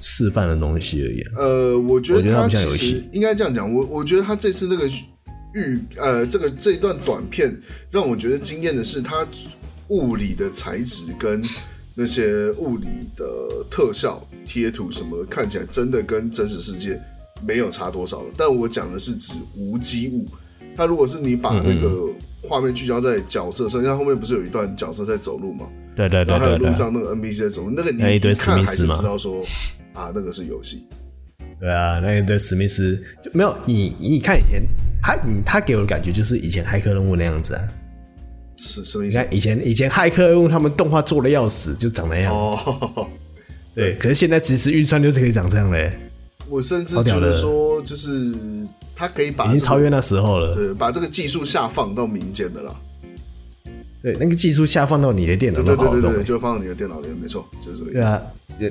[0.01, 1.23] 示范的东西而已。
[1.37, 3.73] 呃，我觉得它不像游戏，应该这样讲。
[3.73, 4.89] 我我觉得他这次那个
[5.55, 7.57] 预呃这个这一段短片
[7.93, 9.25] 让我觉得惊艳的是它。
[9.89, 11.45] 物理的材质跟
[11.95, 13.25] 那些物理的
[13.71, 16.99] 特效贴图什么的，看起来真的跟真实世界
[17.47, 18.33] 没有差多少了。
[18.35, 20.25] 但我讲的是指无机物。
[20.75, 22.09] 它如果是你把那个
[22.49, 25.67] 画面聚焦在角色身上，后面不是有一段角色在走路吗？
[25.97, 29.45] 对对对，还有路上那个 NPC 在走路，那个你一看还是知道说
[29.93, 30.85] 啊，那个是游戏。
[31.61, 34.63] 对啊，那一堆史密斯就没有你，你看以前
[35.03, 37.63] 他，你他给我的感觉就是以前骇客任务那样子啊。
[38.57, 39.19] 是什么意思？
[39.19, 42.35] 你看以前以前骇客任务他们动画做的要死，就长那样。
[42.35, 43.09] 哦，
[43.75, 45.93] 对，可是现在即时预算就是可以长这样嘞。
[46.49, 48.35] 我甚至觉得说，就是
[49.09, 52.75] 已经超越那时候了，对，把这个技术下放到民间的啦。
[54.03, 58.01] 对，那个技术下放到你的电脑，对对对对，就放到你的电脑里面，没错，就是这个意思。
[58.01, 58.23] 对啊，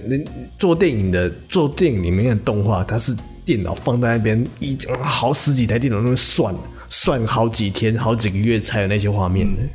[0.06, 0.18] 那
[0.60, 6.56] 做电影的做电影里面的动画，它是电脑放在那边一好十几台电脑那边算
[6.88, 9.62] 算好几天、好几个月才有那些画面的。
[9.62, 9.70] 嗯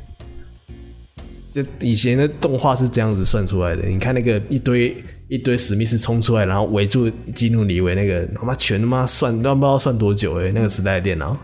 [1.51, 4.95] 就以前的动画是这样子算出来的，你看那个一堆
[5.27, 11.37] 一堆史密斯冲出来，然后围住基努里维那个他妈全他妈算都不知道算多久诶、欸，那个时代的电脑。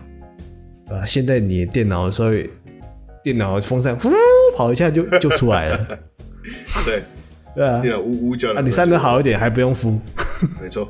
[0.88, 2.48] 啊，现在你的电脑稍微
[3.24, 4.08] 电脑风扇呼
[4.56, 5.98] 跑一下就就出来了，
[6.84, 7.02] 对
[7.56, 9.98] 对啊，电脑呜呜叫，啊你散热好一点还不用敷，
[10.62, 10.88] 没错，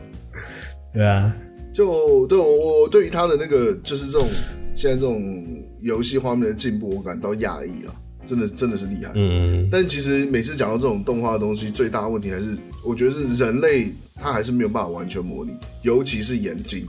[0.93, 1.35] 对啊，
[1.73, 4.29] 就对我我对于他的那个就是这种
[4.75, 5.47] 现在这种
[5.81, 7.95] 游戏画面的进步，我感到讶异了。
[8.27, 16.87] 真的真的是厉害，嗯，但其实每次讲到这种动画的东西，最大的问题还是我觉得是人类他还是没有办法完全模拟，尤其是眼睛。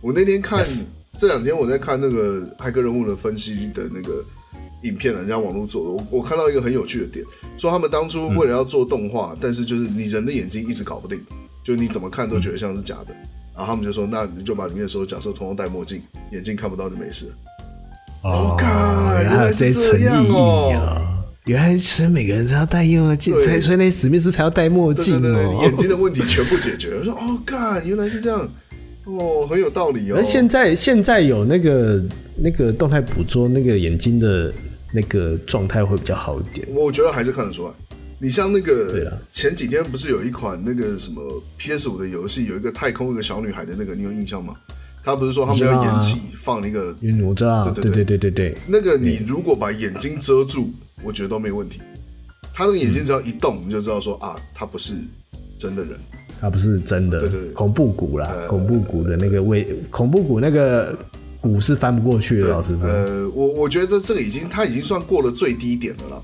[0.00, 0.64] 我那天看.
[1.20, 4.24] 这两天我在看那个骇客任务的分析的那个
[4.84, 7.24] 影片，人家网络做的，我我看到一个很有趣的点，
[7.56, 11.20] 说他们当初为了要做动画，嗯、但是就是你人的眼睛一直搞不定，
[11.64, 13.12] 就你怎么看都觉得像是假的。
[13.52, 16.00] 然后他们就说，那你就把里面的所有角色通通戴墨镜，
[16.30, 17.26] 眼睛看不到就没事。
[18.22, 21.02] 哦，看原来有这一层意义啊！
[21.44, 25.60] 原来是每个人都要戴墨镜，才所以那史密斯才要戴墨镜哦。
[25.62, 26.94] 眼睛的问题全部解决。
[26.98, 28.46] 我说哦，看，原来是这样，
[29.04, 30.16] 哦，很有道理哦。
[30.18, 32.04] 那现在现在有那个
[32.36, 34.52] 那个动态捕捉，那个眼睛的
[34.92, 36.66] 那个状态会比较好一点。
[36.70, 37.72] 我觉得还是看得出来。
[38.18, 41.22] 你像那个前几天不是有一款那个什么
[41.56, 44.54] PS 五的游戏，有一个太空一个小女孩的那个，你有印象吗？
[45.04, 46.94] 他不是说他们要延期放那个？
[47.24, 48.56] 我知道，对对对对对。
[48.66, 50.70] 那个你如果把眼睛遮住，
[51.02, 51.80] 我觉得都没问题。
[52.52, 54.94] 他那个眼睛只要一动，你就知道说啊，他不是
[55.56, 55.98] 真的人，
[56.40, 57.20] 他不是真的。
[57.20, 60.98] 对对，恐怖谷啦，恐怖谷的那个位，恐怖谷那个
[61.40, 62.48] 谷是翻不过去的。
[62.48, 66.22] 老实说，呃，我我觉得这个已经他已经算过了最低点了啦。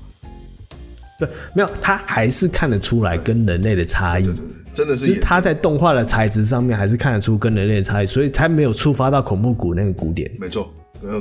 [1.17, 4.29] 对，没有，他还是看得出来跟人类的差异。
[4.75, 10.29] 真的是，就是他在动画的材质上面还是看得出跟人类的差异，所以才没有触发到恐怖谷那个古典。
[10.37, 10.69] 没错，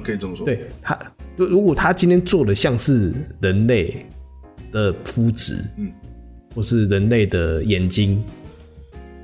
[0.03, 0.45] 可以这么说。
[0.45, 0.99] 对他，
[1.37, 4.05] 如果他今天做的像是人类
[4.73, 5.89] 的肤质，嗯，
[6.53, 8.21] 或是人类的眼睛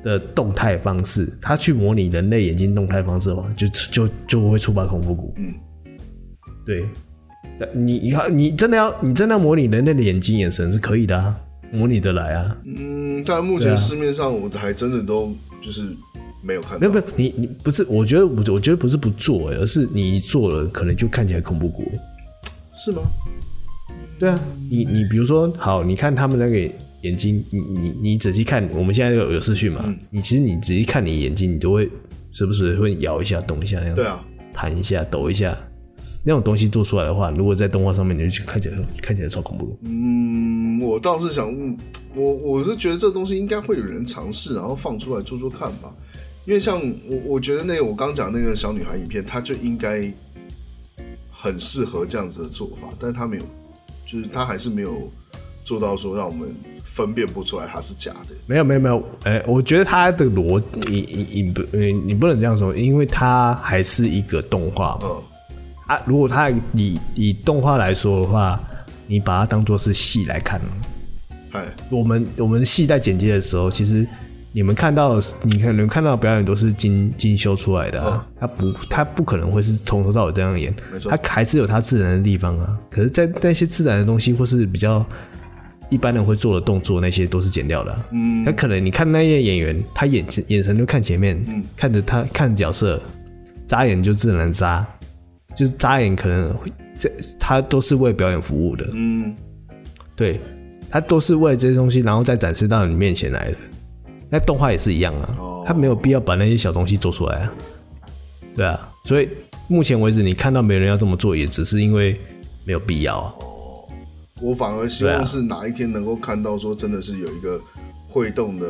[0.04, 5.34] 的动态方式，他去模拟人类眼睛动态方式的话，就就就会触发恐怖谷。
[5.38, 5.52] 嗯，
[6.64, 6.88] 对，
[7.74, 11.36] 你你看，你真的要你真的要模拟人类的眼睛眼神是可以的啊。
[11.72, 12.58] 模拟的来啊？
[12.64, 12.74] 嗯，
[13.22, 15.82] 在目前市面上，我还真的都就是
[16.42, 16.78] 没有看到。
[16.78, 17.84] 没有，没有，你你不是？
[17.84, 21.98] 我觉得我我觉得不是不做，而是你一做了，可能就看起来恐怖谷了。
[22.76, 23.02] 是吗？
[24.18, 24.40] 对啊，
[24.70, 26.58] 你你比如说，好，你看他们那个
[27.02, 29.82] 眼睛，你你你仔细看，我们现在有有视讯嘛？
[29.86, 31.90] 嗯、你其实你仔细看你眼睛，你都会
[32.30, 33.94] 时不时会摇一下、动一下那样。
[33.94, 34.22] 对啊，
[34.52, 35.56] 弹一下、抖一下。
[36.22, 39.72] 那种东西做出来的话，如果在动画上面，你就去看起来看起来超恐怖的。
[39.84, 41.50] 嗯，我倒是想，
[42.14, 45.92] 我我是觉得这东西应该会有人尝试，然后放出来做做看吧。
[46.46, 50.12] 因为像我，我觉得那个我刚讲那个小女孩影片，它就应该
[51.30, 53.42] 很适合这样子的做法，但是它没有，
[54.04, 55.10] 就是它还是没有
[55.64, 58.34] 做到说让我们分辨不出来它是假的。
[58.46, 65.02] 没有没有没有，哎、欸，我觉得它的逻辑，你你你不，你不能这样说，因为它还是一个动画嘛。
[65.04, 65.22] 嗯
[65.86, 68.60] 啊，如果她以以动画来说的话，
[69.06, 70.60] 你把它当做是戏来看。
[71.90, 74.06] 哎，我们我们戏在剪接的时候，其实
[74.52, 82.78] 你们看到，你可能看到的表演都是精精修出来的啊，他不他不可能会是从头到尾这样演，没错，他还是有他自然的地方啊。
[82.90, 85.04] 可是，在那些自然的东西或是比较
[85.88, 87.98] 一般人会做的动作，那些都是剪掉的。
[88.12, 93.00] 嗯，他可能你看那些演员，他眼眼神就看前面，看着他看角色，
[93.66, 94.86] 眨眼就自然眨。
[95.56, 99.34] 就是眨眼可能会，这他都是为表演服务的，嗯，
[100.14, 100.40] 对，
[100.90, 103.56] 他都是为了这些东西，然后再展示到你面前来的。
[104.28, 107.54] 那动画也是一样啊，他没有必要把那些小东西做出来啊，
[108.54, 109.28] 对啊，所以
[109.68, 112.20] 目前为止你看到没人要这么做，也只是因为
[112.64, 113.34] 没有必要啊。
[113.40, 113.88] 哦，
[114.40, 117.60] 我反而希望是哪一天能够看到说真的是有一个
[118.08, 118.66] 会动的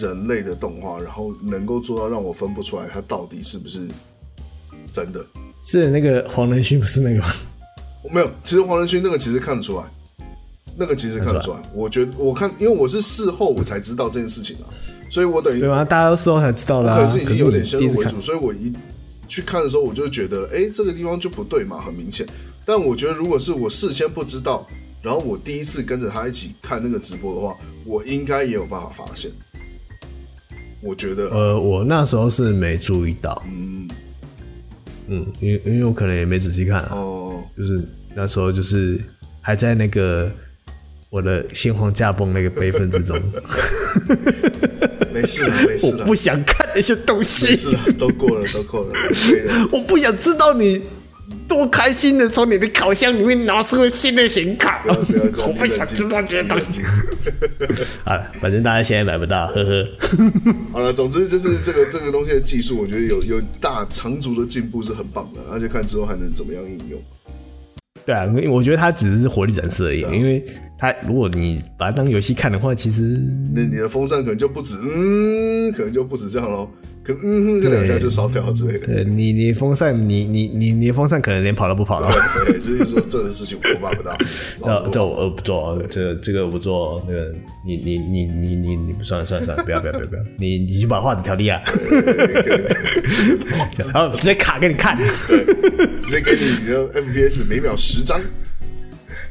[0.00, 3.86] 人类的动画，然后能够做到让我分不出来它到底是不是
[4.92, 5.24] 真的。
[5.62, 7.26] 是那个黄仁勋，不是那个吗？
[8.10, 9.84] 没有，其实黄仁勋那个其实看得出来，
[10.76, 11.62] 那个其实看得出来。
[11.74, 14.66] 我觉得我看，因为我是事后我才知道这件事情啊，
[15.10, 15.84] 所以我等于对吗？
[15.84, 16.96] 大家都事后才知道啦。
[16.96, 18.72] 可是已经有点先入为主，所以我一
[19.28, 22.26] 去看的时候，我就觉得，哎、欸，这个地方就不对嘛，很明显。
[22.64, 24.66] 但我觉得，如果是我事先不知道，
[25.00, 29.30] 然后我第一次跟着他一起看那个直播的话，我应该也有办法发现。
[30.80, 33.88] 我觉得，呃，我那时候是没注意到，嗯。
[35.08, 37.82] 嗯，因为因为我可能也没仔细看啊，哦，就是
[38.14, 39.00] 那时候就是
[39.40, 40.32] 还在那个
[41.12, 43.20] 我的心皇驾崩那个悲愤之中，
[45.12, 48.92] 没事了，没事了，我不想看那些东西，没事了，都过了，都过了，
[49.70, 50.82] 我不想知道你。
[51.48, 56.80] 多开心的从你的烤箱里面拿出了新的显卡，我不想知道这些东西。
[58.04, 59.86] 好了，反正大家现在买不到，呵呵。
[60.72, 67.02] 好了，总之就是这个这个东西的技术，我觉得有有大长足的进步是很棒的，而且看之后还能怎么样应用。
[68.04, 70.44] 对啊，因为我觉得它只是火力展示而已，啊、因为
[70.76, 73.20] 它如果你把它当游戏看的话，其实
[73.54, 76.68] 那你的风扇可能就不止，嗯，可能就不止这样喽。
[77.04, 78.86] 可嗯哼，这两下就烧掉之类的。
[78.86, 82.08] 对你，你风扇，你你你你风扇可能连跑都不跑了。
[82.46, 84.16] 对，就是说这个事情我办不到。
[84.62, 87.02] 呃这我不做，这这个我不做。
[87.08, 87.34] 那个
[87.66, 91.60] 你你你你你你算了算了算了，不要不要不要不要，你你去把画质调低啊。
[93.92, 94.96] 然后直接卡给你看，
[96.00, 98.20] 直接给你你的 FPS 每秒十张。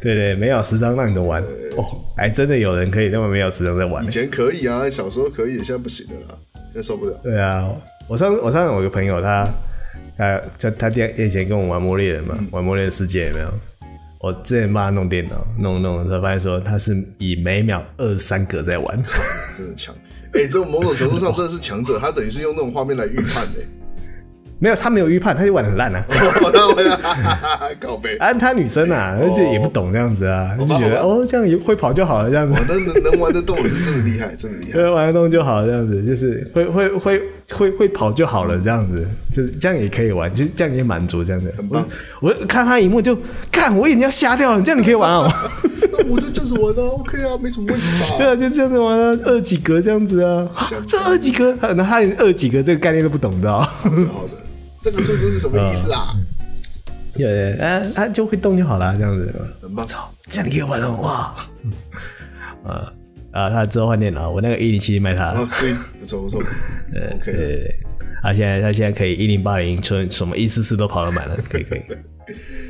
[0.01, 1.41] 对对，每秒十张让你都玩。
[1.77, 4.03] 哦，还真的有人可以那么每秒十张在玩。
[4.03, 6.37] 以前可以啊，小时候可以，现在不行了啦。
[6.73, 7.19] 真受不了。
[7.23, 7.69] 对啊，
[8.07, 9.47] 我上我上次我一个朋友他，
[10.17, 13.53] 他他他他以前跟我玩魔猎人嘛，嗯、玩魔猎人世界有没有？
[14.19, 19.03] 我之前帮他弄电脑，弄弄他发现说他是以每秒二十三格在玩，
[19.57, 19.95] 真的强。
[20.33, 23.59] 哎、欸，这种某种程度上真的是强者，他等于是用那种画面来预判的。
[24.61, 26.05] 没有，他没有预判，他就玩的很烂啊。
[27.79, 32.63] 告白啊， 他女生啊，而且也不懂这样子啊，就觉得哦，这样也会跑就好了，这样子。
[32.69, 34.73] 但是能玩得动是真的厉害，真的厉害。
[34.73, 37.21] 对，玩得动就好了，这样子就是会会会
[37.51, 41.51] 会会跑就好了，这样子就是这样也可以玩，就这样也满足这样子。
[41.57, 41.83] 很棒。
[42.21, 43.17] 我看他一幕就
[43.51, 45.27] 看我眼睛要瞎掉了，这样你可以玩哦。
[45.93, 48.15] 那 我就这样子玩啊，OK 啊，没什么问题吧？
[48.19, 50.47] 对啊，就这样子玩啊，二几格这样子啊。
[50.85, 54.40] 这二几格，那他连二几格这个概念都不懂，知道好的。
[54.81, 56.15] 这个数字是什么意思啊？
[57.13, 59.33] 对对，啊啊就会动就好了，这样子。
[59.75, 61.35] 我操，这样你可以玩了哇！
[62.65, 62.93] 啊
[63.31, 65.45] 啊，他之后换电脑，我那个一零七卖他了。
[65.47, 66.41] 所以不错不错。
[66.91, 67.75] 对对对，
[68.23, 71.81] 他现在他现在可以一零八零，从什么一四四都跑得满了， 可以可以。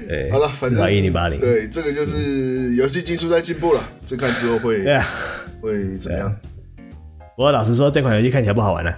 [0.07, 1.39] 对，好了，反正一零八零。
[1.39, 4.83] 对，这个就是游戏技术在进步了，就看之后会
[5.61, 6.35] 会怎么样。
[7.41, 8.95] 不过老实说，这款游戏看起来不好玩了。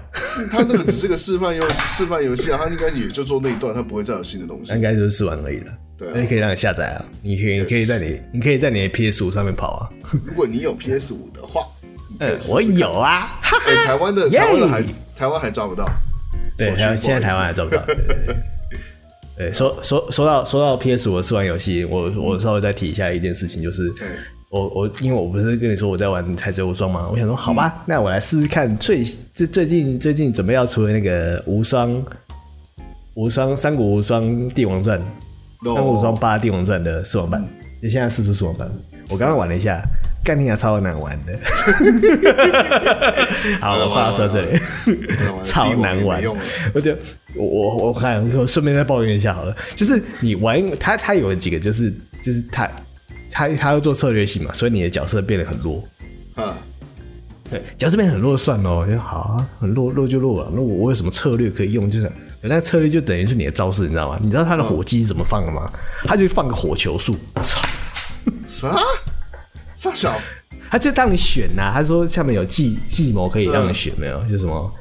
[0.51, 4.73] 他那个只是个示范游示范游戏啊，他应该也就做那一段，他不会再有新的东西。
[4.73, 5.71] 应该就是试玩而已了。
[5.97, 9.89] 对，那可以让你下载啊，你可以你可以在你你可以在你的 PS 五上面跑啊。
[10.25, 11.65] 如果你有 PS 五的话，
[12.19, 13.39] 嗯，我有啊。
[13.65, 14.83] 哎，台湾的 台湾的还
[15.15, 15.89] 台湾还抓不到。
[16.57, 17.81] 对，现在台湾还抓不到。
[19.39, 23.89] 对，说说说到说到 PS 五的试玩游戏，我我稍微再提一下一件事情，就是。
[24.53, 27.09] 我我因为我不是跟你说我在玩《海贼无双》吗？
[27.11, 32.05] 我想说，好吧，嗯、那我来试试看最最最近最近准备要出的那个无双
[33.15, 34.99] 无双三国无双帝王传，
[35.65, 37.41] 三国无双八帝王传的试玩版，
[37.81, 38.69] 就、嗯、现在试出试玩版。
[39.09, 39.81] 我刚刚玩了一下，
[40.23, 41.35] 干你娘超难玩的。
[43.59, 44.59] 好，我话说到这里，
[45.41, 46.21] 超难玩。
[46.75, 46.95] 我就
[47.35, 52.69] 我我我看，我顺便再抱怨一下好了，就是你玩它它有几个，就是就是它。
[53.33, 55.83] 他他要做策略性嘛，所以你的角色变得很弱。
[56.35, 56.57] 啊，
[57.49, 60.51] 对，角色变得很弱算了，好啊，很弱弱就弱了。
[60.53, 61.89] 那我我有什么策略可以用？
[61.89, 62.11] 就是
[62.41, 64.19] 那策略就等于是你的招式，你知道吗？
[64.21, 65.71] 你知道他的火机是怎么放的吗？
[66.05, 67.15] 他就放个火球术。
[67.41, 67.61] 操！
[68.45, 68.77] 啥？
[69.75, 70.19] 啥小？
[70.69, 71.73] 他就让你选呐、啊。
[71.73, 74.23] 他说下面有计计谋可以让你选，没有？
[74.25, 74.71] 就什么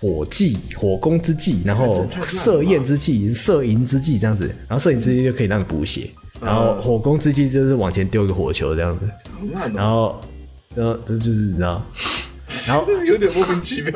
[0.00, 6.10] 火计、火攻之计，然后射焰之计、射银之计这样子，然后射银之计就可以让你补血。
[6.44, 9.10] 然后火攻之计就是往前丢一个火球这样子，
[9.74, 10.20] 然后，
[10.74, 11.82] 然后这就是你知道，
[12.68, 13.92] 然后有点莫名其妙。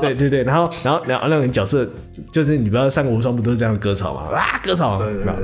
[0.00, 1.88] 对对对，然后然后然后那个角色
[2.32, 4.36] 就是你不知道三国无双不都是这样割草吗？
[4.36, 5.34] 啊，割草，对对对，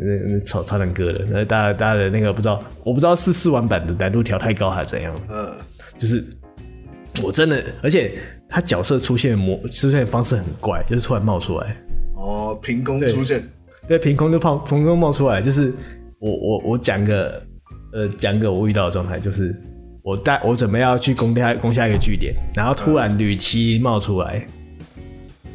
[0.00, 5.14] 那那草超难割的，那大家大家的那个不知道，我不知道是试玩版的难度调太高还是怎样。
[5.30, 5.52] 嗯，
[5.96, 6.24] 就是
[7.22, 8.12] 我真的，而且
[8.48, 11.76] 他角色出现模出现的方式很怪，就是突然冒出来，
[12.16, 13.42] 哦，凭空出现。
[13.88, 15.72] 对，凭空就冒，凭空冒出来，就是
[16.18, 17.42] 我我我讲个，
[17.92, 19.54] 呃，讲个我遇到的状态，就是
[20.02, 24.46] 我带我准备要去攻下攻下一个据点，然后突然吕奇冒出来，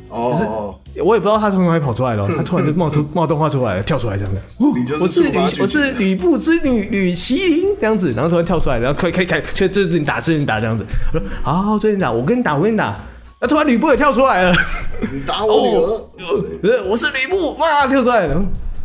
[0.10, 4.42] 哦，就是我也不知道他从哪里跑出来了，他突然就冒出冒动画出来了，跳出来这样子，
[5.00, 10.84] 我是吕我是吕布之女吕麒麟这样子，然后突然跳出来，然后可以可以可以，就就你打，就你打这样子，
[11.14, 13.00] 我说好，好，就你打，我跟你打，我跟你打。
[13.44, 14.56] 那突然吕布也跳出来了，
[15.12, 16.78] 你打我女儿？
[16.78, 18.42] 呃，我是吕布，哇，跳出来了，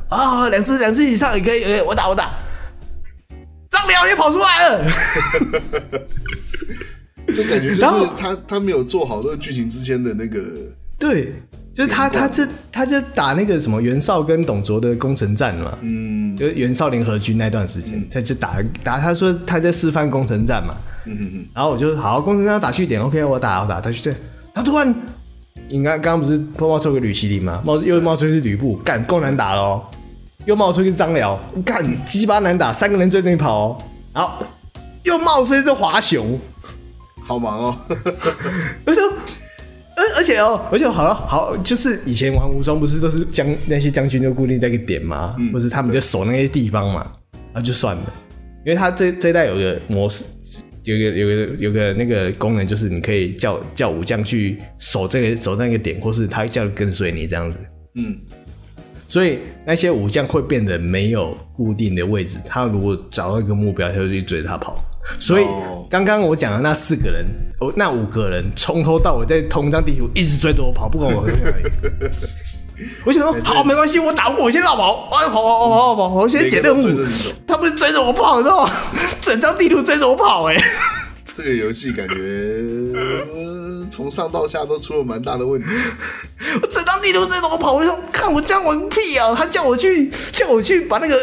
[0.08, 2.32] 啊，两只两只以上也可以，哎，我打我打，
[3.70, 4.84] 张辽也跑出来了，
[7.32, 10.42] 这感觉就是他他没有做好这个剧情之间的那个，
[10.98, 11.34] 对，
[11.72, 20.74] 就是他他这他就打那个什么袁绍跟董卓的攻城战嘛，嗯，就是袁绍联合军那段时间，他就打打，他说他在示范攻城战嘛，
[21.06, 23.80] 嗯嗯嗯，然后我就好攻城战打据点，OK，我打我打。
[23.80, 24.12] 他去这。
[24.58, 24.92] 他突然，
[25.68, 27.62] 你看刚刚不是冒出个吕麒麟吗？
[27.64, 29.80] 冒又冒出一只吕布，干够难打喽！
[30.46, 33.82] 又冒出一只张辽，干鸡巴难打，三个人追着你跑哦。
[34.12, 34.32] 然后
[35.04, 36.36] 又冒出一只华雄，
[37.22, 37.78] 好忙哦。
[38.84, 39.00] 而且，
[39.94, 47.06] 而而且哦，而且好了好，就是以前玩无双不是都是将那些将军就固定在一个点嘛，嗯、或是他们就守那些地方嘛，
[47.54, 48.12] 那就算了，
[48.66, 50.24] 因为他这这一代有个模式。
[50.88, 57.58] 有个有个有个那个功能，就是你可以叫叫武将去守这个守那个点，或是他叫跟随你这样子。
[57.96, 58.16] 嗯，
[59.06, 62.38] 所以那些武将会变得没有固定的位置。
[62.46, 64.82] 他如果找到一个目标，他就去追着他跑。
[65.18, 65.44] 所以
[65.90, 67.26] 刚刚我讲的那四个人，
[67.60, 71.64] 哦，那五个人从头到尾在同一张地图一直追着我跑，不管我去哪里。
[73.04, 77.06] 我想说，好，没关系，我打不过，我先绕 跑，我要跑跑跑跑跑，我先捡任务。
[77.46, 78.72] 他不是追着我跑，你知道吗？
[79.20, 80.56] 整张地图追着我跑，哎，
[81.34, 82.14] 这个游戏感觉
[83.90, 85.68] 从、呃、上到下都出了蛮大的问题。
[86.62, 87.74] 我整张地图追着我跑？
[87.74, 89.34] 我说看我这样玩屁啊！
[89.36, 91.18] 他叫我去，叫我去把那个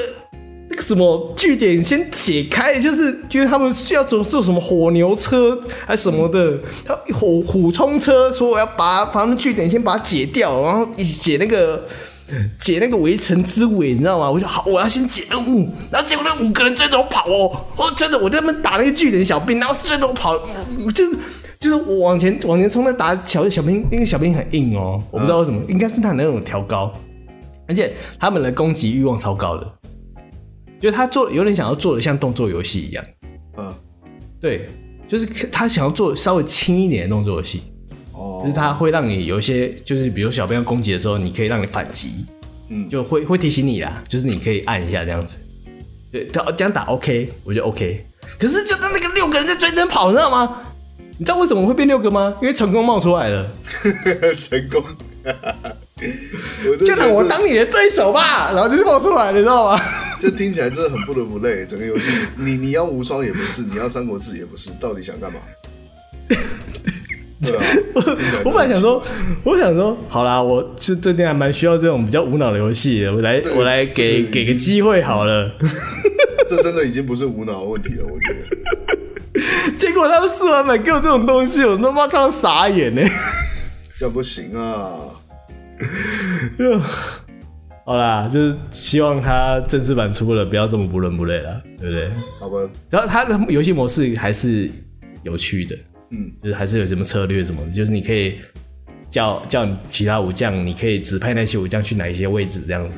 [0.88, 11.84] 什么据点先解开，就是就是他们需要做做什么火牛车还是什么的，他火虎冲车，说我要把把他们据点先把它解掉，然后一起解那个。
[12.60, 14.32] 解那个围城之围，你知道吗？
[14.32, 20.32] 我就好，我要先解任务，然后结果那五个人追着我跑哦，我追着我在那边打那个据点小兵，然后追着我跑，
[20.84, 21.16] 我就是
[21.60, 26.92] 就是我往前往前冲，那打小小兵，那个小兵很硬哦，我不知道为什么，应该是他那种调高，
[27.68, 29.72] 而且他们的攻击欲望超高的，
[30.80, 33.06] 就是他做有点想要做的像动作游戏一样，
[33.58, 33.74] 嗯，
[34.40, 34.68] 对，
[35.08, 37.64] 就是他想要做稍微轻一点的动作游戏。
[38.14, 42.26] 哦就是他会让你有一些，就是比如小兵要攻击的时候，你可以让你反击，
[42.70, 45.40] 嗯，就会会提醒你啦，就是你可以按一下这样子，
[46.12, 48.06] 对，他这样打 OK，我觉得 OK。
[48.40, 50.62] 可是就在那个六个人在追着跑，你知道吗？
[51.18, 52.36] 你知道为什么会变六个吗？
[52.42, 53.52] 因为成功冒出来了，
[54.40, 54.84] 成功，
[56.86, 59.82] 就让我当你的对手吧，然后就是冒出来了，你知道吗？
[60.26, 65.38] 这听起来真的很不伦不类，整个游戏你你要无双也不是，你要三国志也不是，到底想干嘛？
[67.44, 68.02] 对啊，我
[68.46, 69.04] 我本来想说，
[69.44, 75.52] 我想说，好啦，我是最近还蛮需要这种比较无脑的游戏的，我来、这个、我来给、这个、给个机会好了。
[76.50, 78.40] 这真的已经不是无脑的问题了，我觉得。
[79.78, 83.04] 结果他们试完买给我这种东西，我他妈看到傻眼呢。
[84.00, 84.98] 这样不行啊！
[87.86, 92.10] 好啦，就是希望他正式版出了，不要这么不伦不类了，对不对？
[92.40, 92.58] 好吧。
[92.90, 94.70] 然后他的游戏模式还是
[95.22, 95.76] 有趣的。
[96.10, 98.38] 嗯，就是还是有什么策略什么的，就是你可以
[99.10, 102.98] 叫叫你其他武将，你可以指派那些武将去哪一些位置这样子，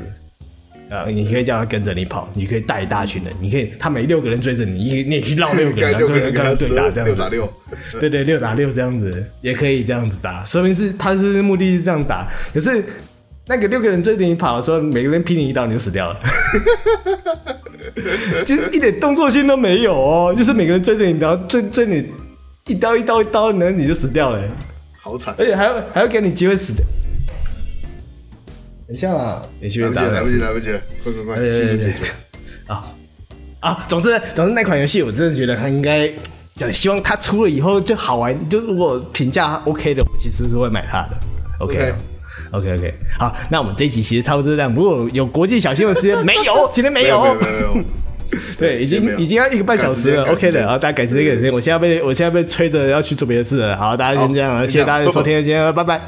[0.89, 7.53] 啊，你可以叫他跟着你跑，你可以带一大群人，你可以他每六个人追着你，你你也去绕六个人， 然后跟他对打这样子，六打六，
[7.99, 12.83] 对对，六打六这样子也可以这样子打，说明是他是目的是这样打，可是
[13.47, 16.19] 那个六个人追着你跑的时候，每个人劈你一刀你就死掉了，
[18.45, 22.11] 就是一点动作性都没有哦，就是每个人追着你，然后追追你。
[22.67, 24.43] 一刀一刀一刀，然后你就死掉了，
[24.99, 25.33] 好惨！
[25.37, 26.85] 而且还要还要给你机会死掉。
[28.85, 30.05] 等一下啊，你去边打？
[30.09, 30.71] 来不及，来不及，
[31.01, 31.37] 快快快！
[31.37, 32.11] 谢谢姐姐。
[32.67, 32.93] 啊
[33.61, 33.85] 啊！
[33.87, 36.11] 总之，总之那款游戏我真的觉得它应该，
[36.73, 38.49] 希望它出了以后就好玩。
[38.49, 41.17] 就如果评价 OK 的，我其实是会买它的。
[41.59, 41.93] OK
[42.51, 42.93] OK OK。
[43.19, 44.73] 好，那我们这一集其实差不多是这样。
[44.73, 47.21] 如果有国际小新闻时间，没有， 今天没有。
[47.35, 47.83] 没有。
[48.57, 56.01] 对，已经已经要一个半小时了，OK 的，好，大家改时间改时间，我现在被我现在被催着要去做别的事了，好，大家先这样了，谢谢大家的收听，今天拜拜。